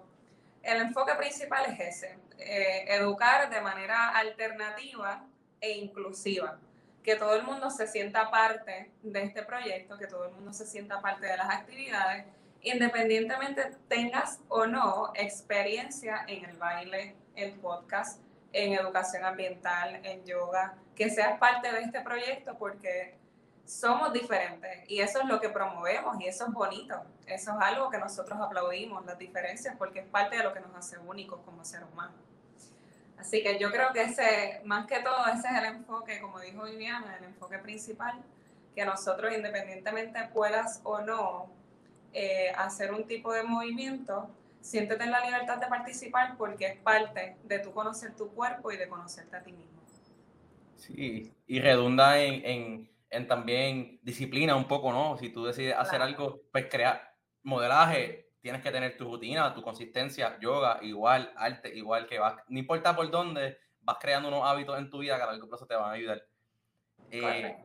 El 0.63 0.81
enfoque 0.81 1.15
principal 1.15 1.65
es 1.67 1.81
ese, 1.81 2.19
eh, 2.39 2.85
educar 2.89 3.49
de 3.51 3.61
manera 3.61 4.11
alternativa 4.11 5.25
e 5.61 5.73
inclusiva, 5.73 6.59
que 7.03 7.17
todo 7.17 7.35
el 7.35 7.43
mundo 7.43 7.71
se 7.71 7.87
sienta 7.87 8.31
parte 8.31 8.91
de 9.03 9.23
este 9.23 9.43
proyecto, 9.43 9.99
que 9.99 10.07
todo 10.07 10.27
el 10.27 10.33
mundo 10.33 10.53
se 10.53 10.67
sienta 10.67 11.01
parte 11.01 11.27
de 11.27 11.37
las 11.37 11.49
actividades, 11.49 12.27
independientemente 12.63 13.71
tengas 13.89 14.41
o 14.49 14.67
no 14.67 15.13
experiencia 15.15 16.25
en 16.29 16.45
el 16.45 16.57
baile, 16.57 17.15
en 17.37 17.59
podcast, 17.61 18.21
en 18.53 18.75
educación 18.75 19.25
ambiental, 19.25 20.01
en 20.05 20.25
yoga, 20.25 20.75
que 20.95 21.09
seas 21.09 21.39
parte 21.39 21.73
de 21.73 21.81
este 21.81 22.01
proyecto 22.01 22.57
porque 22.59 23.15
somos 23.71 24.13
diferentes 24.13 24.85
y 24.89 25.01
eso 25.01 25.21
es 25.21 25.27
lo 25.27 25.41
que 25.41 25.49
promovemos 25.49 26.21
y 26.21 26.27
eso 26.27 26.47
es 26.47 26.53
bonito. 26.53 27.01
Eso 27.25 27.53
es 27.53 27.57
algo 27.61 27.89
que 27.89 27.99
nosotros 27.99 28.39
aplaudimos, 28.41 29.07
las 29.07 29.17
diferencias, 29.17 29.77
porque 29.79 30.01
es 30.01 30.07
parte 30.07 30.37
de 30.37 30.43
lo 30.43 30.53
que 30.53 30.59
nos 30.59 30.75
hace 30.75 30.99
únicos 30.99 31.41
como 31.45 31.65
seres 31.65 31.87
humanos. 31.93 32.17
Así 33.17 33.43
que 33.43 33.61
yo 33.61 33.71
creo 33.71 33.93
que 33.93 34.03
ese, 34.03 34.61
más 34.65 34.87
que 34.87 34.99
todo, 35.01 35.25
ese 35.27 35.47
es 35.47 35.55
el 35.55 35.65
enfoque, 35.77 36.21
como 36.21 36.41
dijo 36.41 36.65
Viviana, 36.65 37.17
el 37.19 37.25
enfoque 37.25 37.59
principal, 37.59 38.21
que 38.75 38.85
nosotros 38.85 39.33
independientemente 39.33 40.19
puedas 40.35 40.81
o 40.83 41.01
no 41.01 41.49
eh, 42.13 42.51
hacer 42.57 42.93
un 42.93 43.07
tipo 43.07 43.33
de 43.33 43.45
movimiento, 43.45 44.29
siéntete 44.61 45.05
en 45.05 45.13
la 45.13 45.25
libertad 45.25 45.59
de 45.59 45.69
participar 45.69 46.37
porque 46.37 46.67
es 46.67 46.77
parte 46.79 47.37
de 47.45 47.61
tu 47.61 47.73
conocer 47.73 48.17
tu 48.17 48.31
cuerpo 48.31 48.73
y 48.73 48.77
de 48.77 48.89
conocerte 48.89 49.37
a 49.37 49.43
ti 49.43 49.53
mismo. 49.53 49.81
Sí, 50.77 51.33
y 51.47 51.61
redunda 51.61 52.19
en 52.19 52.45
en 52.45 52.91
también 53.27 53.99
disciplina 54.03 54.55
un 54.55 54.69
poco, 54.69 54.93
¿no? 54.93 55.17
Si 55.19 55.31
tú 55.31 55.45
decides 55.45 55.75
hacer 55.77 56.01
algo, 56.01 56.43
pues 56.53 56.67
crear 56.71 57.15
modelaje, 57.43 58.31
tienes 58.41 58.63
que 58.63 58.71
tener 58.71 58.97
tu 58.97 59.05
rutina, 59.05 59.53
tu 59.55 59.63
consistencia, 59.63 60.39
yoga, 60.41 60.79
igual, 60.83 61.33
arte, 61.37 61.75
igual 61.75 62.07
que 62.07 62.19
vas, 62.19 62.37
no 62.49 62.59
importa 62.59 62.95
por 62.95 63.11
dónde, 63.11 63.59
vas 63.81 63.97
creando 64.01 64.29
unos 64.29 64.45
hábitos 64.45 64.79
en 64.79 64.91
tu 64.91 64.99
vida 64.99 65.17
que 65.17 65.23
a 65.23 65.27
largo 65.27 65.49
plazo 65.49 65.67
te 65.67 65.75
van 65.75 65.91
a 65.91 65.95
ayudar. 65.95 66.23
Eh, 67.11 67.57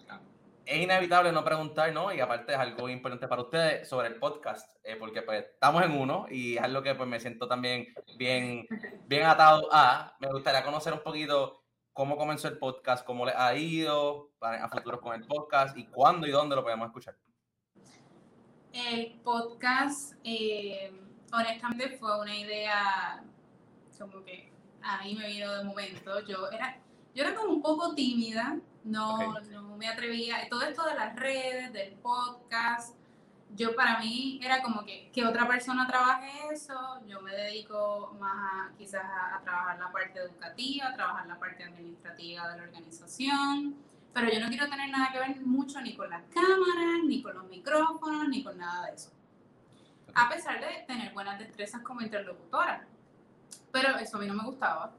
es 0.65 0.81
inevitable 0.81 1.31
no 1.31 1.43
preguntar, 1.43 1.93
¿no? 1.93 2.11
Y 2.11 2.19
aparte 2.19 2.53
es 2.53 2.57
algo 2.57 2.89
importante 2.89 3.27
para 3.27 3.43
ustedes 3.43 3.87
sobre 3.87 4.07
el 4.07 4.15
podcast, 4.15 4.75
eh, 4.83 4.95
porque 4.95 5.21
pues 5.21 5.45
estamos 5.45 5.83
en 5.83 5.91
uno 5.91 6.25
y 6.29 6.57
es 6.57 6.63
algo 6.63 6.81
que 6.81 6.95
pues 6.95 7.07
me 7.07 7.19
siento 7.19 7.47
también 7.47 7.93
bien, 8.17 8.65
bien 9.05 9.23
atado 9.23 9.69
a. 9.71 10.15
Me 10.19 10.27
gustaría 10.27 10.63
conocer 10.63 10.93
un 10.93 11.01
poquito 11.01 11.64
cómo 11.95 12.17
comenzó 12.17 12.49
el 12.49 12.57
podcast, 12.57 13.05
cómo 13.05 13.25
le 13.25 13.31
ha 13.31 13.55
ido 13.55 14.29
a 14.41 14.67
futuro 14.67 14.99
con 14.99 15.15
el 15.15 15.25
podcast 15.25 15.77
y 15.77 15.85
cuándo 15.85 16.27
y 16.27 16.31
dónde 16.31 16.53
lo 16.53 16.61
podemos 16.61 16.87
escuchar. 16.87 17.17
El 18.73 19.13
podcast, 19.23 20.13
eh, 20.25 20.91
honestamente, 21.31 21.97
fue 21.97 22.19
una 22.19 22.35
idea 22.35 23.23
como 23.97 24.21
que 24.25 24.51
ahí 24.81 25.15
me 25.15 25.27
vino 25.27 25.53
de 25.53 25.63
momento. 25.63 26.19
Yo 26.27 26.49
era, 26.51 26.77
yo 27.13 27.23
era 27.23 27.33
como 27.33 27.53
un 27.53 27.61
poco 27.61 27.95
tímida 27.95 28.59
No, 28.83 29.39
no 29.39 29.77
me 29.77 29.87
atrevía. 29.87 30.49
Todo 30.49 30.63
esto 30.63 30.85
de 30.85 30.95
las 30.95 31.15
redes, 31.15 31.71
del 31.71 31.93
podcast, 31.93 32.93
yo 33.55 33.75
para 33.75 33.99
mí 33.99 34.39
era 34.43 34.61
como 34.61 34.83
que, 34.83 35.09
que 35.13 35.25
otra 35.25 35.47
persona 35.47 35.87
trabaje 35.87 36.29
eso, 36.51 37.01
yo 37.07 37.21
me 37.21 37.31
dedico 37.31 38.15
más 38.19 38.71
a, 38.71 38.77
quizás 38.77 39.03
a, 39.03 39.39
trabajar 39.43 39.79
la 39.79 39.91
parte 39.91 40.19
educativa, 40.19 40.87
a 40.87 40.93
trabajar 40.93 41.27
la 41.27 41.39
parte 41.39 41.63
administrativa 41.63 42.49
de 42.49 42.57
la 42.57 42.63
organización, 42.63 43.75
pero 44.13 44.29
yo 44.31 44.39
no 44.39 44.49
quiero 44.49 44.69
tener 44.69 44.89
nada 44.89 45.11
que 45.11 45.19
ver 45.19 45.41
mucho 45.41 45.79
ni 45.81 45.95
con 45.95 46.09
las 46.09 46.23
cámaras, 46.33 47.03
ni 47.05 47.21
con 47.21 47.35
los 47.35 47.47
micrófonos, 47.47 48.27
ni 48.27 48.43
con 48.43 48.57
nada 48.57 48.87
de 48.87 48.95
eso. 48.95 49.11
A 50.13 50.29
pesar 50.29 50.59
de 50.59 50.83
tener 50.87 51.13
buenas 51.13 51.37
destrezas 51.39 51.81
como 51.81 52.01
interlocutora. 52.01 52.87
Pero 53.71 53.97
eso 53.97 54.15
a 54.15 54.21
mí 54.21 54.27
no 54.27 54.33
me 54.33 54.45
gustaba. 54.45 54.93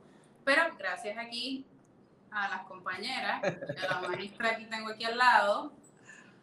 Pero 0.45 0.65
gracias 0.77 1.17
aquí 1.17 1.65
a 2.31 2.49
las 2.49 2.65
compañeras, 2.65 3.43
a 3.43 4.01
la 4.01 4.09
maestra 4.09 4.57
que 4.57 4.67
tengo 4.67 4.91
aquí 4.91 5.05
al 5.05 5.17
lado, 5.17 5.73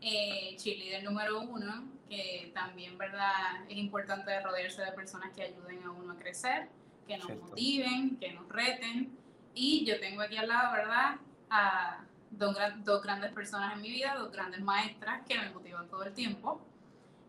eh, 0.02 0.58
del 0.64 1.04
número 1.04 1.42
uno, 1.42 1.93
que 2.14 2.52
también, 2.54 2.98
¿verdad? 2.98 3.32
Es 3.68 3.78
importante 3.78 4.40
rodearse 4.42 4.84
de 4.84 4.92
personas 4.92 5.32
que 5.36 5.44
ayuden 5.44 5.84
a 5.84 5.92
uno 5.92 6.14
a 6.14 6.18
crecer, 6.18 6.70
que 7.08 7.18
nos 7.18 7.30
motiven, 7.30 8.18
que 8.18 8.34
nos 8.34 8.48
reten. 8.50 9.18
Y 9.54 9.86
yo 9.86 10.00
tengo 10.00 10.22
aquí 10.22 10.38
al 10.38 10.48
lado, 10.48 10.74
¿verdad? 10.74 11.16
A 11.50 12.06
dos, 12.32 12.58
dos 12.84 13.04
grandes 13.04 13.32
personas 13.34 13.74
en 13.74 13.82
mi 13.82 13.90
vida, 13.90 14.16
dos 14.18 14.32
grandes 14.32 14.62
maestras 14.62 15.22
que 15.28 15.38
me 15.38 15.50
motivan 15.50 15.88
todo 15.88 16.04
el 16.04 16.14
tiempo. 16.14 16.62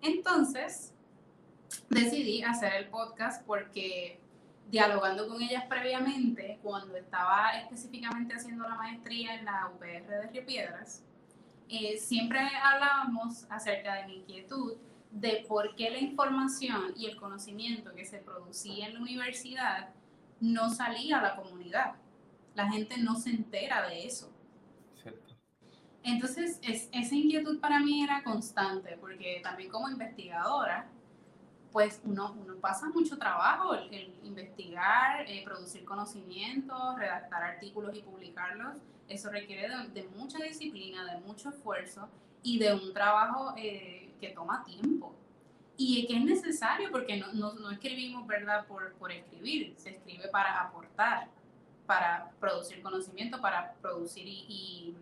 Entonces, 0.03 0.93
decidí 1.89 2.43
hacer 2.43 2.74
el 2.74 2.89
podcast 2.89 3.45
porque 3.47 4.20
dialogando 4.70 5.28
con 5.28 5.43
ellas 5.43 5.64
previamente, 5.68 6.59
cuando 6.62 6.97
estaba 6.97 7.59
específicamente 7.59 8.35
haciendo 8.35 8.64
la 8.68 8.74
maestría 8.74 9.35
en 9.35 9.45
la 9.45 9.70
UPR 9.74 10.07
de 10.07 10.26
Río 10.28 10.47
Piedras, 10.47 11.03
eh, 11.69 11.99
siempre 11.99 12.41
hablábamos 12.62 13.47
acerca 13.51 13.95
de 13.95 14.07
mi 14.07 14.17
inquietud 14.17 14.75
de 15.11 15.45
por 15.49 15.75
qué 15.77 15.91
la 15.91 15.99
información 15.99 16.93
y 16.97 17.07
el 17.07 17.17
conocimiento 17.17 17.95
que 17.95 18.05
se 18.05 18.19
producía 18.19 18.87
en 18.87 18.95
la 18.95 19.01
universidad 19.01 19.91
no 20.41 20.71
salía 20.71 21.21
a 21.21 21.23
la 21.23 21.37
comunidad. 21.37 21.95
La 22.55 22.71
gente 22.71 22.99
no 22.99 23.17
se 23.17 23.31
entera 23.31 23.89
de 23.89 24.07
eso. 24.07 24.31
Entonces, 26.03 26.61
esa 26.62 27.15
inquietud 27.15 27.61
para 27.61 27.81
mí 27.81 28.05
era 28.05 28.23
constante, 28.23 28.99
porque 29.01 29.41
también 29.43 29.71
como 29.71 29.89
investigadora, 29.89 30.87
pues 31.75 32.01
uno, 32.05 32.37
uno 32.41 32.55
pasa 32.61 32.89
mucho 32.91 33.18
trabajo, 33.18 33.75
el, 33.75 34.14
investigar, 34.22 35.29
eh, 35.29 35.43
producir 35.45 35.85
conocimientos, 35.85 36.97
redactar 36.97 37.43
artículos 37.43 37.97
y 37.97 38.03
publicarlos, 38.03 38.77
eso 39.09 39.29
requiere 39.29 39.68
de, 39.89 40.05
mucha 40.14 40.39
disciplina, 40.39 41.05
de 41.05 41.20
mucho 41.22 41.49
esfuerzo 41.49 42.09
y 42.45 42.61
de 42.61 42.72
un 42.75 42.95
trabajo 42.95 43.55
eh, 43.57 44.14
que 44.20 44.29
toma 44.29 44.62
tiempo. 44.62 45.16
Y 45.77 46.07
que 46.07 46.16
es 46.16 46.25
necesario 46.25 46.93
porque 46.93 47.16
no, 47.16 47.33
no, 47.33 47.70
escribimos, 47.72 48.25
¿verdad?, 48.25 48.68
por, 48.68 48.93
por 48.93 49.11
escribir, 49.11 49.75
se 49.77 49.91
escribe 49.91 50.29
para 50.29 50.61
aportar, 50.61 51.27
para 51.87 52.31
producir 52.39 52.83
conocimiento, 52.83 53.41
para 53.41 53.72
producir 53.83 54.29
y, 54.29 54.95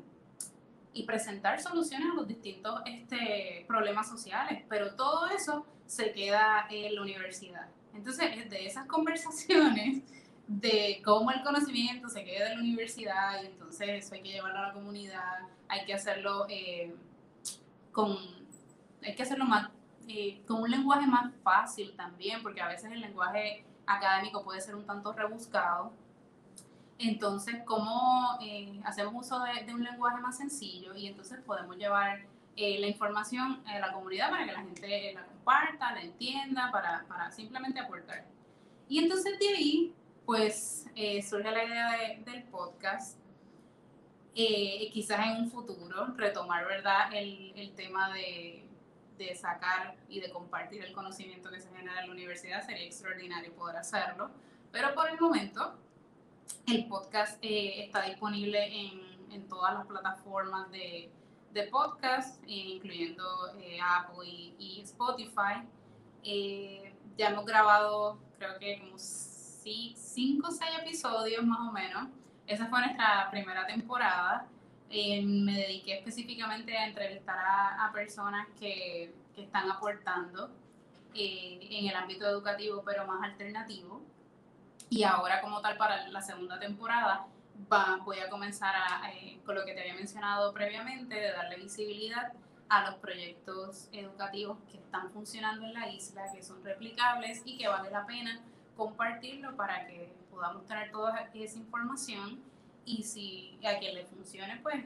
y, 0.94 1.02
presentar 1.02 1.60
soluciones 1.60 2.12
a 2.12 2.14
los 2.14 2.26
distintos 2.26 2.80
este, 2.86 3.66
problemas 3.68 4.08
sociales. 4.08 4.64
Pero 4.70 4.94
todo 4.94 5.26
eso 5.26 5.66
se 5.92 6.10
queda 6.12 6.66
en 6.70 6.94
la 6.94 7.02
universidad. 7.02 7.66
Entonces, 7.92 8.48
de 8.48 8.66
esas 8.66 8.86
conversaciones 8.86 10.02
de 10.46 11.02
cómo 11.04 11.30
el 11.30 11.42
conocimiento 11.42 12.08
se 12.08 12.24
queda 12.24 12.50
en 12.50 12.56
la 12.56 12.62
universidad 12.62 13.42
y 13.42 13.46
entonces 13.46 13.88
eso 13.90 14.14
hay 14.14 14.22
que 14.22 14.30
llevarlo 14.30 14.58
a 14.58 14.68
la 14.68 14.72
comunidad, 14.72 15.40
hay 15.68 15.84
que 15.84 15.92
hacerlo 15.92 16.46
eh, 16.48 16.94
con, 17.92 18.16
hay 19.02 19.14
que 19.14 19.22
hacerlo 19.22 19.44
más, 19.44 19.68
eh, 20.08 20.40
con 20.46 20.62
un 20.62 20.70
lenguaje 20.70 21.06
más 21.06 21.30
fácil 21.42 21.94
también, 21.94 22.42
porque 22.42 22.62
a 22.62 22.68
veces 22.68 22.90
el 22.90 23.02
lenguaje 23.02 23.62
académico 23.84 24.42
puede 24.42 24.62
ser 24.62 24.74
un 24.74 24.86
tanto 24.86 25.12
rebuscado. 25.12 25.92
Entonces, 26.98 27.56
¿cómo 27.66 28.38
eh, 28.40 28.80
hacemos 28.84 29.26
uso 29.26 29.40
de, 29.40 29.64
de, 29.64 29.74
un 29.74 29.84
lenguaje 29.84 30.22
más 30.22 30.38
sencillo 30.38 30.94
y 30.94 31.08
entonces 31.08 31.38
podemos 31.44 31.76
llevar 31.76 32.32
eh, 32.54 32.78
la 32.80 32.86
información 32.86 33.62
a 33.66 33.78
la 33.78 33.92
comunidad 33.92 34.30
para 34.30 34.44
que 34.44 34.52
la 34.52 34.60
gente 34.60 35.16
comparta, 35.42 35.92
la 35.92 36.02
entienda, 36.02 36.70
para, 36.70 37.04
para 37.08 37.30
simplemente 37.32 37.80
aportar. 37.80 38.24
Y 38.88 39.00
entonces 39.00 39.38
de 39.38 39.48
ahí, 39.48 39.94
pues 40.24 40.86
eh, 40.94 41.20
surge 41.22 41.50
la 41.50 41.64
idea 41.64 41.90
del 42.24 42.44
podcast. 42.44 43.18
Eh, 44.34 44.88
quizás 44.92 45.26
en 45.26 45.42
un 45.42 45.50
futuro 45.50 46.06
retomar, 46.16 46.64
¿verdad?, 46.66 47.12
el, 47.12 47.52
el 47.56 47.74
tema 47.74 48.12
de, 48.14 48.66
de, 49.18 49.34
sacar 49.34 49.96
y 50.08 50.20
de 50.20 50.30
compartir 50.30 50.82
el 50.82 50.92
conocimiento 50.92 51.50
que 51.50 51.60
se 51.60 51.68
genera 51.70 52.00
en 52.00 52.06
la 52.06 52.12
universidad. 52.12 52.64
Sería 52.64 52.84
extraordinario 52.84 53.52
poder 53.54 53.76
hacerlo. 53.76 54.30
Pero 54.70 54.94
por 54.94 55.10
el 55.10 55.20
momento, 55.20 55.76
el 56.66 56.86
podcast 56.86 57.38
está 57.42 58.02
disponible 58.02 58.64
en, 58.64 59.32
en 59.32 59.48
todas 59.48 59.74
las 59.74 59.86
plataformas 59.86 60.70
de, 60.70 61.10
de 61.52 61.64
podcast, 61.64 62.42
incluyendo 62.46 63.24
eh, 63.58 63.78
Apple 63.80 64.26
y, 64.26 64.80
Spotify. 64.84 65.62
Eh, 66.24 66.94
ya 67.16 67.28
hemos 67.28 67.44
grabado, 67.44 68.18
creo 68.38 68.58
que 68.58 68.80
como 68.80 68.98
cinco 68.98 70.48
o 70.48 70.50
seis 70.50 70.70
episodios 70.80 71.44
más 71.44 71.68
o 71.68 71.72
menos. 71.72 72.08
Esa 72.46 72.66
fue 72.66 72.80
nuestra 72.80 73.28
primera 73.30 73.66
temporada. 73.66 74.46
Eh, 74.88 75.22
me 75.22 75.56
dediqué 75.56 75.98
específicamente 75.98 76.76
a 76.76 76.86
entrevistar 76.86 77.38
a, 77.78 77.90
personas 77.92 78.46
que, 78.58 79.14
que, 79.34 79.44
están 79.44 79.70
aportando 79.70 80.50
en 81.14 81.86
el 81.86 81.94
ámbito 81.94 82.26
educativo, 82.26 82.82
pero 82.84 83.06
más 83.06 83.22
alternativo. 83.22 84.02
Y 84.88 85.04
ahora 85.04 85.40
como 85.40 85.60
tal 85.60 85.76
para 85.76 86.08
la 86.08 86.20
segunda 86.20 86.58
temporada 86.58 87.26
voy 88.04 88.18
a 88.18 88.28
comenzar 88.28 88.74
eh, 89.12 89.38
con 89.44 89.54
lo 89.54 89.64
que 89.64 89.72
te 89.74 89.80
había 89.80 89.94
mencionado 89.94 90.52
previamente, 90.52 91.14
de 91.14 91.32
darle 91.32 91.56
visibilidad 91.56 92.32
a 92.68 92.90
los 92.90 92.94
proyectos 92.96 93.88
educativos 93.92 94.58
que 94.70 94.78
están 94.78 95.10
funcionando 95.10 95.66
en 95.66 95.74
la 95.74 95.88
isla, 95.90 96.24
que 96.32 96.42
son 96.42 96.64
replicables 96.64 97.42
y 97.44 97.58
que 97.58 97.68
vale 97.68 97.90
la 97.90 98.06
pena 98.06 98.40
compartirlo 98.76 99.54
para 99.56 99.86
que 99.86 100.12
podamos 100.30 100.66
tener 100.66 100.90
toda 100.90 101.28
esa 101.34 101.58
información 101.58 102.40
y 102.84 103.02
si 103.02 103.58
a 103.64 103.78
quien 103.78 103.94
le 103.94 104.06
funcione, 104.06 104.58
pues 104.62 104.84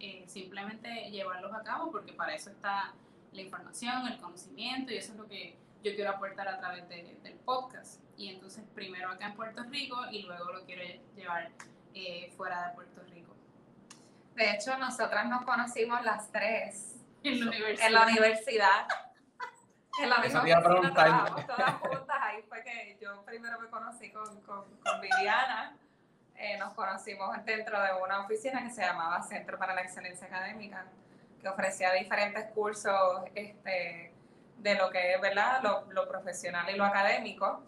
eh, 0.00 0.24
simplemente 0.26 1.10
llevarlos 1.10 1.52
a 1.54 1.62
cabo, 1.62 1.90
porque 1.90 2.12
para 2.12 2.34
eso 2.34 2.50
está 2.50 2.92
la 3.32 3.40
información, 3.40 4.06
el 4.08 4.18
conocimiento 4.18 4.92
y 4.92 4.96
eso 4.96 5.12
es 5.12 5.18
lo 5.18 5.26
que 5.26 5.56
yo 5.82 5.94
quiero 5.94 6.10
aportar 6.10 6.48
a 6.48 6.58
través 6.58 6.88
del 6.88 7.34
podcast. 7.44 8.00
Y 8.16 8.28
entonces 8.28 8.64
primero 8.74 9.10
acá 9.10 9.26
en 9.26 9.34
Puerto 9.34 9.62
Rico 9.64 9.96
y 10.10 10.22
luego 10.22 10.52
lo 10.52 10.64
quiero 10.64 10.82
llevar 11.16 11.50
eh, 11.94 12.32
fuera 12.36 12.68
de 12.68 12.74
Puerto 12.74 13.02
Rico. 13.10 13.34
De 14.34 14.50
hecho, 14.50 14.76
nosotras 14.78 15.28
nos 15.28 15.44
conocimos 15.44 16.02
las 16.04 16.30
tres 16.30 16.96
en 17.22 17.40
la 17.40 17.46
universidad. 17.46 17.86
En 17.86 17.92
la 17.92 18.02
universidad. 18.04 18.86
En 20.00 20.08
la 20.08 20.18
misma 20.18 20.40
oficina 20.40 20.62
trabajamos 20.62 21.46
todas 21.46 21.74
juntas. 21.74 22.16
Ahí 22.20 22.42
fue 22.48 22.62
que 22.64 22.96
yo 23.00 23.22
primero 23.24 23.60
me 23.60 23.68
conocí 23.68 24.10
con, 24.10 24.40
con, 24.40 24.64
Viviana. 25.00 25.76
Eh, 26.36 26.56
nos 26.56 26.72
conocimos 26.72 27.44
dentro 27.44 27.80
de 27.80 27.92
una 28.02 28.20
oficina 28.20 28.64
que 28.64 28.70
se 28.70 28.80
llamaba 28.80 29.22
Centro 29.22 29.58
para 29.58 29.74
la 29.74 29.82
Excelencia 29.82 30.26
Académica, 30.26 30.86
que 31.40 31.48
ofrecía 31.48 31.92
diferentes 31.92 32.46
cursos 32.52 33.22
este, 33.34 34.12
de 34.56 34.74
lo 34.76 34.90
que 34.90 35.14
es 35.14 35.20
¿verdad? 35.20 35.62
Lo, 35.62 35.92
lo 35.92 36.08
profesional 36.08 36.68
y 36.70 36.76
lo 36.76 36.84
académico 36.84 37.62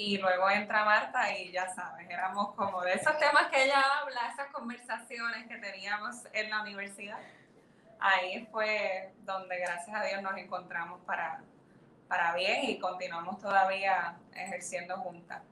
y 0.00 0.16
luego 0.16 0.48
entra 0.48 0.82
Marta 0.82 1.36
y 1.36 1.52
ya 1.52 1.68
sabes, 1.68 2.08
éramos 2.08 2.54
como 2.54 2.80
de 2.80 2.94
esos 2.94 3.18
temas 3.18 3.48
que 3.48 3.64
ella 3.64 3.82
habla, 4.00 4.30
esas 4.32 4.50
conversaciones 4.50 5.46
que 5.46 5.58
teníamos 5.58 6.24
en 6.32 6.48
la 6.48 6.62
universidad. 6.62 7.18
Ahí 7.98 8.48
fue 8.50 9.12
donde 9.24 9.58
gracias 9.58 9.94
a 9.94 10.02
Dios 10.02 10.22
nos 10.22 10.38
encontramos 10.38 11.04
para, 11.04 11.42
para 12.08 12.34
bien 12.34 12.64
y 12.64 12.78
continuamos 12.78 13.40
todavía 13.40 14.16
ejerciendo 14.34 14.96
juntas. 14.96 15.42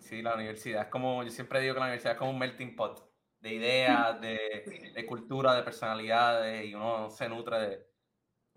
Sí, 0.00 0.20
la 0.20 0.34
universidad 0.34 0.82
es 0.82 0.88
como, 0.88 1.22
yo 1.22 1.30
siempre 1.30 1.60
digo 1.60 1.74
que 1.74 1.80
la 1.80 1.86
universidad 1.86 2.14
es 2.14 2.18
como 2.18 2.32
un 2.32 2.38
melting 2.40 2.74
pot 2.74 3.08
de 3.38 3.54
ideas, 3.54 4.20
de, 4.20 4.92
de 4.92 5.06
cultura, 5.06 5.54
de 5.54 5.62
personalidades 5.62 6.64
y 6.64 6.74
uno 6.74 7.10
se 7.10 7.28
nutre 7.28 7.60
de 7.60 7.88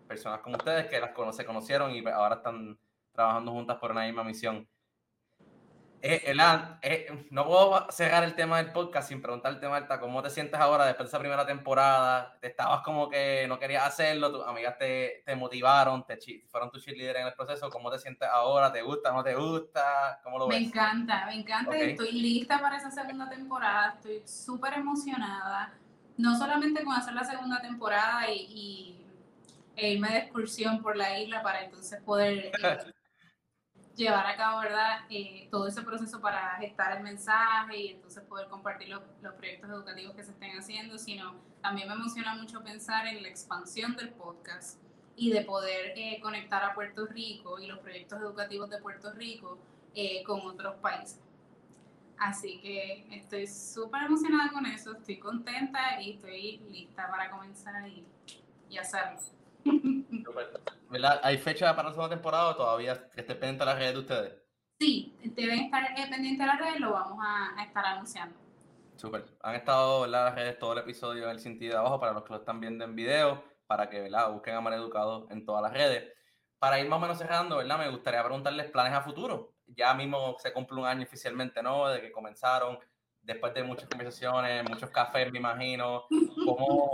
personas 0.08 0.40
como 0.40 0.58
ustedes 0.58 0.88
que 0.88 1.00
las 1.00 1.12
conoce, 1.12 1.46
conocieron 1.46 1.92
y 1.92 2.04
ahora 2.08 2.38
están 2.38 2.80
trabajando 3.12 3.52
juntas 3.52 3.78
por 3.78 3.92
una 3.92 4.04
misma 4.04 4.24
misión. 4.24 4.68
Eh, 6.04 6.34
eh, 6.82 7.26
no 7.30 7.46
puedo 7.46 7.92
cerrar 7.92 8.24
el 8.24 8.34
tema 8.34 8.58
del 8.58 8.72
podcast 8.72 9.10
sin 9.10 9.22
preguntarte, 9.22 9.70
Marta, 9.70 10.00
¿cómo 10.00 10.24
te 10.24 10.32
sientes 10.32 10.60
ahora 10.60 10.86
después 10.86 11.06
de 11.06 11.10
esa 11.10 11.20
primera 11.20 11.46
temporada? 11.46 12.40
¿Te 12.42 12.48
estabas 12.48 12.82
como 12.82 13.08
que 13.08 13.46
no 13.48 13.60
querías 13.60 13.86
hacerlo? 13.86 14.32
¿Tus 14.32 14.48
amigas 14.48 14.80
te, 14.80 15.22
te 15.24 15.36
motivaron? 15.36 16.04
Te, 16.04 16.18
¿Fueron 16.48 16.72
tus 16.72 16.84
cheerleaders 16.84 17.20
en 17.20 17.28
el 17.28 17.34
proceso? 17.34 17.70
¿Cómo 17.70 17.92
te 17.92 18.00
sientes 18.00 18.28
ahora? 18.28 18.72
¿Te 18.72 18.82
gusta? 18.82 19.12
¿No 19.12 19.24
te 19.24 19.36
gusta? 19.36 20.20
¿Cómo 20.24 20.40
lo 20.40 20.48
ves? 20.48 20.60
Me 20.60 20.66
encanta, 20.66 21.28
me 21.28 21.36
encanta. 21.36 21.78
Estoy 21.78 22.14
lista 22.14 22.60
para 22.60 22.78
esa 22.78 22.90
segunda 22.90 23.30
temporada. 23.30 23.94
Estoy 23.98 24.24
súper 24.26 24.74
emocionada. 24.74 25.72
no 26.18 26.36
solamente 26.36 26.84
con 26.84 26.96
hacer 26.96 27.14
la 27.14 27.24
segunda 27.24 27.62
temporada 27.62 28.28
y, 28.32 29.06
e 29.76 29.92
irme 29.92 30.10
de 30.10 30.18
excursión 30.18 30.82
por 30.82 30.98
la 30.98 31.20
isla 31.20 31.44
para 31.44 31.64
entonces 31.64 32.02
poder 32.02 32.46
eh, 32.46 32.52
llevar 33.96 34.26
a 34.26 34.36
cabo, 34.36 34.62
¿verdad? 34.62 35.00
Eh, 35.10 35.48
todo 35.52 35.68
ese 35.68 35.82
proceso 35.82 36.22
para 36.22 36.58
gestar 36.58 36.98
el 36.98 37.04
mensaje 37.04 37.78
y 37.78 37.88
entonces 37.90 38.24
poder 38.24 38.48
compartir 38.48 38.90
los, 38.90 39.02
proyectos 39.38 39.70
educativos 39.70 40.16
que 40.16 40.24
se 40.24 40.32
estén 40.32 40.58
haciendo, 40.58 40.98
sino 40.98 41.36
también 41.62 41.88
me 41.88 41.94
emociona 41.94 42.36
mucho 42.36 42.64
pensar 42.64 43.08
en 43.08 43.22
la 43.22 43.30
expansión 43.30 43.96
del 43.96 44.10
podcast 44.10 44.80
y 45.16 45.32
de 45.32 45.42
poder 45.42 45.94
eh, 45.96 46.20
conectar 46.22 46.64
a 46.64 46.74
Puerto 46.74 47.06
Rico 47.06 47.60
y 47.60 47.68
los 47.68 47.80
proyectos 47.80 48.20
educativos 48.22 48.70
de 48.70 48.80
Puerto 48.80 49.12
Rico 49.12 49.60
eh, 49.94 50.24
con 50.24 50.42
otros 50.42 50.76
países. 50.76 51.20
Así 52.18 52.60
que 52.62 53.08
estoy 53.12 53.48
súper 53.48 54.04
emocionada 54.04 54.52
con 54.52 54.66
eso, 54.66 54.94
estoy 54.94 55.18
contenta 55.18 56.00
y 56.00 56.12
estoy 56.12 56.60
lista 56.70 57.10
para 57.10 57.32
comenzar 57.32 57.88
y, 57.88 58.06
y 58.70 58.78
hacerlo. 58.78 59.20
¿Hay 61.24 61.38
fecha 61.38 61.76
para 61.76 61.90
la 61.90 61.94
segunda 61.94 62.16
temporada 62.16 62.50
o 62.50 62.56
todavía 62.56 63.10
que 63.10 63.22
esté 63.22 63.36
pendiente 63.36 63.64
de 63.64 63.66
las 63.66 63.78
redes 63.78 63.94
de 63.94 64.00
ustedes? 64.00 64.34
Sí, 64.80 65.16
deben 65.24 65.60
estar 65.60 65.84
eh, 65.84 66.08
pendientes 66.10 66.40
de 66.40 66.46
las 66.46 66.60
redes, 66.60 66.80
lo 66.80 66.92
vamos 66.92 67.20
a, 67.22 67.64
estar 67.64 67.86
anunciando. 67.86 68.36
Súper. 68.96 69.26
Han 69.42 69.56
estado 69.56 70.06
en 70.06 70.12
las 70.12 70.36
redes 70.36 70.60
todo 70.60 70.74
el 70.74 70.80
episodio 70.80 71.26
en 71.26 71.32
el 71.32 71.40
sentido 71.40 71.74
de 71.74 71.80
abajo 71.80 72.00
para 72.00 72.14
los 72.14 72.24
que 72.24 72.34
lo 72.34 72.40
están 72.40 72.60
viendo 72.60 72.84
en 72.84 72.96
video, 72.96 73.44
para 73.68 73.90
que 73.90 74.02
¿verdad? 74.02 74.32
busquen 74.32 74.56
a 74.56 74.62
Mar 74.62 74.74
Educado 74.74 75.28
en 75.30 75.46
todas 75.46 75.62
las 75.62 75.74
redes. 75.74 76.12
Para 76.60 76.80
ir 76.80 76.90
más 76.90 76.98
o 76.98 77.02
menos 77.02 77.18
cerrando, 77.18 77.58
¿verdad? 77.58 77.80
me 77.80 77.90
gustaría 77.90 78.24
preguntarles 78.24 78.70
planes 78.70 78.94
a 78.94 79.02
futuro. 79.02 79.54
Ya 79.68 79.94
mismo 79.94 80.36
se 80.40 80.52
cumple 80.52 80.80
un 80.80 80.86
año 80.86 81.04
oficialmente, 81.04 81.64
¿no? 81.64 81.88
De 81.88 82.02
que 82.02 82.12
comenzaron, 82.12 82.78
después 83.22 83.54
de 83.54 83.64
muchas 83.64 83.88
conversaciones, 83.88 84.68
muchos 84.70 84.90
cafés, 84.90 85.32
me 85.32 85.40
imagino. 85.40 86.06
¿Cómo, 86.46 86.92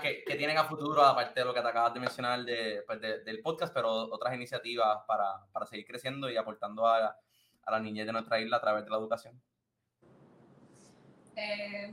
¿Qué, 0.00 0.36
tienen 0.36 0.56
a 0.58 0.64
futuro, 0.64 1.02
aparte 1.04 1.40
de 1.40 1.46
lo 1.46 1.52
que 1.52 1.60
te 1.60 1.66
acabas 1.66 1.92
de 1.92 1.98
mencionar 1.98 2.40
pues, 2.86 3.00
de, 3.00 3.24
del 3.24 3.42
podcast, 3.42 3.74
pero 3.74 3.90
otras 3.90 4.32
iniciativas 4.34 4.98
para, 5.08 5.44
para 5.50 5.66
seguir 5.66 5.84
creciendo 5.86 6.30
y 6.30 6.36
aportando 6.36 6.86
a, 6.86 7.16
a, 7.64 7.70
la 7.70 7.80
niñez 7.80 8.06
de 8.06 8.12
nuestra 8.12 8.38
isla 8.38 8.58
a 8.58 8.60
través 8.60 8.84
de 8.84 8.90
la 8.90 8.96
educación? 8.96 9.42
Eh, 11.34 11.92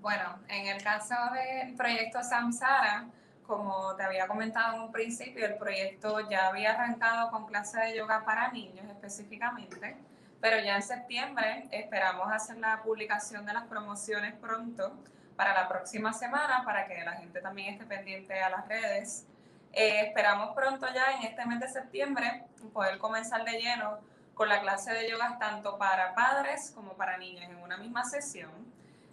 bueno, 0.00 0.40
en 0.48 0.66
el 0.66 0.82
caso 0.82 1.14
del 1.32 1.76
proyecto 1.76 2.20
Samsara, 2.24 3.06
como 3.46 3.94
te 3.94 4.02
había 4.02 4.26
comentado 4.26 4.74
en 4.74 4.82
un 4.82 4.92
principio, 4.92 5.46
el 5.46 5.58
proyecto 5.58 6.28
ya 6.28 6.48
había 6.48 6.72
arrancado 6.72 7.30
con 7.30 7.46
clases 7.46 7.80
de 7.82 7.96
yoga 7.98 8.24
para 8.24 8.50
niños 8.50 8.86
específicamente, 8.90 9.96
pero 10.40 10.58
ya 10.58 10.74
en 10.76 10.82
septiembre 10.82 11.68
esperamos 11.70 12.26
hacer 12.32 12.56
la 12.56 12.82
publicación 12.82 13.46
de 13.46 13.52
las 13.52 13.68
promociones 13.68 14.34
pronto 14.34 14.98
para 15.42 15.60
la 15.60 15.68
próxima 15.68 16.12
semana, 16.12 16.62
para 16.64 16.86
que 16.86 17.02
la 17.02 17.14
gente 17.14 17.40
también 17.40 17.74
esté 17.74 17.84
pendiente 17.84 18.40
a 18.40 18.48
las 18.48 18.68
redes. 18.68 19.26
Eh, 19.72 20.02
esperamos 20.06 20.54
pronto 20.54 20.86
ya 20.94 21.16
en 21.16 21.24
este 21.24 21.44
mes 21.46 21.58
de 21.58 21.66
septiembre 21.66 22.44
poder 22.72 22.98
comenzar 22.98 23.44
de 23.44 23.60
lleno 23.60 23.98
con 24.34 24.48
la 24.48 24.60
clase 24.60 24.92
de 24.92 25.10
yoga 25.10 25.38
tanto 25.40 25.78
para 25.78 26.14
padres 26.14 26.70
como 26.76 26.92
para 26.92 27.18
niños 27.18 27.42
en 27.42 27.56
una 27.56 27.76
misma 27.76 28.04
sesión. 28.04 28.52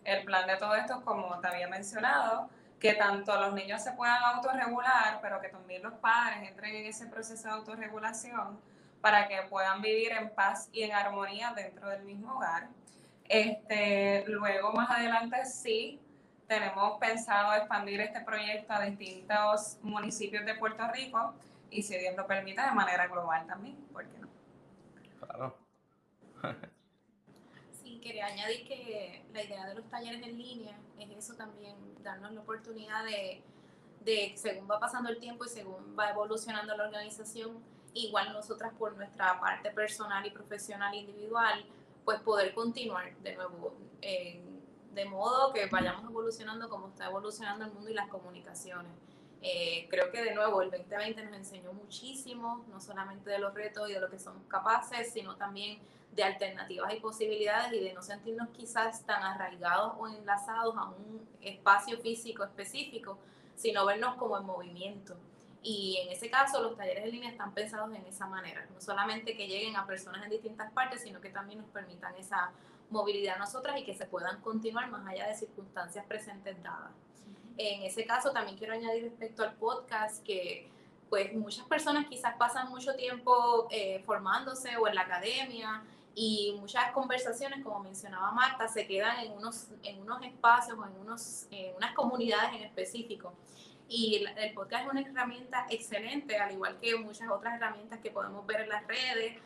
El 0.04 0.24
plan 0.24 0.46
de 0.46 0.58
todo 0.58 0.76
esto, 0.76 1.04
como 1.04 1.40
te 1.40 1.48
había 1.48 1.68
mencionado, 1.68 2.48
que 2.80 2.94
tanto 2.94 3.36
los 3.42 3.54
niños 3.54 3.82
se 3.82 3.94
puedan 3.94 4.22
autorregular, 4.24 5.18
pero 5.24 5.42
que 5.42 5.50
también 5.50 5.82
los 5.82 5.94
padres 5.94 6.48
entren 6.48 6.76
en 6.76 6.86
ese 6.86 7.08
proceso 7.08 7.48
de 7.48 7.56
autorregulación 7.56 8.60
para 9.02 9.28
que 9.28 9.42
puedan 9.50 9.82
vivir 9.82 10.12
en 10.12 10.30
paz 10.30 10.70
y 10.72 10.84
en 10.84 10.92
armonía 10.92 11.54
dentro 11.56 11.90
del 11.90 12.04
mismo 12.04 12.36
hogar. 12.36 12.68
Este, 13.28 14.26
luego 14.28 14.74
más 14.74 14.92
adelante 14.92 15.44
sí 15.46 16.00
tenemos 16.50 16.98
pensado 16.98 17.54
expandir 17.54 18.02
este 18.02 18.22
proyecto 18.22 18.74
a 18.74 18.82
distintos 18.82 19.78
municipios 19.84 20.44
de 20.46 20.56
Puerto 20.56 20.84
Rico 20.92 21.36
y 21.70 21.84
si 21.84 21.96
Dios 21.96 22.18
lo 22.18 22.26
permite 22.26 22.60
de 22.60 22.72
manera 22.72 23.08
global 23.08 23.46
también, 23.46 23.76
¿por 23.94 24.04
qué 24.10 24.18
no? 24.18 24.28
Claro. 25.20 25.56
sí, 27.84 28.02
quería 28.02 28.26
añadir 28.26 28.68
que 28.68 29.24
la 29.32 29.44
idea 29.44 29.68
de 29.68 29.76
los 29.76 29.88
talleres 29.92 30.24
en 30.24 30.40
línea 30.40 30.76
es 30.98 31.12
eso 31.12 31.36
también, 31.36 31.76
darnos 32.02 32.32
la 32.32 32.42
oportunidad 32.42 33.06
de, 33.06 33.44
de 34.02 34.34
según 34.36 34.68
va 34.70 34.80
pasando 34.80 35.10
el 35.10 35.20
tiempo 35.20 35.46
y 35.46 35.50
según 35.50 35.96
va 35.98 36.10
evolucionando 36.10 36.76
la 36.76 36.86
organización, 36.86 37.64
igual 37.94 38.34
nosotras 38.34 38.74
por 38.74 38.98
nuestra 38.98 39.40
parte 39.40 39.70
personal 39.70 40.26
y 40.26 40.32
profesional 40.32 40.96
individual, 40.96 41.64
pues 42.04 42.20
poder 42.22 42.56
continuar 42.56 43.16
de 43.18 43.36
nuevo 43.36 43.78
en 44.02 44.49
de 44.94 45.06
modo 45.06 45.54
que 45.54 45.66
vayamos 45.68 46.04
evolucionando 46.04 46.70
como 46.70 46.90
está 46.90 47.08
evolucionando 47.08 47.66
el 47.66 47.72
mundo 47.72 47.90
y 47.90 47.94
las 47.94 48.08
comunicaciones. 48.08 48.92
Eh, 49.42 49.88
creo 49.90 50.12
que 50.12 50.22
de 50.22 50.36
nuevo 50.36 50.62
el 50.62 50.70
2020 50.70 51.24
nos 51.24 51.34
enseñó 51.34 51.72
muchísimo, 51.72 52.66
no 52.70 52.82
solamente 52.82 53.30
de 53.30 53.40
los 53.40 53.54
retos 53.54 53.90
y 53.90 53.94
de 53.94 54.00
lo 54.02 54.10
que 54.10 54.20
somos 54.20 54.44
capaces, 54.48 55.14
sino 55.14 55.38
también 55.38 55.80
de 56.12 56.24
alternativas 56.24 56.94
y 56.94 57.00
posibilidades 57.00 57.72
y 57.74 57.80
de 57.80 57.94
no 57.94 58.02
sentirnos 58.02 58.50
quizás 58.50 59.06
tan 59.06 59.24
arraigados 59.24 59.94
o 59.98 60.08
enlazados 60.08 60.76
a 60.76 60.90
un 60.90 61.26
espacio 61.42 62.00
físico 62.00 62.44
específico, 62.44 63.18
sino 63.56 63.86
vernos 63.86 64.16
como 64.16 64.38
en 64.38 64.46
movimiento. 64.46 65.16
Y 65.62 65.98
en 66.04 66.12
ese 66.12 66.30
caso 66.30 66.62
los 66.62 66.76
talleres 66.76 67.06
en 67.06 67.12
línea 67.12 67.30
están 67.30 67.54
pensados 67.54 67.94
en 67.94 68.06
esa 68.06 68.26
manera, 68.28 68.66
no 68.74 68.82
solamente 68.82 69.36
que 69.36 69.48
lleguen 69.48 69.76
a 69.76 69.86
personas 69.86 70.24
en 70.24 70.32
distintas 70.32 70.72
partes, 70.72 71.02
sino 71.02 71.20
que 71.22 71.30
también 71.30 71.60
nos 71.60 71.70
permitan 71.70 72.16
esa 72.16 72.52
movilidad 72.90 73.36
a 73.36 73.40
nosotras 73.40 73.80
y 73.80 73.84
que 73.84 73.94
se 73.94 74.06
puedan 74.06 74.42
continuar 74.42 74.90
más 74.90 75.08
allá 75.08 75.28
de 75.28 75.36
circunstancias 75.36 76.06
presentes 76.06 76.62
dadas. 76.64 76.92
En 77.58 77.84
ese 77.84 78.06
caso 78.06 78.32
también 78.32 78.58
quiero 78.58 78.74
añadir 78.74 79.04
respecto 79.04 79.44
al 79.44 79.54
podcast 79.54 80.24
que 80.24 80.70
pues 81.10 81.34
muchas 81.34 81.66
personas 81.66 82.06
quizás 82.08 82.36
pasan 82.38 82.70
mucho 82.70 82.96
tiempo 82.96 83.68
eh, 83.72 84.02
formándose 84.06 84.78
o 84.78 84.88
en 84.88 84.96
la 84.96 85.02
academia 85.02 85.84
y 86.16 86.56
muchas 86.60 86.92
conversaciones, 86.92 87.64
como 87.64 87.80
mencionaba 87.80 88.32
Marta, 88.32 88.68
se 88.68 88.86
quedan 88.86 89.20
en 89.20 89.32
unos, 89.32 89.68
en 89.84 90.02
unos 90.02 90.24
espacios 90.24 90.78
o 90.78 90.86
en, 90.86 90.96
unos, 91.00 91.48
en 91.52 91.76
unas 91.76 91.94
comunidades 91.94 92.54
en 92.56 92.64
específico. 92.64 93.34
Y 93.88 94.24
el 94.38 94.54
podcast 94.54 94.86
es 94.86 94.92
una 94.92 95.02
herramienta 95.02 95.66
excelente, 95.70 96.38
al 96.38 96.52
igual 96.52 96.78
que 96.80 96.96
muchas 96.96 97.30
otras 97.30 97.56
herramientas 97.56 98.00
que 98.00 98.12
podemos 98.12 98.46
ver 98.46 98.62
en 98.62 98.70
las 98.70 98.86
redes 98.86 99.40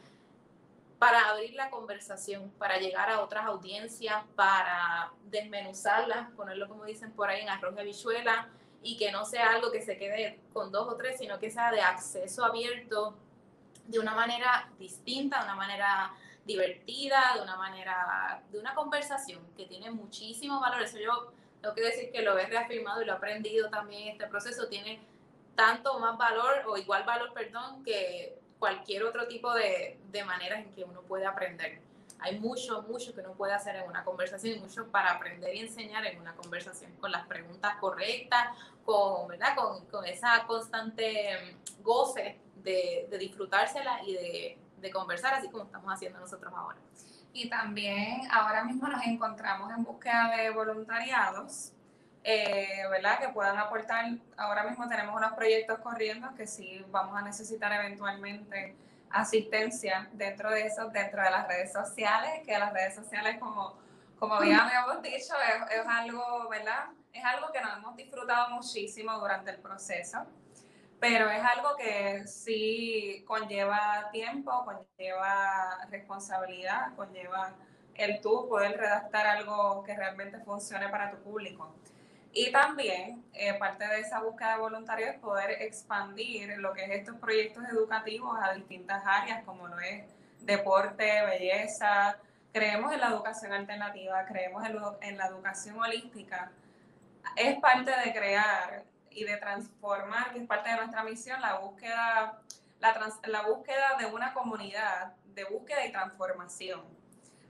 para 1.03 1.31
abrir 1.31 1.53
la 1.55 1.69
conversación, 1.69 2.49
para 2.57 2.77
llegar 2.77 3.09
a 3.09 3.19
otras 3.19 3.45
audiencias, 3.45 4.23
para 4.37 5.11
desmenuzarlas, 5.25 6.31
ponerlo 6.31 6.69
como 6.69 6.85
dicen 6.85 7.11
por 7.11 7.29
ahí 7.29 7.41
en 7.41 7.49
arroz 7.49 7.75
de 7.75 7.83
bichuela 7.83 8.47
y 8.81 8.95
que 8.95 9.11
no 9.11 9.25
sea 9.25 9.49
algo 9.49 9.69
que 9.69 9.81
se 9.81 9.97
quede 9.97 10.39
con 10.53 10.71
dos 10.71 10.87
o 10.87 10.95
tres, 10.95 11.17
sino 11.19 11.39
que 11.39 11.51
sea 11.51 11.73
de 11.73 11.81
acceso 11.81 12.45
abierto 12.45 13.17
de 13.85 13.99
una 13.99 14.15
manera 14.15 14.69
distinta, 14.79 15.39
de 15.39 15.43
una 15.43 15.55
manera 15.55 16.13
divertida, 16.45 17.33
de 17.35 17.41
una 17.41 17.57
manera, 17.57 18.41
de 18.49 18.59
una 18.59 18.73
conversación 18.73 19.45
que 19.57 19.65
tiene 19.65 19.91
muchísimo 19.91 20.61
valor. 20.61 20.83
Eso 20.83 20.99
yo 20.99 21.33
tengo 21.61 21.75
que 21.75 21.81
decir 21.81 22.11
que 22.13 22.21
lo 22.21 22.37
he 22.37 22.45
reafirmado 22.45 23.01
y 23.01 23.05
lo 23.05 23.11
he 23.11 23.15
aprendido 23.17 23.69
también. 23.69 24.07
Este 24.07 24.27
proceso 24.27 24.69
tiene 24.69 25.01
tanto 25.53 25.99
más 25.99 26.17
valor 26.17 26.63
o 26.65 26.77
igual 26.77 27.03
valor, 27.03 27.33
perdón, 27.33 27.83
que 27.83 28.41
cualquier 28.63 29.03
otro 29.03 29.27
tipo 29.27 29.53
de, 29.53 29.99
de 30.09 30.23
maneras 30.23 30.59
en 30.59 30.71
que 30.71 30.85
uno 30.85 31.01
puede 31.01 31.25
aprender. 31.25 31.81
Hay 32.19 32.39
mucho, 32.39 32.83
mucho 32.83 33.13
que 33.13 33.19
uno 33.19 33.33
puede 33.33 33.51
hacer 33.51 33.75
en 33.75 33.89
una 33.89 34.05
conversación 34.05 34.55
y 34.55 34.59
mucho 34.61 34.87
para 34.87 35.11
aprender 35.11 35.53
y 35.53 35.59
enseñar 35.59 36.05
en 36.05 36.21
una 36.21 36.33
conversación 36.33 36.93
con 36.93 37.11
las 37.11 37.27
preguntas 37.27 37.75
correctas, 37.81 38.55
con, 38.85 39.27
¿verdad? 39.27 39.53
con, 39.57 39.85
con 39.87 40.05
esa 40.05 40.45
constante 40.47 41.57
goce 41.81 42.39
de, 42.63 43.09
disfrutársela 43.19 43.99
y 44.05 44.13
de 44.77 44.91
conversar 44.91 45.33
así 45.33 45.49
como 45.49 45.65
estamos 45.65 45.93
haciendo 45.93 46.21
nosotros 46.21 46.53
ahora. 46.55 46.79
Y 47.33 47.49
también 47.49 48.21
ahora 48.31 48.63
mismo 48.63 48.87
nos 48.87 49.05
encontramos 49.05 49.73
en 49.73 49.83
búsqueda 49.83 50.37
de 50.37 50.51
voluntariados 50.51 51.72
eh, 52.23 52.83
¿verdad? 52.89 53.19
Que 53.19 53.29
puedan 53.29 53.57
aportar. 53.57 54.05
Ahora 54.37 54.63
mismo 54.63 54.87
tenemos 54.87 55.15
unos 55.15 55.33
proyectos 55.33 55.79
corriendo 55.79 56.33
que 56.35 56.47
sí 56.47 56.85
vamos 56.89 57.17
a 57.17 57.21
necesitar 57.21 57.71
eventualmente 57.73 58.75
asistencia 59.09 60.09
dentro 60.13 60.49
de 60.49 60.65
eso, 60.65 60.89
dentro 60.89 61.21
de 61.21 61.29
las 61.29 61.47
redes 61.47 61.71
sociales, 61.71 62.41
que 62.45 62.57
las 62.57 62.73
redes 62.73 62.95
sociales, 62.95 63.37
como, 63.39 63.77
como 64.17 64.39
bien 64.39 64.59
habíamos 64.59 65.01
dicho, 65.01 65.33
es, 65.35 65.79
es 65.79 65.87
algo, 65.87 66.49
¿verdad? 66.49 66.85
Es 67.11 67.23
algo 67.23 67.51
que 67.51 67.61
nos 67.61 67.77
hemos 67.77 67.95
disfrutado 67.95 68.49
muchísimo 68.51 69.13
durante 69.19 69.51
el 69.51 69.57
proceso, 69.59 70.25
pero 70.99 71.29
es 71.29 71.43
algo 71.43 71.75
que 71.75 72.25
sí 72.25 73.23
conlleva 73.27 74.09
tiempo, 74.11 74.65
conlleva 74.65 75.85
responsabilidad, 75.89 76.95
conlleva 76.95 77.53
el 77.95 78.21
tú 78.21 78.47
poder 78.49 78.77
redactar 78.77 79.27
algo 79.27 79.83
que 79.83 79.95
realmente 79.95 80.39
funcione 80.39 80.89
para 80.89 81.11
tu 81.11 81.17
público. 81.17 81.75
Y 82.35 82.51
también 82.51 83.23
eh, 83.33 83.53
parte 83.53 83.87
de 83.87 83.99
esa 83.99 84.19
búsqueda 84.19 84.55
de 84.55 84.61
voluntarios 84.61 85.11
es 85.11 85.19
poder 85.19 85.61
expandir 85.61 86.57
lo 86.57 86.73
que 86.73 86.83
es 86.85 86.91
estos 86.91 87.17
proyectos 87.17 87.63
educativos 87.71 88.35
a 88.41 88.53
distintas 88.53 89.03
áreas, 89.05 89.43
como 89.43 89.67
lo 89.67 89.79
es 89.79 90.03
deporte, 90.39 91.23
belleza. 91.27 92.17
Creemos 92.51 92.91
en 92.91 93.01
la 93.01 93.09
educación 93.09 93.53
alternativa, 93.53 94.25
creemos 94.25 94.63
en, 95.01 95.17
la 95.17 95.27
educación 95.27 95.79
holística 95.79 96.51
es 97.35 97.59
parte 97.59 97.91
de 97.91 98.13
crear 98.13 98.83
y 99.09 99.23
de 99.23 99.37
transformar, 99.37 100.33
que 100.33 100.39
es 100.39 100.47
parte 100.47 100.69
de 100.69 100.75
nuestra 100.75 101.03
misión, 101.03 101.39
la 101.39 101.59
búsqueda, 101.59 102.39
la, 102.79 103.13
la 103.27 103.41
búsqueda 103.43 103.95
de 103.97 104.07
una 104.07 104.33
comunidad 104.33 105.13
de 105.33 105.45
búsqueda 105.45 105.85
y 105.85 105.91
transformación. 105.91 106.81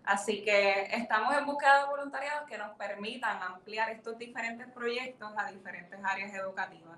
Así 0.05 0.43
que 0.43 0.87
estamos 0.91 1.33
en 1.35 1.45
búsqueda 1.45 1.79
de 1.79 1.85
voluntariados 1.85 2.47
que 2.49 2.57
nos 2.57 2.75
permitan 2.75 3.41
ampliar 3.41 3.89
estos 3.89 4.17
diferentes 4.17 4.67
proyectos 4.71 5.31
a 5.37 5.49
diferentes 5.49 5.99
áreas 6.03 6.33
educativas. 6.33 6.97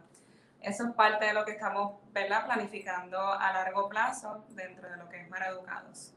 Eso 0.59 0.87
es 0.87 0.93
parte 0.95 1.25
de 1.25 1.33
lo 1.33 1.45
que 1.45 1.51
estamos 1.51 1.99
planificando 2.11 3.19
a 3.19 3.53
largo 3.53 3.87
plazo 3.87 4.43
dentro 4.49 4.89
de 4.89 4.97
lo 4.97 5.07
que 5.07 5.21
es 5.21 5.29
Mar 5.29 5.43
Educados. 5.47 6.13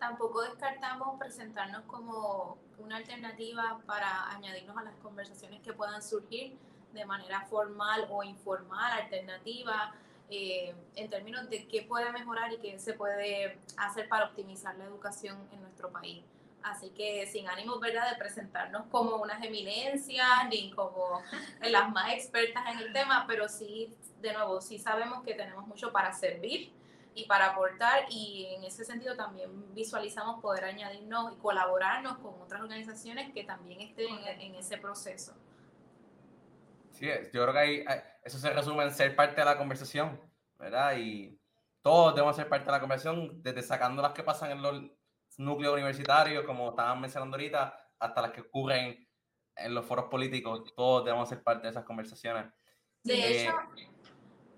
Tampoco 0.00 0.42
descartamos 0.42 1.16
presentarnos 1.18 1.82
como 1.84 2.58
una 2.78 2.96
alternativa 2.96 3.78
para 3.86 4.28
añadirnos 4.30 4.76
a 4.76 4.82
las 4.82 4.96
conversaciones 4.96 5.60
que 5.62 5.72
puedan 5.72 6.02
surgir 6.02 6.58
de 6.92 7.04
manera 7.04 7.42
formal 7.42 8.08
o 8.10 8.24
informal, 8.24 8.92
alternativa, 8.92 9.94
eh, 10.30 10.74
en 10.96 11.08
términos 11.08 11.48
de 11.48 11.66
qué 11.68 11.82
puede 11.82 12.10
mejorar 12.12 12.52
y 12.52 12.58
qué 12.58 12.78
se 12.78 12.94
puede 12.94 13.58
hacer 13.76 14.08
para 14.08 14.26
optimizar 14.26 14.76
la 14.76 14.84
educación 14.84 15.48
en 15.52 15.60
nuestro 15.60 15.90
país. 15.90 16.24
Así 16.62 16.90
que 16.90 17.26
sin 17.26 17.48
ánimo 17.48 17.78
¿verdad?, 17.78 18.10
de 18.10 18.16
presentarnos 18.16 18.86
como 18.86 19.16
unas 19.16 19.42
eminencias 19.44 20.48
ni 20.50 20.72
como 20.72 21.22
las 21.60 21.92
más 21.92 22.12
expertas 22.12 22.64
en 22.72 22.78
el 22.80 22.92
tema, 22.92 23.24
pero 23.28 23.48
sí, 23.48 23.94
de 24.20 24.32
nuevo, 24.32 24.60
sí 24.60 24.78
sabemos 24.78 25.22
que 25.22 25.34
tenemos 25.34 25.66
mucho 25.66 25.92
para 25.92 26.12
servir 26.12 26.72
y 27.14 27.24
para 27.26 27.52
aportar 27.52 28.06
y 28.10 28.46
en 28.56 28.64
ese 28.64 28.84
sentido 28.84 29.16
también 29.16 29.74
visualizamos 29.74 30.42
poder 30.42 30.64
añadirnos 30.64 31.32
y 31.32 31.36
colaborarnos 31.36 32.18
con 32.18 32.34
otras 32.42 32.60
organizaciones 32.60 33.32
que 33.32 33.44
también 33.44 33.80
estén 33.80 34.18
en 34.26 34.54
ese 34.56 34.76
proceso. 34.76 35.34
Sí, 36.98 37.06
yo 37.32 37.42
creo 37.42 37.52
que 37.52 37.58
ahí, 37.58 37.84
eso 38.24 38.38
se 38.38 38.50
resume 38.50 38.84
en 38.84 38.90
ser 38.90 39.14
parte 39.14 39.40
de 39.40 39.44
la 39.44 39.58
conversación, 39.58 40.18
¿verdad? 40.58 40.96
Y 40.96 41.38
todos 41.82 42.14
debemos 42.14 42.34
ser 42.34 42.48
parte 42.48 42.66
de 42.66 42.72
la 42.72 42.80
conversación, 42.80 43.42
desde 43.42 43.62
sacando 43.62 44.00
las 44.00 44.12
que 44.12 44.22
pasan 44.22 44.50
en 44.50 44.62
los 44.62 44.82
núcleos 45.36 45.74
universitarios, 45.74 46.44
como 46.44 46.70
estaban 46.70 46.98
mencionando 46.98 47.36
ahorita, 47.36 47.78
hasta 47.98 48.22
las 48.22 48.30
que 48.30 48.40
ocurren 48.40 49.06
en 49.56 49.74
los 49.74 49.84
foros 49.84 50.06
políticos, 50.06 50.72
todos 50.74 51.04
debemos 51.04 51.28
ser 51.28 51.42
parte 51.42 51.66
de 51.66 51.70
esas 51.70 51.84
conversaciones. 51.84 52.46
De 53.02 53.14
eh, 53.14 53.42
hecho, 53.42 53.54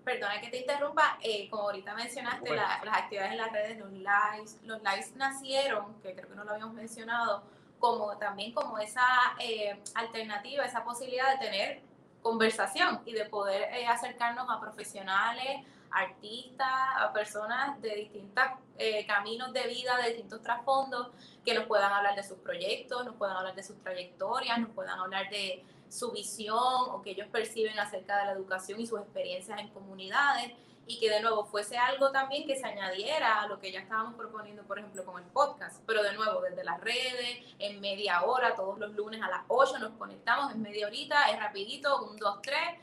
perdona 0.05 0.39
que 0.39 0.49
te 0.49 0.59
interrumpa, 0.59 1.19
eh, 1.21 1.49
como 1.49 1.63
ahorita 1.63 1.93
mencionaste, 1.93 2.55
las 2.55 2.81
actividades 2.85 3.33
en 3.33 3.37
las 3.37 3.51
redes, 3.51 3.77
los 3.79 3.91
lives, 3.91 4.59
los 4.63 4.81
lives 4.81 5.13
nacieron, 5.17 6.01
que 6.01 6.15
creo 6.15 6.29
que 6.29 6.35
no 6.35 6.45
lo 6.45 6.51
habíamos 6.51 6.73
mencionado, 6.73 7.43
como 7.79 8.17
también 8.17 8.53
como 8.53 8.77
esa 8.79 9.05
eh, 9.39 9.81
alternativa, 9.95 10.63
esa 10.63 10.85
posibilidad 10.85 11.33
de 11.33 11.45
tener 11.45 11.88
conversación 12.21 13.01
y 13.05 13.13
de 13.13 13.25
poder 13.25 13.63
eh, 13.73 13.87
acercarnos 13.87 14.47
a 14.49 14.59
profesionales, 14.59 15.65
artistas, 15.91 16.67
a 16.97 17.11
personas 17.13 17.81
de 17.81 17.95
distintos 17.95 18.43
eh, 18.77 19.05
caminos 19.07 19.53
de 19.53 19.67
vida, 19.67 19.97
de 19.97 20.09
distintos 20.09 20.41
trasfondos, 20.41 21.09
que 21.43 21.53
nos 21.53 21.65
puedan 21.65 21.91
hablar 21.91 22.15
de 22.15 22.23
sus 22.23 22.37
proyectos, 22.37 23.05
nos 23.05 23.15
puedan 23.15 23.37
hablar 23.37 23.55
de 23.55 23.63
sus 23.63 23.79
trayectorias, 23.81 24.59
nos 24.59 24.69
puedan 24.71 24.99
hablar 24.99 25.29
de 25.29 25.63
su 25.89 26.11
visión 26.11 26.57
o 26.57 27.01
que 27.01 27.11
ellos 27.11 27.27
perciben 27.31 27.79
acerca 27.79 28.17
de 28.19 28.25
la 28.25 28.31
educación 28.33 28.79
y 28.79 28.85
sus 28.85 28.99
experiencias 28.99 29.59
en 29.59 29.69
comunidades 29.69 30.53
y 30.89 30.99
que 30.99 31.07
de 31.07 31.21
nuevo 31.21 31.45
fuese 31.45 31.77
algo 31.77 32.11
también 32.11 32.47
que 32.47 32.55
se 32.55 32.65
añadiera 32.65 33.43
a 33.43 33.47
lo 33.47 33.59
que 33.59 33.71
ya 33.71 33.79
estábamos 33.79 34.15
proponiendo, 34.15 34.63
por 34.63 34.79
ejemplo, 34.79 35.05
con 35.05 35.21
el 35.21 35.29
podcast. 35.29 35.83
Pero 35.85 36.01
de 36.01 36.13
nuevo, 36.13 36.41
desde 36.41 36.63
las 36.63 36.81
redes, 36.81 37.45
en 37.59 37.79
media 37.79 38.23
hora, 38.23 38.55
todos 38.55 38.79
los 38.79 38.95
lunes 38.95 39.21
a 39.21 39.29
las 39.29 39.41
8 39.49 39.77
nos 39.77 39.91
conectamos, 39.91 40.51
en 40.51 40.63
media 40.63 40.87
horita, 40.87 41.29
es 41.29 41.39
rapidito, 41.39 42.01
un, 42.05 42.17
dos, 42.17 42.41
tres. 42.41 42.79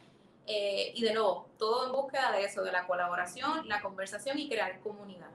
Eh, 0.47 0.93
y 0.95 1.03
de 1.03 1.15
nuevo, 1.15 1.49
todo 1.59 1.87
en 1.87 1.93
búsqueda 1.93 2.31
de 2.31 2.45
eso, 2.45 2.63
de 2.63 2.71
la 2.71 2.87
colaboración, 2.87 3.67
la 3.67 3.83
conversación 3.83 4.39
y 4.39 4.49
crear 4.49 4.79
comunidad. 4.83 5.31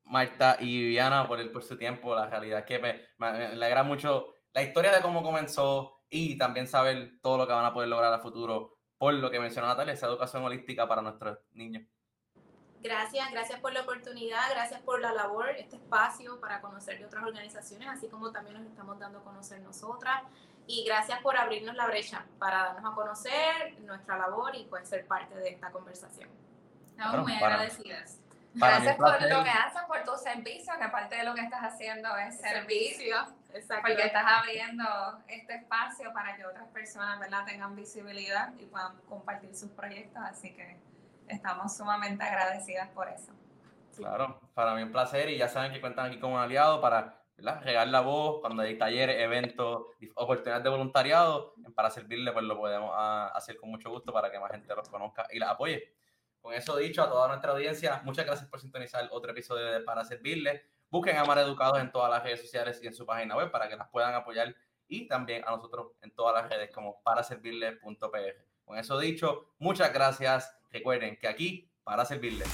Marta 0.04 0.58
y 0.60 0.82
Viviana, 0.82 1.26
por, 1.26 1.40
el, 1.40 1.50
por 1.50 1.62
su 1.62 1.78
tiempo. 1.78 2.14
La 2.14 2.26
realidad 2.26 2.60
es 2.60 2.64
que 2.66 2.78
me, 2.78 3.00
me, 3.16 3.32
me 3.32 3.44
alegra 3.46 3.82
mucho 3.82 4.34
la 4.52 4.62
historia 4.62 4.92
de 4.92 5.00
cómo 5.00 5.22
comenzó 5.22 6.02
y 6.10 6.36
también 6.36 6.66
saber 6.66 7.18
todo 7.22 7.38
lo 7.38 7.46
que 7.46 7.52
van 7.54 7.64
a 7.64 7.72
poder 7.72 7.88
lograr 7.88 8.12
a 8.12 8.18
futuro 8.18 8.76
por 8.98 9.14
lo 9.14 9.30
que 9.30 9.40
mencionó 9.40 9.68
Natalia, 9.68 9.94
esa 9.94 10.08
educación 10.08 10.44
holística 10.44 10.86
para 10.86 11.00
nuestros 11.00 11.38
niños. 11.52 11.84
Gracias, 12.82 13.30
gracias 13.30 13.60
por 13.60 13.74
la 13.74 13.82
oportunidad, 13.82 14.40
gracias 14.50 14.80
por 14.80 15.00
la 15.00 15.12
labor, 15.12 15.50
este 15.50 15.76
espacio 15.76 16.40
para 16.40 16.62
conocer 16.62 16.98
de 16.98 17.04
otras 17.04 17.24
organizaciones, 17.24 17.88
así 17.88 18.08
como 18.08 18.32
también 18.32 18.56
nos 18.56 18.66
estamos 18.66 18.98
dando 18.98 19.18
a 19.18 19.24
conocer 19.24 19.60
nosotras. 19.60 20.22
Y 20.66 20.84
gracias 20.84 21.20
por 21.20 21.36
abrirnos 21.36 21.74
la 21.74 21.86
brecha 21.86 22.24
para 22.38 22.64
darnos 22.64 22.92
a 22.92 22.94
conocer 22.94 23.80
nuestra 23.80 24.16
labor 24.16 24.54
y 24.54 24.64
pues 24.64 24.88
ser 24.88 25.06
parte 25.06 25.34
de 25.34 25.50
esta 25.50 25.70
conversación. 25.70 26.30
Estamos 26.90 27.22
muy 27.22 27.34
agradecidas. 27.34 28.18
Gracias 28.54 28.96
por 28.96 29.22
lo 29.22 29.44
que 29.44 29.50
haces, 29.50 29.82
por 29.86 30.02
tu 30.04 30.16
servicio, 30.16 30.72
que 30.78 30.84
aparte 30.84 31.16
de 31.16 31.24
lo 31.24 31.34
que 31.34 31.42
estás 31.42 31.62
haciendo 31.62 32.16
es 32.16 32.40
servicio. 32.40 33.16
Exacto. 33.52 33.84
Porque 33.86 34.06
estás 34.06 34.24
abriendo 34.26 34.84
este 35.28 35.56
espacio 35.56 36.12
para 36.12 36.36
que 36.36 36.46
otras 36.46 36.68
personas 36.68 37.18
¿verdad? 37.20 37.44
tengan 37.44 37.74
visibilidad 37.76 38.52
y 38.58 38.66
puedan 38.66 38.96
compartir 39.02 39.54
sus 39.54 39.70
proyectos. 39.70 40.22
Así 40.24 40.54
que 40.54 40.78
estamos 41.30 41.76
sumamente 41.76 42.22
agradecidas 42.24 42.88
por 42.90 43.08
eso. 43.08 43.32
Claro, 43.96 44.40
para 44.54 44.74
mí 44.74 44.82
un 44.82 44.92
placer 44.92 45.28
y 45.28 45.36
ya 45.36 45.48
saben 45.48 45.72
que 45.72 45.80
cuentan 45.80 46.06
aquí 46.06 46.18
con 46.18 46.32
un 46.32 46.38
aliado 46.38 46.80
para 46.80 47.20
regar 47.36 47.88
la 47.88 48.00
voz 48.00 48.40
cuando 48.40 48.62
hay 48.62 48.76
talleres, 48.78 49.20
eventos, 49.20 49.86
oportunidades 50.14 50.64
de 50.64 50.70
voluntariado. 50.70 51.54
Para 51.74 51.90
servirle, 51.90 52.32
pues 52.32 52.44
lo 52.44 52.56
podemos 52.56 52.90
ah, 52.94 53.30
hacer 53.34 53.56
con 53.56 53.70
mucho 53.70 53.90
gusto 53.90 54.12
para 54.12 54.30
que 54.30 54.38
más 54.38 54.50
gente 54.50 54.74
los 54.74 54.88
conozca 54.88 55.26
y 55.30 55.38
la 55.38 55.50
apoye. 55.50 55.94
Con 56.40 56.54
eso 56.54 56.76
dicho, 56.76 57.02
a 57.02 57.08
toda 57.08 57.28
nuestra 57.28 57.52
audiencia, 57.52 58.00
muchas 58.04 58.24
gracias 58.24 58.48
por 58.48 58.60
sintonizar 58.60 59.06
otro 59.10 59.32
episodio 59.32 59.66
de 59.66 59.80
Para 59.80 60.04
Servirle. 60.04 60.64
Busquen 60.88 61.16
a 61.18 61.24
Mar 61.24 61.38
Educados 61.38 61.78
en 61.78 61.92
todas 61.92 62.10
las 62.10 62.22
redes 62.22 62.40
sociales 62.40 62.80
y 62.82 62.86
en 62.86 62.94
su 62.94 63.04
página 63.04 63.36
web 63.36 63.50
para 63.50 63.68
que 63.68 63.76
las 63.76 63.88
puedan 63.88 64.14
apoyar 64.14 64.54
y 64.88 65.06
también 65.06 65.44
a 65.46 65.50
nosotros 65.50 65.92
en 66.00 66.14
todas 66.14 66.34
las 66.34 66.50
redes 66.50 66.70
como 66.74 67.02
paraservirle.pr. 67.02 68.46
Con 68.64 68.78
eso 68.78 68.98
dicho, 68.98 69.52
muchas 69.58 69.92
gracias 69.92 70.59
Recuerden 70.70 71.16
que 71.16 71.28
aquí 71.28 71.68
para 71.84 72.04
servirles. 72.04 72.48